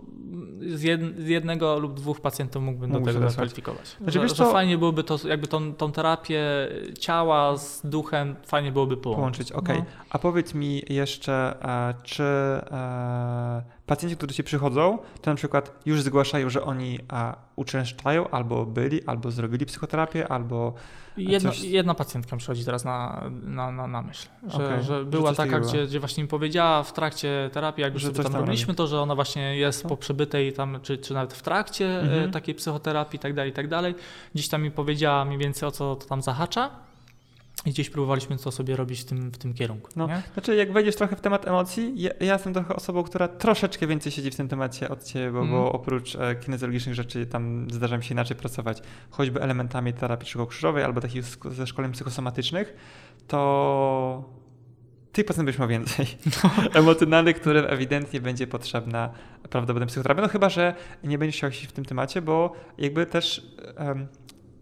[0.61, 3.97] z, jed, z jednego lub dwóch pacjentów mógłbym Mógł do tego zakwalifikować.
[4.01, 6.43] Znaczy, że, że fajnie byłoby to, jakby tą, tą terapię
[6.99, 9.17] ciała z duchem, fajnie byłoby połączyć.
[9.19, 9.79] Połączyć, okej.
[9.79, 9.93] Okay.
[9.99, 10.05] No.
[10.11, 16.03] A powiedz mi jeszcze, e, czy e, pacjenci, którzy ci przychodzą, to na przykład już
[16.03, 20.75] zgłaszają, że oni a, uczęszczają, albo byli, albo zrobili psychoterapię, albo.
[21.17, 21.63] Jedna, coś...
[21.63, 24.83] jedna pacjentka przychodzi teraz na, na, na, na myśl, że, okay.
[24.83, 28.23] że była że taka, gdzie, gdzie właśnie mi powiedziała w trakcie terapii, jak już sobie
[28.23, 31.87] tam, robiliśmy to, że ona właśnie jest po przebytej tam, czy, czy nawet w trakcie
[31.87, 32.31] e, mhm.
[32.31, 33.95] takiej psychoterapii i tak dalej, i tak dalej.
[34.35, 36.71] Gdzieś tam mi powiedziała mniej więcej o co to tam zahacza.
[37.67, 39.91] I gdzieś próbowaliśmy to sobie robić w tym, w tym kierunku.
[39.97, 40.23] No, nie?
[40.33, 44.13] znaczy, jak wejdziesz trochę w temat emocji, ja, ja, jestem trochę osobą, która troszeczkę więcej
[44.13, 45.51] siedzi w tym temacie od ciebie, bo, mm.
[45.51, 50.85] bo oprócz e, kinezjologicznych rzeczy tam zdarza mi się inaczej pracować, choćby elementami terapii krzyżowej
[50.85, 52.75] albo takich ze szkoleń psychosomatycznych,
[53.29, 54.43] to
[55.13, 56.07] tych pacjentów byś miał więcej.
[56.27, 56.51] No.
[56.81, 59.11] Emocjonalnych, którym ewidentnie będzie potrzebna
[59.51, 60.23] prawdopodobnie psychoterapia.
[60.23, 64.07] No chyba, że nie będziesz chciał się w tym temacie, bo jakby też um,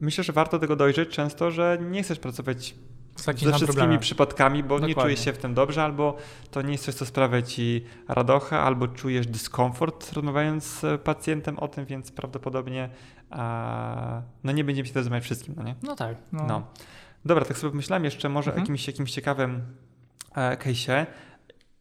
[0.01, 2.74] myślę, że warto tego dojrzeć często, że nie chcesz pracować
[3.16, 3.98] ze wszystkimi problemem.
[3.98, 4.88] przypadkami, bo Dokładnie.
[4.88, 6.16] nie czujesz się w tym dobrze, albo
[6.51, 11.68] to nie jest coś, co sprawia ci radochę, albo czujesz dyskomfort rozmawiając z pacjentem o
[11.68, 12.88] tym, więc prawdopodobnie
[13.30, 15.74] a, no nie będziemy się teraz zajmować wszystkim, no nie?
[15.82, 16.16] No tak.
[16.32, 16.46] No.
[16.46, 16.66] no.
[17.24, 18.61] Dobra, tak sobie pomyślałem jeszcze może mhm.
[18.61, 19.62] o jakimś, jakimś ciekawym
[20.34, 21.07] e, case'ie.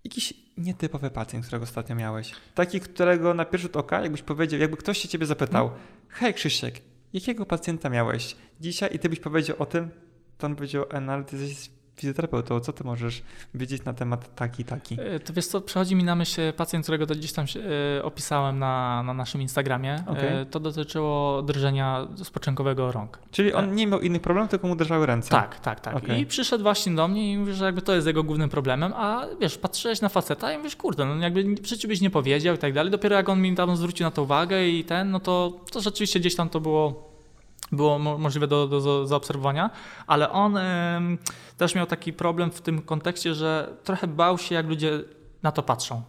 [0.04, 2.32] Jakiś nietypowy pacjent, którego ostatnio miałeś.
[2.56, 5.84] Taki, którego na pierwszy rzut oka, jakbyś powiedział, jakby ktoś się ciebie zapytał, mhm.
[6.10, 6.82] hej Krzysiek,
[7.14, 8.36] jakiego pacjenta miałeś?
[8.62, 9.90] Dzisiaj i ty byś powiedział o tym,
[10.38, 13.24] to on powiedział, ale ty jesteś fizjoterapeutą, co ty możesz
[13.54, 14.98] wiedzieć na temat taki, taki?
[15.00, 17.46] E, to wiesz co, przychodzi mi na myśl pacjent, którego to gdzieś tam
[17.98, 20.04] e, opisałem na, na naszym Instagramie.
[20.08, 20.46] Okay.
[20.46, 23.20] To dotyczyło drżenia spoczynkowego rąk.
[23.32, 25.30] Czyli on nie miał innych problemów, tylko mu drżały ręce?
[25.30, 25.96] Tak, tak, tak.
[25.96, 26.20] Okay.
[26.20, 29.26] I przyszedł właśnie do mnie i mówi, że jakby to jest jego głównym problemem, a
[29.42, 32.58] wiesz, patrzyłeś na faceta i mówisz, kurde, no jakby w życiu byś nie powiedział i
[32.58, 32.92] tak dalej.
[32.92, 36.20] Dopiero jak on mi tam zwrócił na to uwagę i ten, no to, to rzeczywiście
[36.20, 37.09] gdzieś tam to było
[37.72, 39.70] było możliwe do, do zaobserwowania,
[40.08, 40.62] ale on y,
[41.58, 45.04] też miał taki problem w tym kontekście, że trochę bał się, jak ludzie
[45.44, 46.02] na to patrzą.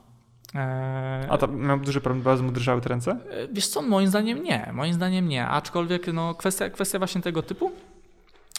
[0.55, 3.11] E, A to miał duży problem, bardzo mu drżały te ręce?
[3.11, 7.43] E, wiesz co, moim zdaniem nie, moim zdaniem nie, aczkolwiek no, kwestia, kwestia właśnie tego
[7.43, 7.73] typu,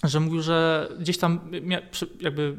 [0.04, 1.40] że mówił, że gdzieś tam
[2.20, 2.58] jakby,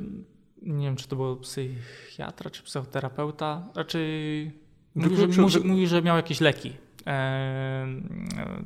[0.63, 4.53] nie wiem czy to było psychiatra czy psychoterapeuta, raczej
[4.95, 6.73] mówił, że, mówi, że miał jakieś leki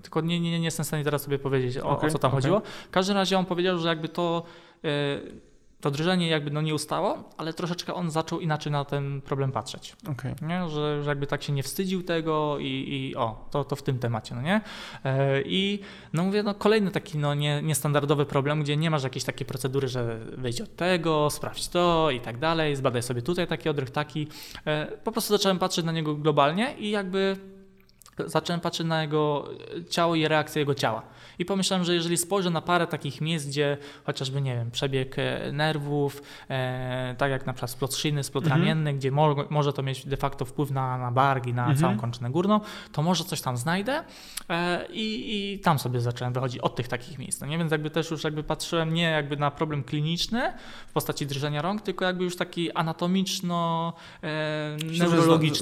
[0.02, 2.28] tylko nie, nie, nie jestem w stanie teraz sobie powiedzieć, o, okay, o co tam
[2.28, 2.40] okay.
[2.40, 2.62] chodziło.
[2.88, 4.42] W każdym razie on powiedział, że jakby to,
[4.84, 4.88] e,
[5.80, 9.96] to drżenie jakby no nie ustało, ale troszeczkę on zaczął inaczej na ten problem patrzeć.
[10.12, 10.34] Okay.
[10.42, 10.68] Nie?
[10.68, 12.64] Że, że jakby tak się nie wstydził tego i,
[13.10, 14.60] i o, to, to w tym temacie, no nie?
[15.04, 15.80] E, I
[16.12, 19.88] no mówię, no kolejny taki no nie, niestandardowy problem, gdzie nie masz jakiejś takiej procedury,
[19.88, 24.28] że wejdź od tego, sprawdź to i tak dalej, zbadaj sobie tutaj taki odrych, taki.
[24.64, 27.36] E, po prostu zacząłem patrzeć na niego globalnie i jakby
[28.26, 29.48] zacząłem patrzeć na jego
[29.90, 31.02] ciało i reakcję jego ciała.
[31.38, 35.52] I pomyślałem, że jeżeli spojrzę na parę takich miejsc, gdzie chociażby, nie wiem, przebieg e,
[35.52, 38.60] nerwów, e, tak jak na przykład splot szyjny, splot mhm.
[38.60, 41.78] ramienny, gdzie mo może to mieć de facto wpływ na, na barki, na mhm.
[41.78, 42.60] całą kończynę górną,
[42.92, 44.04] to może coś tam znajdę
[44.48, 47.40] e, i, i, tam sobie zacząłem wychodzić od tych takich miejsc.
[47.40, 47.58] No nie?
[47.58, 50.52] Więc jakby też już jakby patrzyłem nie jakby na problem kliniczny
[50.86, 53.92] w postaci drżenia rąk, tylko jakby już taki anatomiczno
[54.22, 54.76] e.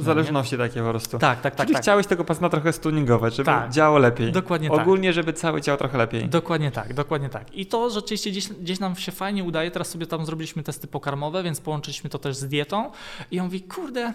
[0.04, 1.18] Zależności takie po prostu.
[1.18, 1.66] Tak, tak, tak.
[1.66, 1.82] Czyli tak.
[1.82, 3.70] chciałeś tego trochę stuningować, żeby tak.
[3.70, 4.32] działo lepiej.
[4.32, 4.86] Dokładnie Ogólnie, tak.
[4.86, 6.28] Ogólnie, żeby cały dział trochę lepiej.
[6.28, 7.54] Dokładnie tak, dokładnie tak.
[7.54, 9.70] I to rzeczywiście gdzieś, gdzieś nam się fajnie udaje.
[9.70, 12.90] Teraz sobie tam zrobiliśmy testy pokarmowe, więc połączyliśmy to też z dietą.
[13.30, 14.12] I on mówi, kurde,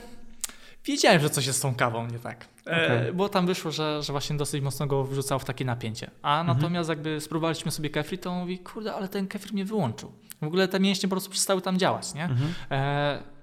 [0.85, 2.47] wiedziałem, że coś jest z tą kawą nie tak.
[2.61, 3.13] Okay.
[3.13, 6.11] Bo tam wyszło, że, że właśnie dosyć mocno go wrzucał w takie napięcie.
[6.21, 6.57] A mhm.
[6.57, 10.11] natomiast jakby spróbowaliśmy sobie kefir, to on mówi, kurde, ale ten kefir mnie wyłączył.
[10.41, 12.23] W ogóle te mięśnie po prostu przestały tam działać, nie?
[12.23, 12.53] Mhm.
[12.71, 13.38] E,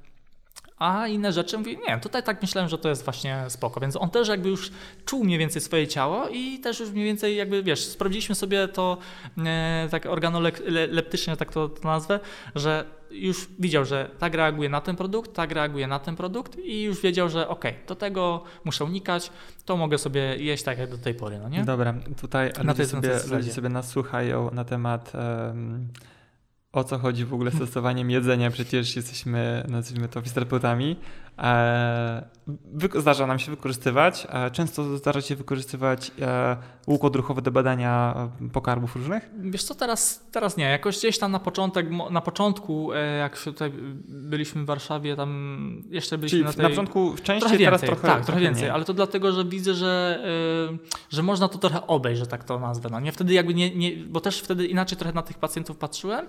[0.79, 4.11] a inne rzeczy mówi, nie, tutaj tak myślałem, że to jest właśnie spoko, więc on
[4.11, 4.71] też jakby już
[5.05, 8.99] czuł mniej więcej swoje ciało i też już mniej więcej jakby, wiesz, sprawdziliśmy sobie to
[9.47, 12.21] e, tak organoleptycznie, tak to, to nazwę,
[12.55, 16.83] że już widział, że tak reaguje na ten produkt, tak reaguje na ten produkt i
[16.83, 19.31] już wiedział, że ok, do tego muszę unikać,
[19.65, 21.65] to mogę sobie jeść tak jak do tej pory, no nie?
[21.65, 25.13] Dobra, tutaj na ludzie, sobie, ludzie sobie nas słuchają na temat...
[25.15, 25.89] Um
[26.77, 30.97] o co chodzi w ogóle z stosowaniem jedzenia, przecież jesteśmy, nazwijmy to, fizjoterapeutami.
[31.39, 32.23] E,
[32.95, 36.57] zdarza nam się wykorzystywać, e, często zdarza się wykorzystywać e,
[36.87, 38.15] łuk odruchowy do badania
[38.53, 39.31] pokarmów różnych?
[39.39, 40.65] Wiesz co, teraz, teraz nie.
[40.65, 43.73] Jakoś gdzieś tam na początek, na początku, jak tutaj
[44.09, 46.63] byliśmy w Warszawie, tam jeszcze byliśmy Czyli na tej...
[46.63, 48.71] na początku częściej, trochę teraz trochę, tak, trochę, trochę więcej, mniej.
[48.71, 50.25] ale to dlatego, że widzę, że,
[51.11, 52.89] że można to trochę obejść, że tak to nazwę.
[52.93, 53.13] No nie?
[53.13, 56.27] Wtedy jakby nie, nie, bo też wtedy inaczej trochę na tych pacjentów patrzyłem,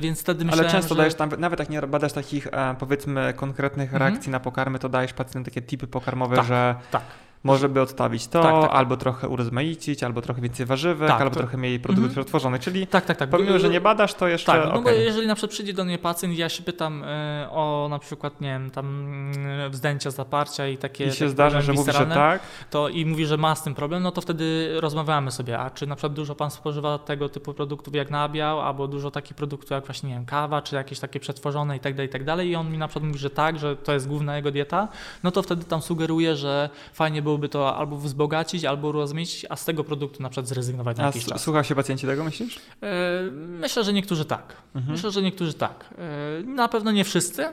[0.00, 0.98] więc wtedy myślałem, Ale często że...
[0.98, 4.12] dajesz tam, nawet jak nie badasz takich powiedzmy konkretnych mhm.
[4.30, 7.02] Na pokarmy, to dajesz pacjentom takie typy pokarmowe, tak, że tak.
[7.44, 11.34] Może by odstawić to, tak, tak, albo trochę urozmaicić, albo trochę więcej warzywek, tak, albo
[11.34, 11.40] to...
[11.40, 12.60] trochę mniej produktów przetworzonych.
[12.60, 13.30] Czyli tak, tak, tak.
[13.30, 14.82] pomimo, że nie badasz, to jeszcze Tak, no okay.
[14.82, 17.06] bo jeżeli na przykład przyjdzie do mnie pacjent i ja się pytam y,
[17.50, 19.30] o na przykład, nie wiem, tam
[19.66, 21.06] y, wzdęcia, zaparcia i takie...
[21.06, 22.40] I się tak zdarza, że mówi, że tak.
[22.70, 25.86] To, I mówi, że ma z tym problem, no to wtedy rozmawiamy sobie, a czy
[25.86, 29.86] na przykład dużo pan spożywa tego typu produktów jak nabiał, albo dużo takich produktów jak
[29.86, 32.56] właśnie, nie wiem, kawa, czy jakieś takie przetworzone i tak dalej, i tak dalej i
[32.56, 34.88] on mi na przykład mówi, że tak, że to jest główna jego dieta,
[35.22, 39.64] no to wtedy tam sugeruje, że fajnie byłoby to albo wzbogacić, albo rozmieć, a z
[39.64, 41.42] tego produktu na przykład zrezygnować na a jakiś czas.
[41.42, 42.60] Słucha się pacjenci tego, myślisz?
[42.82, 44.56] E, myślę, że niektórzy tak.
[44.74, 44.92] Mhm.
[44.92, 45.94] Myślę, że niektórzy tak.
[45.98, 47.44] E, na pewno nie wszyscy,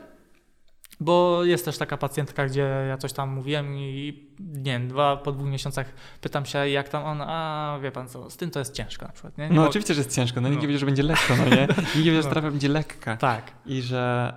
[0.99, 5.31] bo jest też taka pacjentka, gdzie ja coś tam mówiłem i nie wiem, dwa, po
[5.31, 8.73] dwóch miesiącach pytam się, jak tam on, a wie pan co, z tym to jest
[8.73, 9.37] ciężko na przykład.
[9.37, 9.49] Nie?
[9.49, 10.49] nie no oczywiście, że jest ciężko, no, no.
[10.49, 11.67] nikt nie wie, że będzie lekko, no nie?
[11.95, 12.29] Nikt nie wie, że no.
[12.29, 13.17] terapia będzie lekka.
[13.17, 13.51] Tak.
[13.65, 14.33] I że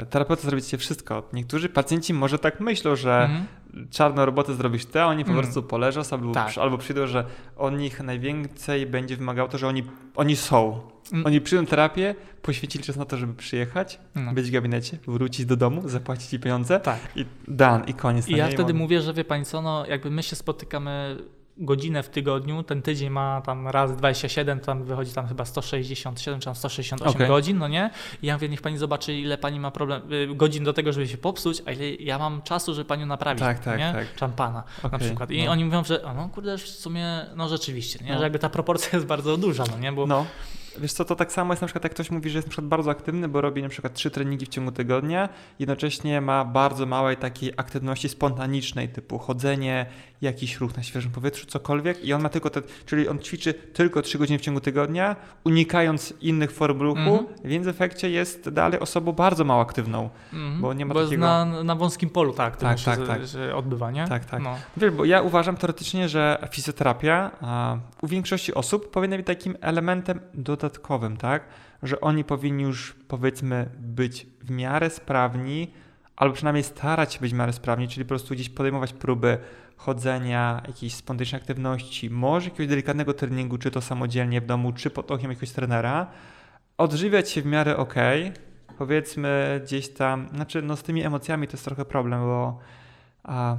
[0.00, 1.28] e, terapeuta zrobicie wszystko.
[1.32, 3.46] Niektórzy pacjenci może tak myślą, że mhm.
[3.90, 5.46] Czarną robotę zrobisz ty, a oni po mhm.
[5.46, 6.58] prostu poleżą albo, tak.
[6.58, 7.24] albo przyjdą, że
[7.56, 9.82] od nich najwięcej będzie wymagało to, że oni,
[10.16, 10.80] oni są.
[11.12, 11.26] Mm.
[11.26, 14.32] Oni przyjdą terapię, poświęcili czas na to, żeby przyjechać, no.
[14.32, 17.00] być w gabinecie, wrócić do domu, zapłacić ci pieniądze tak.
[17.16, 18.28] i dan, i koniec.
[18.28, 21.16] I ja wtedy mówię, że wie pani co, no jakby my się spotykamy
[21.60, 26.44] godzinę w tygodniu, ten tydzień ma tam raz 27, tam wychodzi tam chyba 167 czy
[26.44, 27.28] tam 168 okay.
[27.28, 27.90] godzin, no nie?
[28.22, 31.08] I ja mówię, niech pani zobaczy, ile pani ma problem, y, godzin do tego, żeby
[31.08, 33.92] się popsuć, a ile ja mam czasu, żeby panią naprawić, tak, tak, nie?
[33.92, 34.06] Tak.
[34.20, 35.30] Szampana okay, na przykład.
[35.30, 35.50] I no.
[35.50, 38.12] oni mówią, że no kurde, w sumie, no rzeczywiście, nie?
[38.12, 38.18] No.
[38.18, 39.92] Że jakby ta proporcja jest bardzo duża, no nie?
[39.92, 40.26] Bo no.
[40.78, 42.66] Wiesz co, to tak samo jest na przykład jak ktoś mówi, że jest na przykład
[42.68, 47.16] bardzo aktywny, bo robi na przykład trzy treningi w ciągu tygodnia, jednocześnie ma bardzo małej
[47.16, 49.86] takiej aktywności spontanicznej, typu chodzenie,
[50.22, 54.02] jakiś ruch na świeżym powietrzu, cokolwiek i on ma tylko te, czyli on ćwiczy tylko
[54.02, 57.26] trzy godziny w ciągu tygodnia, unikając innych form ruchu, mm -hmm.
[57.44, 60.60] więc w efekcie jest dalej osobą bardzo mało aktywną, mm -hmm.
[60.60, 61.20] bo nie ma bo takiego...
[61.20, 63.26] na, na wąskim polu tak, tak, tak, się, tak.
[63.26, 64.08] Się odbywa, nie?
[64.08, 64.42] Tak, tak.
[64.42, 64.56] No.
[64.76, 70.20] Wiesz, bo ja uważam teoretycznie, że fizjoterapia a, u większości osób powinna być takim elementem
[70.34, 71.44] dodatkowym, tak?
[71.82, 75.70] Że oni powinni już powiedzmy być w miarę sprawni,
[76.16, 79.38] albo przynajmniej starać się być w miarę sprawni, czyli po prostu gdzieś podejmować próby
[79.80, 85.10] chodzenia, jakiejś spontanicznej aktywności, może jakiegoś delikatnego treningu, czy to samodzielnie w domu, czy pod
[85.10, 86.06] okiem jakiegoś trenera,
[86.78, 87.94] odżywiać się w miarę ok,
[88.78, 92.58] powiedzmy gdzieś tam, znaczy no z tymi emocjami to jest trochę problem, bo
[93.22, 93.56] a,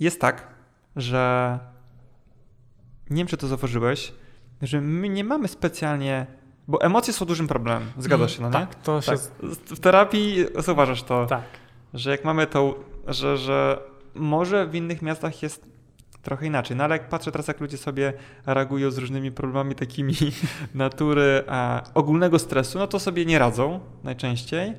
[0.00, 0.46] jest tak,
[0.96, 1.58] że
[3.10, 4.12] nie wiem, czy to zauważyłeś,
[4.62, 6.26] że my nie mamy specjalnie
[6.68, 8.52] bo emocje są dużym problemem, zgadzasz się, no nie?
[8.52, 9.12] Tak, to się...
[9.12, 9.20] Tak.
[9.66, 11.42] W terapii zauważasz to, tak.
[11.94, 12.74] że jak mamy to,
[13.06, 15.70] że, że może w innych miastach jest
[16.22, 16.76] trochę inaczej.
[16.76, 18.12] No ale jak patrzę teraz, jak ludzie sobie
[18.46, 20.14] reagują z różnymi problemami takimi
[20.74, 24.74] natury a, ogólnego stresu, no to sobie nie radzą najczęściej.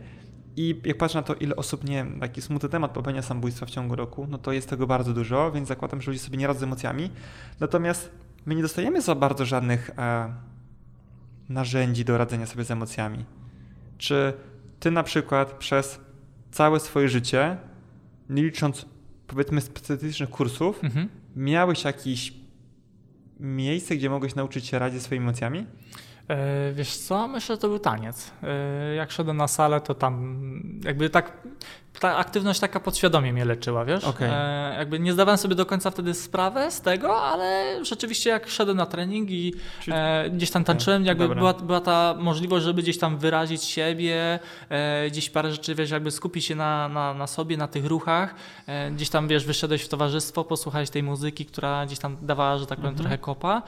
[0.55, 3.95] I jak patrzę na to, ile osób, nie taki smutny temat popełnia samobójstwa w ciągu
[3.95, 6.63] roku, no to jest tego bardzo dużo, więc zakładam, że ludzie sobie nie radzą z
[6.63, 7.09] emocjami.
[7.59, 8.11] Natomiast
[8.45, 9.91] my nie dostajemy za bardzo żadnych
[11.49, 13.25] narzędzi do radzenia sobie z emocjami.
[13.97, 14.33] Czy
[14.79, 15.99] ty na przykład przez
[16.51, 17.57] całe swoje życie,
[18.29, 18.85] nie licząc
[19.35, 21.09] powiedzmy specjalistycznych kursów, mhm.
[21.35, 22.33] miałeś jakieś
[23.39, 25.65] miejsce, gdzie mogłeś nauczyć się radzić swoimi emocjami?
[26.31, 28.31] E, wiesz co, myślę, że to był taniec.
[28.43, 30.43] E, jak szedłem na salę, to tam
[30.83, 31.37] jakby tak
[31.99, 34.03] ta aktywność taka podświadomie mnie leczyła, wiesz?
[34.03, 34.29] Okay.
[34.31, 38.77] E, jakby nie zdawałem sobie do końca wtedy sprawę z tego, ale rzeczywiście jak szedłem
[38.77, 39.53] na trening i
[39.87, 44.39] e, gdzieś tam tańczyłem, jakby była, była, ta możliwość, żeby gdzieś tam wyrazić siebie,
[45.07, 48.35] gdzieś parę rzeczy, wiesz, jakby skupić się na, na, na sobie, na tych ruchach,
[48.91, 52.77] gdzieś tam, wiesz, wyszedłeś w towarzystwo, posłuchałeś tej muzyki, która gdzieś tam dawała, że tak
[52.77, 53.03] powiem, mhm.
[53.03, 53.61] trochę kopa,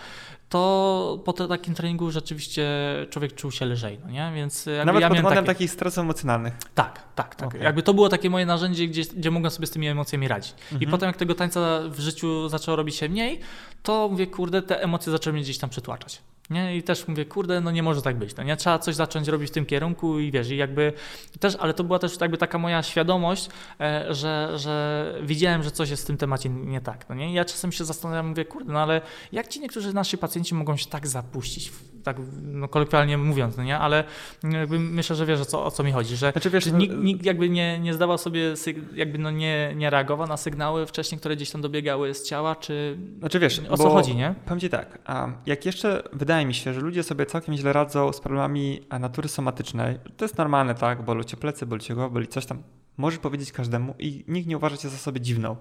[0.54, 2.66] to po takim treningu rzeczywiście
[3.10, 4.32] człowiek czuł się lżej, no nie?
[4.36, 6.54] Więc Nawet ja pod kątem takich stresów emocjonalnych.
[6.76, 7.47] Tak, tak, tak.
[7.47, 7.62] Okay.
[7.62, 10.54] Jakby to było takie moje narzędzie, gdzie, gdzie mogłem sobie z tymi emocjami radzić.
[10.62, 10.82] Mhm.
[10.82, 13.39] I potem jak tego tańca w życiu zaczęło robić się mniej,
[13.84, 16.22] to mówię, kurde, te emocje zaczęły mnie gdzieś tam przytłaczać.
[16.50, 16.78] Nie?
[16.78, 18.36] I też mówię, kurde, no nie może tak być.
[18.36, 18.56] No nie?
[18.56, 20.94] Trzeba coś zacząć robić w tym kierunku i wiesz, i jakby
[21.39, 25.89] też, ale to była też jakby taka moja świadomość, e, że, że widziałem, że coś
[25.89, 27.10] jest w tym temacie nie tak.
[27.10, 27.34] No nie?
[27.34, 30.86] Ja czasem się zastanawiam, mówię, kurde, no ale jak ci niektórzy nasi pacjenci mogą się
[30.86, 31.72] tak zapuścić,
[32.04, 33.80] tak no, kolokwialnie mówiąc, no nie?
[33.80, 34.04] Ale
[34.44, 37.26] jakby myślę, że wiesz o co, o co mi chodzi, że, znaczy, wiesz, nikt, nikt,
[37.26, 38.54] jakby nie, nie zdawał sobie,
[38.96, 42.98] jakby no nie, nie reagował na sygnały wcześniej, które gdzieś tam dobiegały z ciała, czy
[43.20, 44.36] znaczy, wiesz, o co chodzi, nie?
[44.46, 47.74] Powiem ci tak, a jak jeszcze wydaje wydaje mi się, że ludzie sobie całkiem źle
[47.74, 50.00] radzą z problemami natury somatycznej.
[50.18, 51.06] To jest normalne, tak?
[51.06, 52.64] Bolą cię plecy, boli cię głowa, boli coś tam.
[52.98, 55.56] Możesz powiedzieć każdemu i nikt nie uważa cię za sobie dziwną.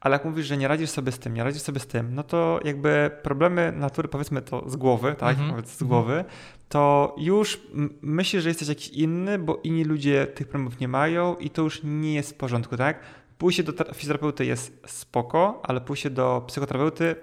[0.00, 2.22] Ale jak mówisz, że nie radzisz sobie z tym, nie radzisz sobie z tym, no
[2.22, 5.38] to jakby problemy natury, powiedzmy to z głowy, tak?
[5.38, 5.66] Mm -hmm.
[5.66, 6.24] z głowy,
[6.68, 7.60] to już
[8.02, 11.80] myślisz, że jesteś jakiś inny, bo inni ludzie tych problemów nie mają i to już
[11.84, 13.00] nie jest w porządku, tak?
[13.38, 17.16] Pójście do fizjoterapeuty jest spoko, ale pójście do psychoterapeuty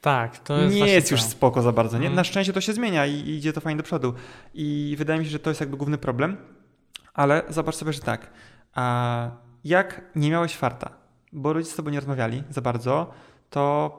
[0.00, 1.98] tak, to jest nie jest już spoko za bardzo.
[1.98, 2.06] Nie?
[2.06, 2.16] Mm.
[2.16, 4.14] Na szczęście to się zmienia i, i idzie to fajnie do przodu.
[4.54, 6.36] I wydaje mi się, że to jest jakby główny problem.
[7.14, 8.30] Ale zobacz sobie, że tak.
[8.74, 9.30] A
[9.64, 10.90] jak nie miałeś farta,
[11.32, 13.10] bo rodzice z tobą nie rozmawiali za bardzo,
[13.50, 13.90] to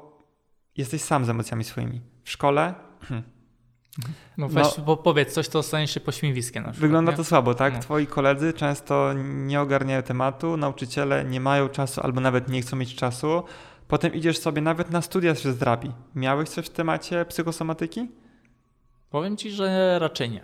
[0.78, 2.02] jesteś sam z emocjami swoimi.
[2.24, 2.74] W szkole.
[3.02, 3.24] Hmm.
[4.38, 6.64] No weź, no, powiedz coś, to stanie się pośmiewiskiem.
[6.64, 7.18] Na przykład, wygląda nie?
[7.18, 7.74] to słabo, tak?
[7.74, 7.80] No.
[7.80, 12.96] Twoi koledzy często nie ogarniają tematu, nauczyciele nie mają czasu albo nawet nie chcą mieć
[12.96, 13.44] czasu.
[13.88, 15.92] Potem idziesz sobie nawet na studia się zdrabi.
[16.16, 18.12] Miałeś coś w temacie psychosomatyki?
[19.10, 20.42] Powiem ci, że raczej nie.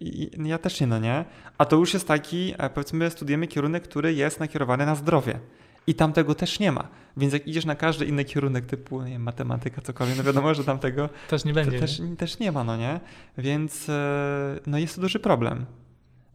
[0.00, 1.24] I, ja też nie, no nie.
[1.58, 5.40] A to już jest taki, e, powiedzmy, studiujemy kierunek, który jest nakierowany na zdrowie.
[5.86, 6.88] I tam tego też nie ma.
[7.16, 10.64] Więc jak idziesz na każdy inny kierunek typu nie wiem, matematyka, cokolwiek, no wiadomo, że
[10.64, 11.80] tam tego też nie będzie.
[11.80, 12.16] Też, nie?
[12.16, 13.00] też nie ma, no nie?
[13.38, 15.66] Więc e, no jest to duży problem.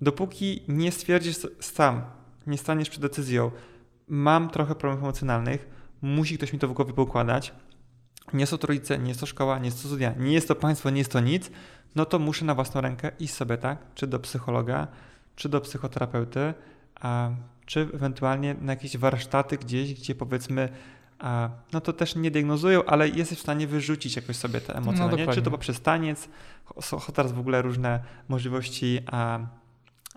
[0.02, 2.02] Dopóki nie stwierdzisz sam,
[2.48, 3.52] nie staniesz przed decyzją,
[4.08, 7.54] mam trochę problemów emocjonalnych, musi ktoś mi to w głowie poukładać.
[8.34, 10.56] Nie jest to rodzice, nie jest to szkoła, nie jest to studia, nie jest to
[10.56, 11.52] państwo, nie jest to nic,
[11.96, 13.78] no to muszę na własną rękę iść sobie, tak?
[13.96, 14.88] Czy do psychologa,
[15.36, 16.54] czy do psychoterapeuty,
[17.02, 17.30] a,
[17.66, 20.70] czy ewentualnie na jakieś warsztaty gdzieś, gdzie powiedzmy,
[21.20, 25.08] a, no to też nie diagnozują, ale jesteś w stanie wyrzucić jakoś sobie te emocje.
[25.08, 26.30] No, no Czy to poprzez taniec,
[26.82, 29.40] są teraz w ogóle różne możliwości a,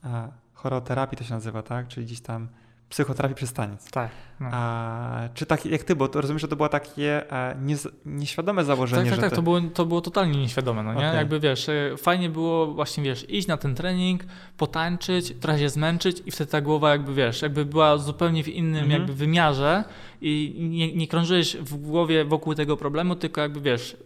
[0.03, 1.89] a, choroterapii to się nazywa, tak?
[1.89, 2.49] Czyli gdzieś tam
[2.93, 3.90] psychoterapii przez taniec.
[3.90, 4.11] Tak.
[4.40, 4.49] No.
[4.53, 7.76] A, czy tak jak ty, bo to rozumiem, że to było takie e, nie,
[8.07, 9.11] nieświadome założenie.
[9.11, 9.36] Tak, tak, tak, ty...
[9.36, 10.99] to, było, to było totalnie nieświadome, no nie?
[10.99, 11.16] Okay.
[11.16, 14.24] Jakby wiesz, e, fajnie było właśnie, wiesz, iść na ten trening,
[14.57, 18.82] potańczyć, trochę się zmęczyć i wtedy ta głowa jakby, wiesz, jakby była zupełnie w innym
[18.82, 18.90] mhm.
[18.90, 19.84] jakby wymiarze
[20.20, 23.97] i nie, nie krążyłeś w głowie wokół tego problemu, tylko jakby, wiesz,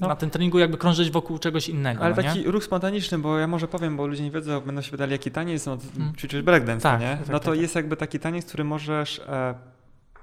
[0.00, 0.08] no.
[0.08, 2.04] na tym treningu jakby krążyć wokół czegoś innego.
[2.04, 2.50] Ale no, taki nie?
[2.50, 5.66] ruch spontaniczny, bo ja może powiem, bo ludzie nie wiedzą, będą się wydali jaki taniec,
[5.66, 6.14] no hmm.
[6.14, 7.16] ćwiczysz breakdance, tak, nie?
[7.16, 9.54] Tak, no to tak, jest jakby taki taniec, który możesz e,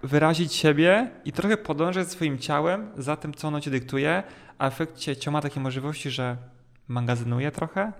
[0.03, 4.23] wyrazić siebie i trochę podążać swoim ciałem za tym, co ono ci dyktuje,
[4.57, 6.37] a w efekcie ciało ma takie możliwości, że
[6.87, 7.91] magazynuje trochę,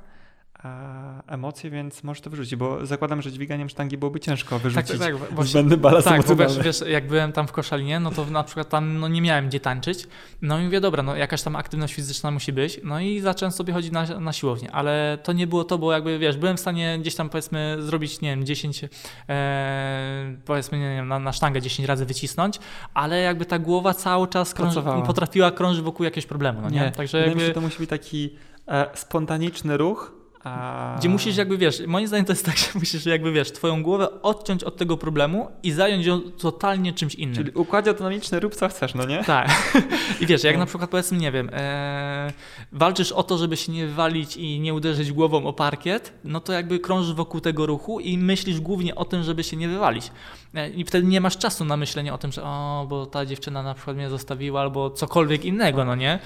[1.28, 5.16] emocje, więc możesz to wyrzucić, bo zakładam, że dźwiganiem sztangi byłoby ciężko wyrzucić tak, tak,
[5.16, 8.43] właśnie, zbędny balast Tak, bo wiesz, wiesz, jak byłem tam w Koszalinie, no to na
[8.43, 10.07] przykład tam no, nie miałem gdzie tańczyć,
[10.41, 13.74] no i mówię, dobra, no jakaś tam aktywność fizyczna musi być, no i zacząłem sobie
[13.74, 16.97] chodzić na, na siłownię, ale to nie było to, bo jakby, wiesz, byłem w stanie
[17.01, 18.82] gdzieś tam powiedzmy zrobić, nie wiem, 10,
[19.30, 22.59] e, powiedzmy, nie wiem, na, na sztangę 10 razy wycisnąć,
[22.93, 26.80] ale jakby ta głowa cały czas krąży, potrafiła krążyć wokół jakiegoś problemu, no nie?
[26.80, 26.91] nie.
[26.91, 27.53] Także jakby...
[27.53, 28.36] to musi być taki
[28.68, 30.96] e, spontaniczny ruch, a...
[31.00, 34.22] Gdzie musisz jakby, wiesz, moim zdaniem to jest tak, że musisz jakby, wiesz, twoją głowę
[34.22, 37.36] odciąć od tego problemu i zająć ją totalnie czymś innym.
[37.36, 39.24] Czyli układ autonomiczny rób co chcesz, no nie?
[39.24, 39.74] Tak.
[40.22, 40.60] I wiesz, jak no.
[40.60, 42.34] na przykład powiedzmy, nie wiem, e,
[42.72, 46.54] walczysz o to, żeby się nie walić i nie uderzyć głową o parkiet, no to
[46.54, 50.12] jakby krążysz wokół tego ruchu i myślisz głównie o tym, żeby się nie wywalić.
[50.56, 53.64] E, I wtedy nie masz czasu na myślenie o tym, że o, bo ta dziewczyna
[53.64, 56.20] na przykład mnie zostawiła albo cokolwiek innego, no nie?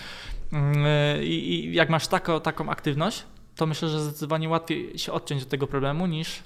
[0.54, 3.24] Mm, e, I, i jak masz taką, taką aktywność,
[3.56, 6.44] to myślę, że zdecydowanie łatwiej się odciąć od tego problemu niż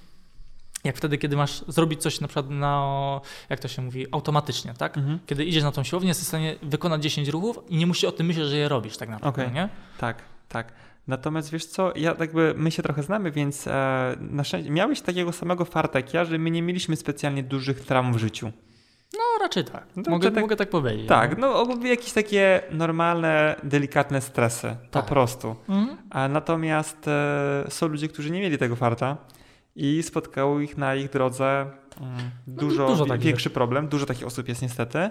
[0.83, 4.97] jak wtedy, kiedy masz zrobić coś na przykład na, jak to się mówi, automatycznie, tak?
[4.97, 5.19] Mhm.
[5.25, 8.11] Kiedy idziesz na tą siłownię, jesteś w stanie wykonać 10 ruchów i nie musisz o
[8.11, 9.55] tym myśleć, że je robisz tak naprawdę, okay.
[9.55, 9.69] nie?
[9.97, 10.73] Tak, tak.
[11.07, 15.31] Natomiast wiesz co, ja jakby my się trochę znamy, więc e, na szczęście miałeś takiego
[15.31, 18.51] samego farta jak ja, że my nie mieliśmy specjalnie dużych traum w życiu.
[19.13, 19.83] No raczej tak.
[19.95, 21.07] No, mogę, tak- mogę tak powiedzieć.
[21.07, 25.05] Tak, no jakieś takie normalne, delikatne stresy, po Tak.
[25.05, 25.55] prostu.
[25.69, 25.97] Mhm.
[26.09, 29.17] A natomiast e, są ludzie, którzy nie mieli tego farta
[29.75, 31.65] i spotkało ich na ich drodze
[32.01, 32.17] mm,
[32.47, 33.87] dużo, dużo wie- takich większy problem.
[33.87, 35.09] Dużo takich osób jest niestety.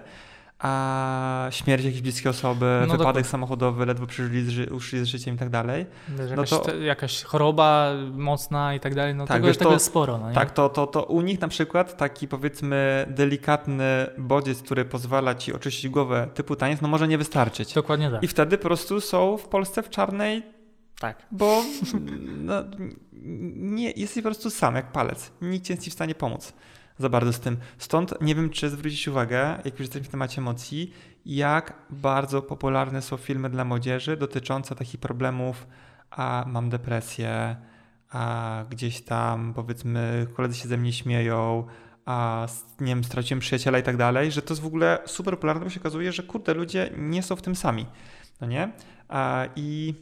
[0.59, 5.39] A śmierć jakiejś bliskiej osoby, No wypadek samochodowy, ledwo przeżyli z, uszli z życiem i
[5.39, 5.87] tak dalej.
[6.09, 9.71] Wiesz, No jakaś, to- jakaś choroba mocna i tak dalej, no Tak, tego, wiesz, tego
[9.71, 10.19] to- jest sporo.
[10.19, 10.35] No, nie?
[10.35, 13.85] Tak, to, to, to u nich na przykład taki powiedzmy delikatny
[14.19, 17.75] bodziec, który pozwala ci oczyścić głowę typu taniec, no może nie wystarczyć.
[17.75, 18.23] Dokładnie tak.
[18.23, 20.43] I wtedy po prostu są w Polsce w czarnej
[21.01, 21.23] Tak.
[21.31, 21.63] Bo
[22.39, 22.55] no,
[23.57, 25.31] nie, jesteś po prostu sam, jak palec.
[25.43, 26.53] Nikt ci nie jest w stanie pomóc
[26.99, 27.57] za bardzo z tym.
[27.79, 30.95] Stąd nie wiem, czy zwrócić uwagę, jak już jesteśmy w temacie emocji,
[31.27, 35.67] jak bardzo popularne są filmy dla młodzieży dotyczące takich problemów,
[36.11, 37.57] a mam depresję,
[38.11, 41.67] a gdzieś tam powiedzmy koledzy się ze mnie śmieją,
[42.07, 42.47] a
[42.81, 45.71] nie wiem, straciłem przyjaciela i tak dalej, że to jest w ogóle super popularne, bo
[45.71, 47.87] się okazuje, że kurde, ludzie nie są w tym sami.
[48.41, 48.73] No nie?
[49.57, 49.95] I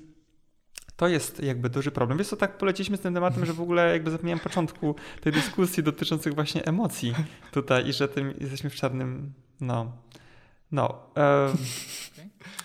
[0.97, 2.18] to jest jakby duży problem.
[2.18, 5.82] Wiesz co, tak poleciliśmy z tym tematem, że w ogóle jakby zapomniałem początku tej dyskusji
[5.82, 7.14] dotyczących właśnie emocji
[7.51, 9.93] tutaj i że tym jesteśmy w czarnym, no,
[10.73, 10.98] no.
[11.16, 11.52] E,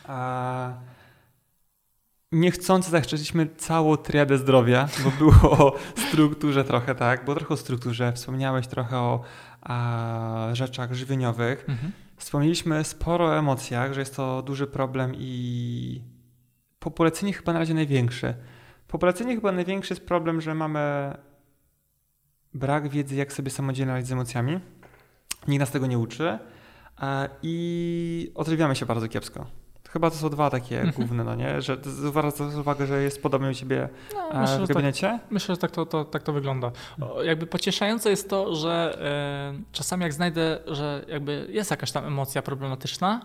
[0.08, 0.74] a,
[2.32, 5.76] niechcący zachrzczyliśmy całą triadę zdrowia, bo było o
[6.08, 9.24] strukturze trochę, tak, było trochę o strukturze, wspomniałeś trochę o
[9.62, 11.66] a, rzeczach żywieniowych.
[11.70, 11.92] Mhm.
[12.18, 16.02] Wspomnieliśmy sporo o emocjach, że jest to duży problem i
[16.82, 18.34] po poleceniu chyba na razie największy.
[18.88, 21.14] Po poleceniu chyba największy jest problem, że mamy
[22.54, 24.60] brak wiedzy, jak sobie samodzielnie radzić z emocjami.
[25.48, 26.40] Nikt nas tego nie uczy
[27.02, 29.46] e, i odżywiamy się bardzo kiepsko.
[29.90, 30.94] Chyba to są dwa takie Mhm.
[30.96, 31.62] główne, no nie?
[31.62, 35.20] Że zwracasz uwagę, że jest podobnie u ciebie No, e, myślę, w że tak, gabinecie?
[35.30, 36.72] myślę, że tak to, to, tak to wygląda.
[37.02, 42.06] O, jakby pocieszające jest to, że e, czasami jak znajdę, że jakby jest jakaś tam
[42.06, 43.22] emocja problematyczna,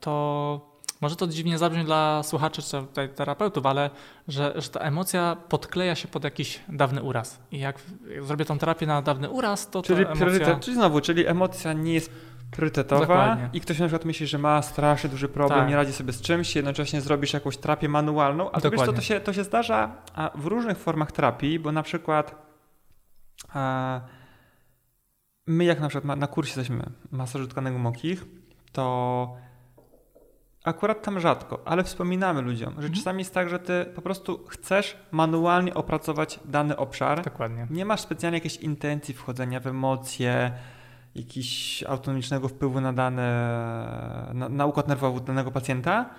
[0.00, 0.71] to
[1.02, 3.90] może to dziwnie zabrzmi dla słuchaczy czy tutaj terapeutów, ale
[4.28, 7.40] że, że ta emocja podkleja się pod jakiś dawny uraz.
[7.50, 7.78] I jak,
[8.14, 10.56] jak zrobię tą terapię na dawny uraz, to Czyli ta emocja...
[10.56, 12.10] czyli znowu, czyli emocja nie jest
[12.50, 13.48] priorytetowa Dokładnie.
[13.52, 15.68] i ktoś na przykład myśli, że ma strasznie duży problem, Tak.
[15.68, 19.00] nie radzi sobie z czymś, jednocześnie zrobisz jakąś terapię manualną, a to wiesz co, to
[19.00, 19.96] się, to się zdarza
[20.34, 22.34] w różnych formach terapii, bo na przykład
[23.52, 24.00] a,
[25.46, 28.24] my jak na przykład na kursie jesteśmy masażu tkanek głębokich,
[28.72, 29.36] to
[30.64, 32.94] akurat tam rzadko, ale wspominamy ludziom, że Mhm.
[32.94, 37.66] czasami jest tak, że ty po prostu chcesz manualnie opracować dany obszar, Dokładnie.
[37.70, 40.52] nie masz specjalnie jakiejś intencji wchodzenia w emocje,
[41.14, 43.28] jakiegoś autonomicznego wpływu na dane,
[44.34, 46.10] na, na układ nerwowy danego pacjenta,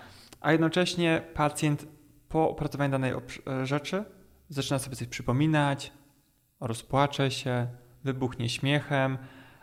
[0.41, 1.86] a jednocześnie pacjent
[2.30, 4.03] po opracowaniu danej obsz- rzeczy
[4.49, 5.91] zaczyna sobie coś przypominać,
[6.60, 7.68] rozpłacze się,
[8.03, 9.18] wybuchnie śmiechem,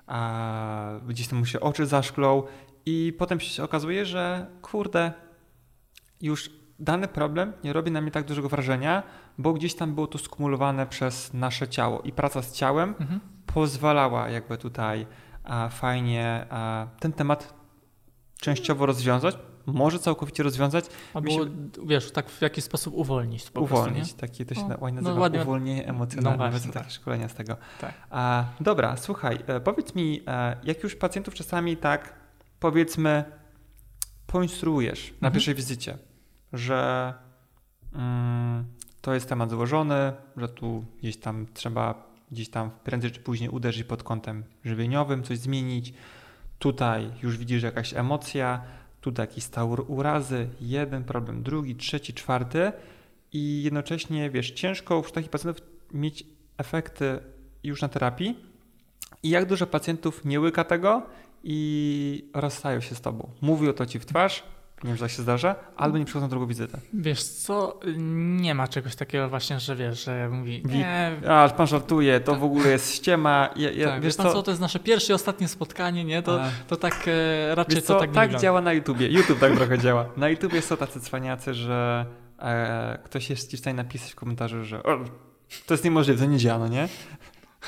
[0.07, 2.43] a gdzieś tam mu się oczy zaszklą
[2.87, 5.13] i potem się okazuje, że kurde,
[6.21, 9.03] już dany problem nie robi na mnie tak dużego wrażenia,
[9.39, 13.21] bo gdzieś tam było to skumulowane przez nasze ciało i praca z ciałem Mhm.
[13.47, 15.07] pozwalała jakby tutaj
[15.45, 17.55] a, fajnie a, ten temat
[18.41, 20.85] częściowo rozwiązać, może całkowicie rozwiązać,
[21.15, 21.51] Albo, się-
[21.87, 23.99] wiesz, tak w jakiś sposób uwolnić po uwolnić.
[23.99, 26.39] prostu, Takie to się O, ładnie no nazywa ładnie- uwolnienie emocjonalne.
[26.39, 26.93] No No właśnie, takie tak.
[26.93, 27.57] szkolenia z tego.
[27.81, 27.95] Tak.
[28.11, 32.15] A, dobra, słuchaj, e, powiedz mi, e, jak już pacjentów czasami tak
[32.61, 33.25] powiedzmy
[34.27, 35.33] poinstruujesz na Mhm.
[35.33, 35.99] pierwszej wizycie,
[36.53, 37.15] że
[37.95, 38.65] mm,
[39.01, 43.85] to jest temat złożony, że tu gdzieś tam trzeba gdzieś tam prędzej czy później uderzyć
[43.85, 45.95] pod kątem żywieniowym, coś zmienić.
[46.59, 48.63] Tutaj już widzisz jakaś emocja,
[49.01, 52.73] tutaj jakiś stał urazy, jeden problem, drugi, trzeci, czwarty
[53.33, 56.27] i jednocześnie, wiesz, ciężko wśród takich pacjentów mieć
[56.59, 57.19] efekty
[57.65, 58.39] już na terapii
[59.23, 61.03] i jak dużo pacjentów nie łyka tego
[61.45, 63.31] i rozstają się z tobą.
[63.41, 64.43] Mówią to ci w twarz,
[64.85, 66.79] nie wiem, że tak się zdarza, albo nie przychodzą na drugą wizytę.
[66.95, 67.81] Wiesz co,
[68.41, 72.35] nie ma czegoś takiego właśnie, że wiesz, że mówi, Wi- nie, A, pan żartuje, to
[72.37, 73.49] w ogóle jest ściema.
[73.57, 74.43] Ja, ja, tak, wiesz pan co?
[74.43, 76.23] to jest nasze pierwsze i ostatnie spotkanie, nie?
[76.23, 78.43] To, A, to tak e, raczej wiesz to co, tak nie tak wygląda.
[78.43, 79.09] działa na YouTubie.
[79.09, 80.07] YouTube tak trochę działa.
[80.17, 82.07] Na YouTubie są tacy cwaniacy, że
[82.39, 84.99] e, ktoś jest ci w stanie napisać w komentarzu, że o,
[85.67, 86.89] to jest niemożliwe, to nie działa, no nie?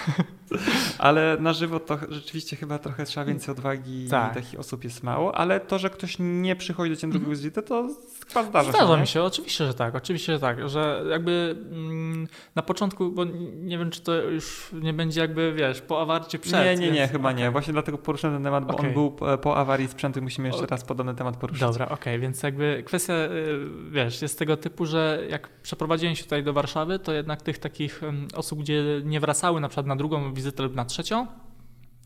[0.98, 4.32] Ale na żywo to rzeczywiście chyba trochę trzeba więcej odwagi Tak.
[4.32, 7.30] i takich osób jest mało, ale to, że ktoś nie przychodzi do ciebie na drugą
[7.30, 7.88] wizytę, to
[8.32, 8.94] chyba zdarza, Zdarza się.
[8.94, 9.00] nie?
[9.00, 13.78] mi się, oczywiście, że tak, oczywiście, że tak, że jakby mm, na początku, bo nie
[13.78, 16.64] wiem, czy to już nie będzie jakby, wiesz, po awarcie przed.
[16.64, 17.42] Nie, nie, nie, więc- chyba nie.
[17.44, 17.52] okej.
[17.52, 18.86] Właśnie dlatego poruszyłem ten temat, bo Okej.
[18.88, 21.60] on był po, awarii sprzętu i musimy jeszcze raz podobny temat poruszyć.
[21.60, 23.58] Dobra, okej, więc jakby kwestia, y,
[23.90, 28.02] wiesz, jest tego typu, że jak przeprowadziłem się tutaj do Warszawy, to jednak tych takich
[28.02, 31.26] ym, osób, gdzie nie wracały na przykład na drugą wizytę lub na trzecią,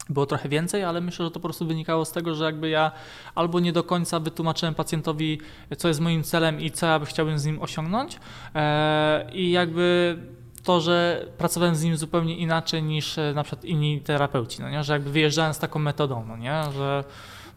[0.09, 2.93] było trochę więcej, ale myślę, że to po prostu wynikało z tego, że jakby ja
[3.35, 5.41] albo nie do końca wytłumaczyłem pacjentowi,
[5.77, 8.19] co jest moim celem i co ja by chciałbym z nim osiągnąć
[8.55, 10.17] e, i jakby
[10.63, 14.85] to, że pracowałem z nim zupełnie inaczej niż e, na przykład inni terapeuci, no nie?
[14.85, 16.63] że jakby wyjeżdżałem z taką metodą, no nie?
[16.77, 17.05] że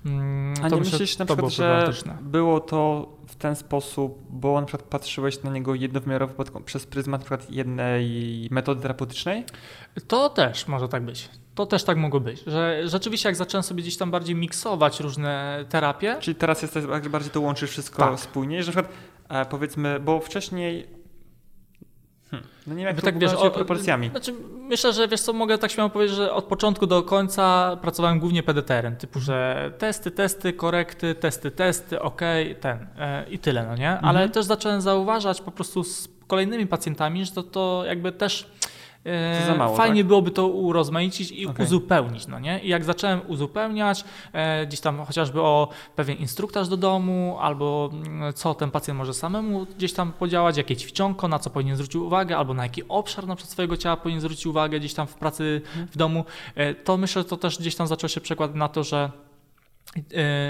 [0.06, 3.56] mm, A to nie myślę, myślisz na to było przykład, że było to w ten
[3.56, 9.46] sposób, bo na przykład patrzyłeś na niego jednowymiarowo przez pryzmat na przykład jednej metody terapeutycznej?
[10.08, 11.30] To też może tak być.
[11.60, 15.66] To też tak mogło być, że rzeczywiście jak zacząłem sobie gdzieś tam bardziej miksować różne
[15.70, 18.20] terapie, Czyli teraz jest że bardziej to łączysz wszystko Tak.
[18.20, 18.96] spójnie, że na przykład
[19.30, 20.88] e, powiedzmy, bo wcześniej
[22.32, 24.10] Hmm, no nie wiem, jak Jakby to tak wiesz, wiesz, o- proporcjami.
[24.10, 28.20] Znaczy, myślę, że wiesz co, mogę tak śmiało powiedzieć, że od początku do końca pracowałem
[28.20, 32.22] głównie PDTR-em, typu, że testy, testy, korekty, testy, testy, ok,
[32.60, 33.90] ten e, i tyle, no nie?
[33.92, 34.30] Ale Mhm.
[34.32, 38.52] też zacząłem zauważać po prostu z kolejnymi pacjentami, że to, to jakby też
[39.06, 40.08] e, za mało, fajnie tak?
[40.08, 41.66] byłoby to urozmaicić i Okej.
[41.66, 42.60] uzupełnić, no nie?
[42.60, 44.04] I jak zacząłem uzupełniać,
[44.34, 49.14] e, gdzieś tam chociażby o pewien instruktaż do domu, albo mm, co ten pacjent może
[49.14, 53.28] samemu gdzieś tam podziałać, jakie ćwiczonko, na co powinien zwrócić uwagę, albo na jaki obszar
[53.28, 55.62] na przykład swojego ciała powinien zwrócić uwagę gdzieś tam w pracy
[55.92, 58.84] w domu, e, to myślę, że to też gdzieś tam zaczął się przekład na to,
[58.84, 59.12] że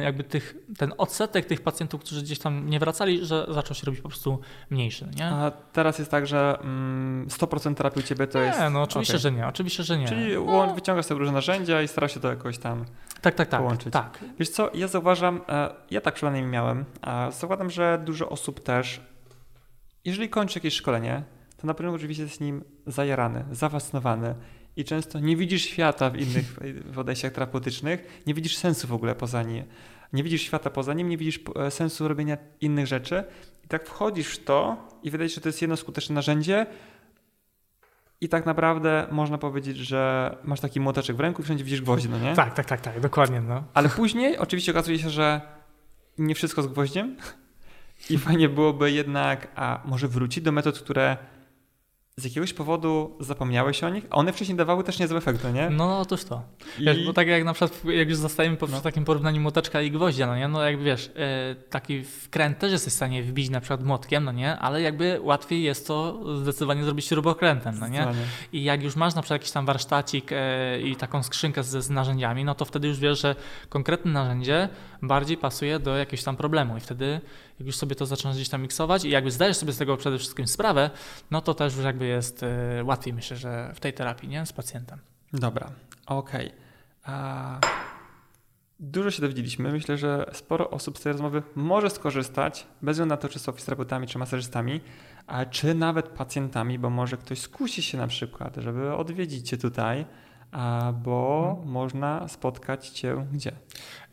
[0.04, 4.02] jakby tych, ten odsetek tych pacjentów, którzy gdzieś tam nie wracali, że zaczął się robić
[4.02, 4.40] po prostu
[4.70, 5.26] mniejszy, no nie?
[5.26, 8.60] A teraz jest tak, że mm, 100% terapii u ciebie to jest...
[8.60, 9.22] nie, no oczywiście, okej.
[9.22, 10.08] że nie, oczywiście, że nie.
[10.08, 12.86] Czyli łą- wyciągasz sobie różne narzędzia i starasz się to jakoś tam...
[13.22, 13.94] tak, tak, tak, połączyć.
[13.94, 14.20] tak.
[14.40, 19.02] Wiesz co, ja zauważam, e, ja tak przynajmniej miałem, a zakładam, że dużo osób też,
[20.06, 21.24] jeżeli kończy jakieś szkolenie,
[21.58, 24.36] to na pewno oczywiście jest nim zajarany, zafascynowany
[24.80, 29.16] i często nie widzisz świata w innych w odejściach terapeutycznych, nie widzisz sensu w ogóle
[29.16, 29.64] poza nim.
[30.14, 33.24] Nie widzisz świata poza nim, nie widzisz e, sensu robienia innych rzeczy
[33.66, 36.66] i tak wchodzisz w to i wydaje się, że to jest jedno skuteczne narzędzie
[38.22, 42.10] i tak naprawdę można powiedzieć, że masz taki młoteczek w ręku i wszędzie widzisz gwoździe,
[42.10, 42.36] no nie?
[42.36, 43.64] Tak, tak, tak, tak, dokładnie, no.
[43.74, 45.42] Ale później oczywiście okazuje się, że
[46.18, 47.16] nie wszystko z gwoździem
[48.10, 51.18] i fajnie byłoby jednak, a może wrócić do metod, które
[52.20, 55.70] z jakiegoś powodu zapomniałeś o nich, a one wcześniej dawały też niezłe efekty, nie?
[55.70, 56.42] No, otóż to.
[56.80, 56.86] I...
[56.86, 58.82] Wiesz, bo tak jak na przykład, jak już zostajemy po No.
[58.82, 62.94] takim porównaniu młoteczka i gwoździa, no nie, no jak wiesz, e, taki wkręt też jesteś
[62.94, 67.06] w stanie wbić na przykład młotkiem, no nie, ale jakby łatwiej jest to zdecydowanie zrobić
[67.06, 68.08] śrubokrętem, no nie.
[68.54, 71.90] I jak już masz na przykład jakiś tam warsztacik e, i taką skrzynkę z, z
[71.90, 73.36] narzędziami, no to wtedy już wiesz, że
[73.70, 74.70] konkretne narzędzie
[75.02, 77.22] bardziej pasuje do jakiegoś tam problemu i wtedy
[77.60, 80.18] jak już sobie to zaczynasz gdzieś tam miksować i jakby zdajesz sobie z tego przede
[80.18, 80.90] wszystkim sprawę,
[81.32, 84.54] no to też już jakby jest e, łatwiej myślę, że w tej terapii, nie, z
[84.54, 85.00] pacjentem.
[85.34, 85.72] Dobra,
[86.06, 86.52] okej.
[87.04, 87.60] A
[88.80, 89.72] Dużo się dowiedzieliśmy.
[89.72, 93.52] Myślę, że sporo osób z tej rozmowy może skorzystać, bez względu na to, czy są
[93.52, 94.82] fizjoterapeutami, czy masażystami,
[95.28, 100.06] a czy nawet pacjentami, bo może ktoś skusi się na przykład, żeby odwiedzić Cię tutaj,
[101.04, 101.70] bo Mhm.
[101.72, 103.52] można spotkać Cię gdzie?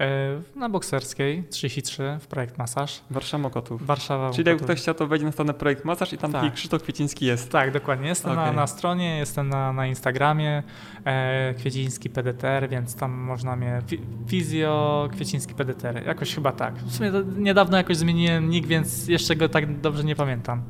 [0.01, 3.01] E, Na Bokserskiej 33 w projekt Masaż.
[3.11, 3.87] Warszawa Mokotów.
[3.87, 4.31] Warszawa.
[4.31, 6.55] Czyli jak ktoś chciał, to wejdzie na stronę Projekt Masaż i tam Tak.
[6.55, 7.51] Krzysztof Kwieciński jest.
[7.53, 8.09] Tak, dokładnie.
[8.09, 8.57] Jestem na, Okej.
[8.57, 10.63] na stronie, jestem na, na Instagramie
[11.05, 13.83] e, Kwieciński PDTR, więc tam można mnie.
[13.87, 16.07] Fi, fizjo Kwieciński PDTR.
[16.07, 16.75] Jakoś chyba tak.
[16.75, 20.63] W sumie niedawno jakoś zmieniłem nick, więc jeszcze go tak dobrze nie pamiętam.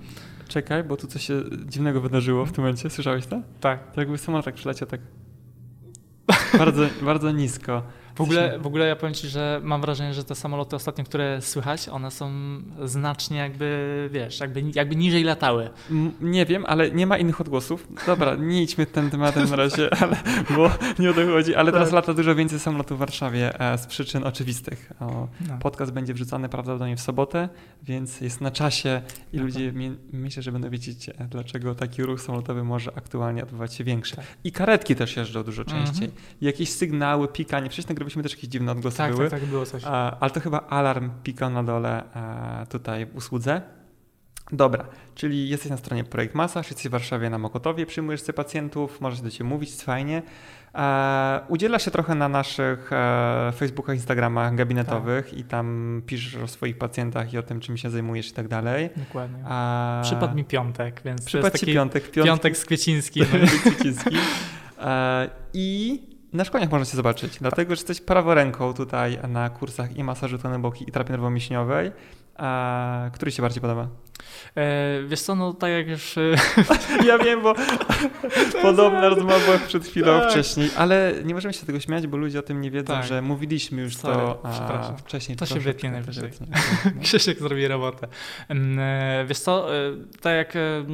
[0.48, 2.90] Czekaj, bo tu coś się dziwnego wydarzyło w tym momencie.
[2.90, 3.40] Słyszałeś to?
[3.60, 3.92] Tak.
[3.92, 5.00] To jakby samolot tak przyleciał tak
[6.58, 7.82] bardzo, bardzo nisko.
[8.16, 11.42] W ogóle, w ogóle ja powiem Ci, że mam wrażenie, że te samoloty ostatnio, które
[11.42, 12.30] słychać, one są
[12.84, 15.70] znacznie jakby, wiesz, jakby, jakby niżej latały.
[15.90, 17.88] M- Nie wiem, ale nie ma innych odgłosów.
[18.06, 20.16] Dobra, nie idźmy tym tematem na razie, ale,
[20.56, 21.54] bo nie o to chodzi.
[21.54, 21.94] Ale teraz Tak.
[21.94, 24.92] lata dużo więcej samolotów w Warszawie e, z przyczyn oczywistych.
[25.00, 25.58] O, No.
[25.58, 27.48] podcast będzie wrzucany prawdopodobnie w sobotę,
[27.82, 29.02] więc jest na czasie
[29.32, 29.46] i Dobra.
[29.46, 33.84] ludzie mi, myślę, że będą wiedzieć, e, dlaczego taki ruch samolotowy może aktualnie odbywać się
[33.84, 34.16] większy.
[34.16, 34.24] Tak.
[34.44, 35.84] I karetki też jeżdżą dużo Mhm.
[35.86, 36.10] częściej.
[36.40, 37.70] I jakieś sygnały, pikanie.
[37.70, 39.30] Wcześniej nagrywaliśmy też jakieś dziwne odgłosy Tak, były.
[39.30, 39.82] tak, tak, było coś.
[39.86, 42.04] A, ale to chyba alarm pikał na dole
[42.62, 43.62] e, tutaj w usłudze.
[44.52, 44.84] Dobra,
[45.14, 49.20] czyli jesteś na stronie Projekt Masaż, jesteś w Warszawie na Mokotowie, przyjmujesz sobie pacjentów, możesz
[49.20, 50.22] do Ciebie mówić, jest fajnie.
[50.74, 56.78] E, udzielasz się trochę na naszych e, Facebookach, Instagramach gabinetowych i tam piszesz o swoich
[56.78, 58.90] pacjentach i o tym, czym się zajmujesz i tak dalej.
[58.96, 59.38] Dokładnie.
[59.50, 63.20] E, Przypadł mi piątek, więc to Przypadł jest Ci taki piątek, piątek, piątek z Kwieciński.
[63.64, 64.16] Kwieciński.
[64.80, 70.04] E, I na szkoleniach można się zobaczyć, dlatego że jesteś praworęką tutaj na kursach i
[70.04, 71.92] masażu tony boki i terapii nerwowo-mięśniowej.
[72.36, 73.88] A który się bardziej podoba?
[74.56, 76.18] E, wiesz co, no tak jak już...
[76.18, 76.20] e,
[77.06, 77.54] Ja wiem, bo
[78.62, 80.30] podobna rozmowa była przed chwilą Tak.
[80.30, 83.04] wcześniej, ale nie możemy się tego śmiać, bo ludzie o tym nie wiedzą, Tak.
[83.04, 85.36] że mówiliśmy już Sorry, to a, wcześniej.
[85.38, 86.30] To się wytnie najwyżej.
[87.02, 88.08] Krzysiek zrobi robotę.
[88.48, 89.78] Em, e, Wiesz co, e,
[90.20, 90.86] tak jak e, m,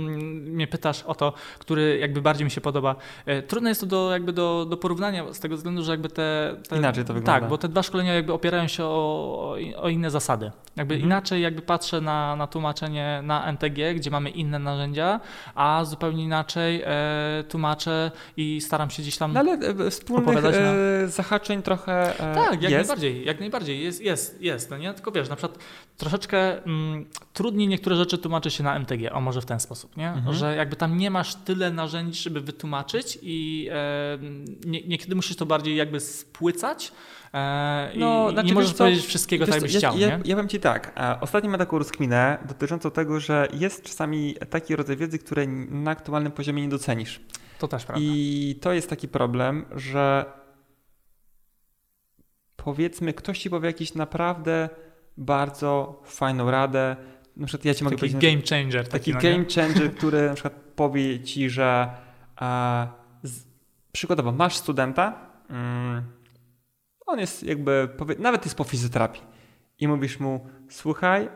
[0.54, 2.96] mnie pytasz o to, który jakby bardziej mi się podoba,
[3.26, 6.56] e, trudno jest to do, jakby do, do porównania z tego względu, że jakby te,
[6.68, 6.76] te...
[6.76, 7.40] Inaczej to wygląda.
[7.40, 10.50] Tak, bo te dwa szkolenia jakby opierają się o, o inne zasady.
[10.76, 11.10] Jakby Mhm.
[11.10, 15.20] inaczej jakby patrzę na, na tłumaczenie na NTG, gdzie mamy inne narzędzia,
[15.54, 19.32] a zupełnie inaczej e, tłumaczę i staram się gdzieś tam...
[19.32, 20.74] No ale e, wspólnych Opowiadać na-
[21.04, 22.74] e, zahaczeń trochę e, Tak, jak jest.
[22.74, 24.94] najbardziej, jak najbardziej, jest, jest, jest, no nie?
[24.94, 25.58] Tylko wiesz, na przykład
[25.96, 30.08] troszeczkę mm, trudniej niektóre rzeczy tłumaczy się na MTG, o może w ten sposób, nie?
[30.08, 30.36] Mhm.
[30.36, 34.18] Że jakby tam nie masz tyle narzędzi, żeby wytłumaczyć i e,
[34.66, 37.21] nie, niekiedy musisz to bardziej jakby spłycać e,
[37.96, 40.22] No, i, znaczy, nie możesz co, powiedzieć wszystkiego tak, co, chciał, ja, nie?
[40.24, 44.76] ja powiem Ci tak, e, ostatnio miałem taką rozkminę dotyczącą tego, że jest czasami taki
[44.76, 47.20] rodzaj wiedzy, które na aktualnym poziomie nie docenisz.
[47.58, 48.04] To też prawda.
[48.04, 50.24] I to jest taki problem, że
[52.56, 54.68] powiedzmy, ktoś ci powie jakąś naprawdę
[55.16, 56.96] bardzo fajną radę.
[57.36, 58.88] Na przykład ja ci mogę Taki powiedzieć, game changer.
[58.88, 61.90] taki Taki, no game changer, który na przykład powie ci, że
[62.40, 62.88] e,
[63.22, 63.44] z,
[63.92, 66.02] przykładowo masz studenta, mm,
[67.06, 67.88] on jest jakby,
[68.18, 69.22] nawet jest po fizjoterapii
[69.78, 71.28] i mówisz mu, słuchaj,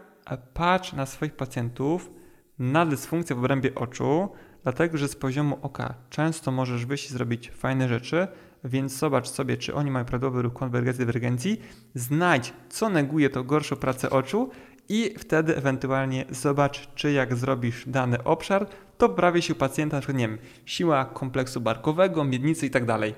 [0.55, 2.11] patrz na swoich pacjentów
[2.59, 4.29] na dysfunkcję w obrębie oczu,
[4.63, 8.29] dlatego że z poziomu oka często możesz wyjść i zrobić fajne rzeczy,
[8.65, 11.61] więc zobacz sobie, czy oni mają prawidłowy ruch konwergencji, dywergencji,
[11.95, 14.51] znajdź, co neguje tą gorszą pracę oczu
[14.89, 18.67] i wtedy ewentualnie zobacz, czy jak zrobisz dany obszar,
[18.99, 22.85] to poprawi się u pacjenta, na przykład, nie wiem, siła kompleksu barkowego, miednicy i tak
[22.85, 23.15] dalej.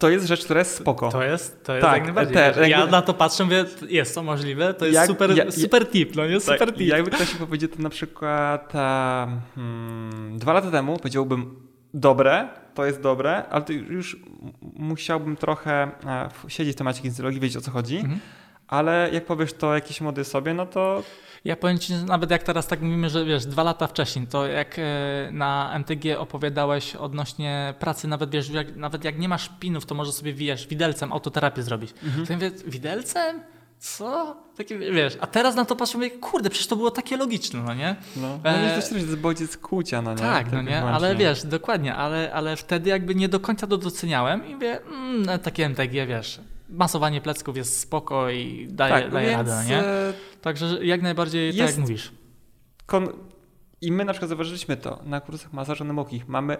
[0.00, 1.08] To jest rzecz, która jest spoko.
[1.12, 2.34] To jest, to jest Tak, jak najbardziej.
[2.54, 5.86] te- ja na to patrzę, mówię, jest to możliwe, to jest Jak- super, ja- super
[5.90, 6.40] tip, no nie?
[6.40, 6.88] Super Tak, tip.
[6.88, 8.78] jakby ktoś mi powiedział to na przykład e,
[9.54, 11.54] hmm, dwa lata temu, powiedziałbym
[11.94, 14.16] dobre, to jest dobre, ale to już
[14.76, 18.20] musiałbym trochę e, siedzieć w temacie kinesiologii, wiedzieć o co chodzi, Mhm.
[18.68, 21.02] ale jak powiesz to jakiejś młodej sobie, no to
[21.44, 24.78] Ja powiem Ci, nawet jak teraz tak mówimy, że wiesz, dwa lata wcześniej, to jak
[24.78, 24.82] e,
[25.32, 30.12] na MTG opowiadałeś odnośnie pracy, nawet wiesz, jak, nawet jak nie masz pinów, to może
[30.12, 31.94] sobie wiesz, widelcem autoterapię zrobić.
[32.04, 32.26] Mhm.
[32.26, 33.40] To ja mówię, widelcem?
[33.78, 34.36] Co?
[34.56, 37.74] Takie, wiesz, a teraz na to patrzę, mówię, kurde, przecież to było takie logiczne, no
[37.74, 37.96] nie?
[38.16, 40.18] no, E, no jest też bodziec kłucia, no nie?
[40.18, 44.46] Tak, no nie, ale wiesz, dokładnie, ale, ale wtedy jakby nie do końca to doceniałem
[44.46, 46.40] i mówię, mm, takie MTG, wiesz,
[46.70, 49.82] masowanie plecków jest spoko i daje, tak, daje radę, no nie?
[50.40, 52.12] Także jak najbardziej tak jest- jak mówisz.
[52.86, 53.08] kon...
[53.82, 56.28] I my na przykład zauważyliśmy to na kursach masażu nemokich.
[56.28, 56.56] Mamy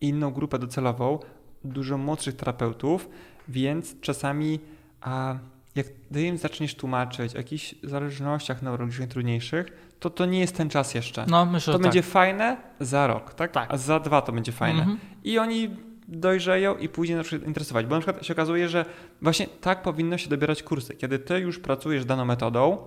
[0.00, 1.18] inną grupę docelową,
[1.64, 3.08] dużo młodszych terapeutów,
[3.48, 4.60] więc czasami
[5.00, 5.34] a
[5.74, 10.68] jak ty im zaczniesz tłumaczyć o jakichś zależnościach neurologicznych trudniejszych, to to nie jest ten
[10.68, 11.26] czas jeszcze.
[11.28, 13.52] No myślę, to będzie fajne za rok, tak?
[13.52, 13.68] Tak.
[13.72, 14.80] A za dwa to będzie fajne.
[14.80, 14.98] Mhm.
[15.24, 15.76] I oni
[16.08, 17.86] dojrzeją i później na przykład interesować.
[17.86, 18.84] Bo na przykład się okazuje, że
[19.22, 20.94] właśnie tak powinno się dobierać kursy.
[20.94, 22.78] Kiedy ty już pracujesz daną metodą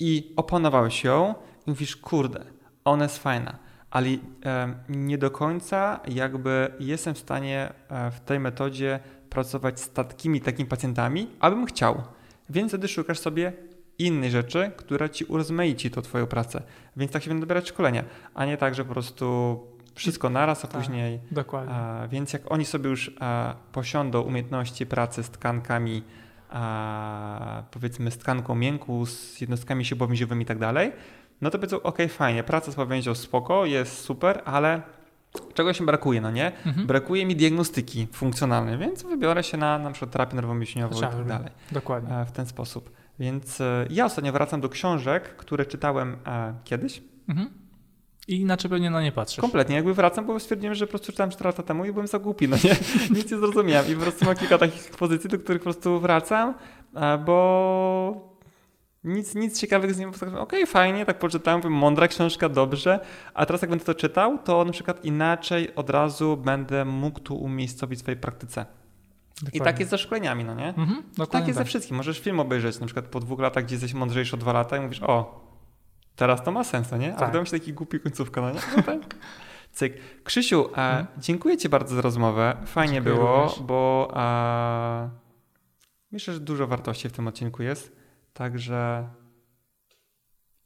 [0.00, 1.34] i opanowałeś ją
[1.66, 2.44] i mówisz, kurde,
[2.84, 3.58] ona jest fajna,
[3.90, 9.00] ale em, nie do końca jakby jestem w stanie e, w tej metodzie
[9.30, 12.02] pracować z takimi takimi pacjentami, abym chciał.
[12.50, 13.52] Więc wtedy szukasz sobie
[13.98, 16.62] innej rzeczy, która ci urozmaici tą twoją pracę.
[16.96, 18.04] Więc tak się będą dobierać szkolenia,
[18.34, 19.58] a nie tak, że po prostu
[19.94, 20.80] wszystko naraz, a Tak.
[20.80, 21.74] później Dokładnie.
[21.74, 26.02] a, więc jak oni sobie już a, posiądą umiejętności pracy z tkankami,
[26.50, 30.92] a, powiedzmy z tkanką miękką, z jednostkami siłowo-więziowymi i tak dalej,
[31.40, 34.82] no to powiedzą, ok, fajnie, praca z powięzią spoko, jest super, ale
[35.54, 36.52] czegoś mi brakuje, no nie?
[36.66, 36.86] Mhm.
[36.86, 41.48] Brakuje mi diagnostyki funkcjonalnej, więc wybiorę się na na przykład terapię nerwowo-mięśniową i tak dalej.
[41.72, 42.16] Dokładnie.
[42.16, 42.90] E, w ten sposób.
[43.18, 47.50] Więc e, ja ostatnio wracam do książek, które czytałem e, kiedyś, Mhm.
[48.28, 49.40] I inaczej pewnie na nie patrzysz.
[49.40, 52.18] Kompletnie, jakby wracam, bo stwierdziłem, że po prostu czytałem 4 lata temu i byłem za
[52.18, 52.76] głupi, no nie?
[53.16, 56.54] Nic nie zrozumiałem i po prostu mam kilka takich pozycji, do których po prostu wracam,
[57.26, 58.30] bo
[59.04, 63.00] nic, nic ciekawego z nim, okej, fajnie, tak poczytałem, mówię, mądra książka, dobrze,
[63.34, 67.36] a teraz jak będę to czytał, to na przykład inaczej od razu będę mógł tu
[67.36, 68.66] umiejscowić w swojej praktyce.
[69.40, 69.60] I Dokładnie.
[69.60, 70.68] tak jest ze szkoleniami, no nie?
[70.68, 71.02] Mhm.
[71.30, 71.96] Tak jest ze wszystkim.
[71.96, 74.80] Możesz film obejrzeć na przykład po dwóch latach, gdzie jesteś mądrzejszy o dwa lata i
[74.80, 75.49] mówisz, o,
[76.16, 77.14] teraz to ma sens, no nie?
[77.14, 77.28] A Tak.
[77.28, 78.60] wydaje mi się taki głupi końcówka, no nie?
[78.76, 78.98] No tak.
[79.72, 79.94] Cyk.
[80.24, 81.06] Krzysiu, Mhm.
[81.18, 82.56] dziękuję Ci bardzo za rozmowę.
[82.66, 83.60] Fajnie Dziękuję było, również.
[83.62, 85.10] bo e,
[86.12, 87.96] myślę, że dużo wartości w tym odcinku jest.
[88.32, 89.08] Także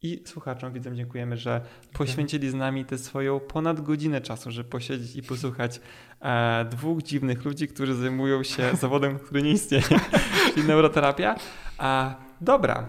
[0.01, 1.61] I słuchaczom, widzom dziękujemy, że
[1.93, 5.79] poświęcili z nami tę swoją ponad godzinę czasu, żeby posiedzieć i posłuchać
[6.21, 9.83] e, dwóch dziwnych ludzi, którzy zajmują się zawodem, który nie istnieje,
[10.53, 11.35] czyli neuroterapia.
[11.79, 12.85] E, dobra,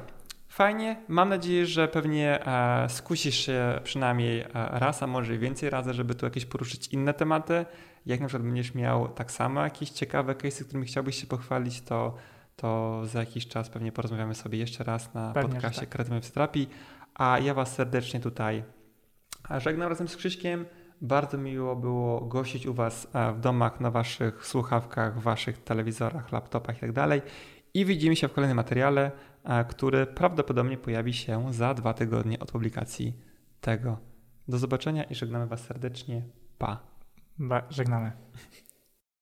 [0.57, 0.97] fajnie.
[1.09, 5.95] Mam nadzieję, że pewnie e, skusisz się przynajmniej e, raz, a może i więcej razy,
[5.95, 7.67] żeby tu jakieś poruszyć inne tematy.
[8.07, 12.15] Jak na przykład będziesz miał tak samo jakieś ciekawe case'y, którymi chciałbyś się pochwalić, to
[12.57, 15.89] to za jakiś czas pewnie porozmawiamy sobie jeszcze raz na Pewnie, że podcaście tak.
[15.89, 16.69] Kreatywnej Terapii.
[17.15, 18.63] A ja Was serdecznie tutaj
[19.59, 20.65] żegnam razem z Krzyśkiem.
[21.01, 26.83] Bardzo miło było gościć u Was e, w domach, na Waszych słuchawkach, Waszych telewizorach, laptopach
[26.83, 27.21] itd.
[27.75, 29.11] I widzimy się w kolejnym materiale, e,
[29.69, 33.17] który prawdopodobnie pojawi się za dwa tygodnie od publikacji
[33.61, 33.99] tego.
[34.49, 36.23] Do zobaczenia i żegnamy Was serdecznie.
[36.59, 36.83] Pa.
[37.39, 38.13] Ba- żegnamy.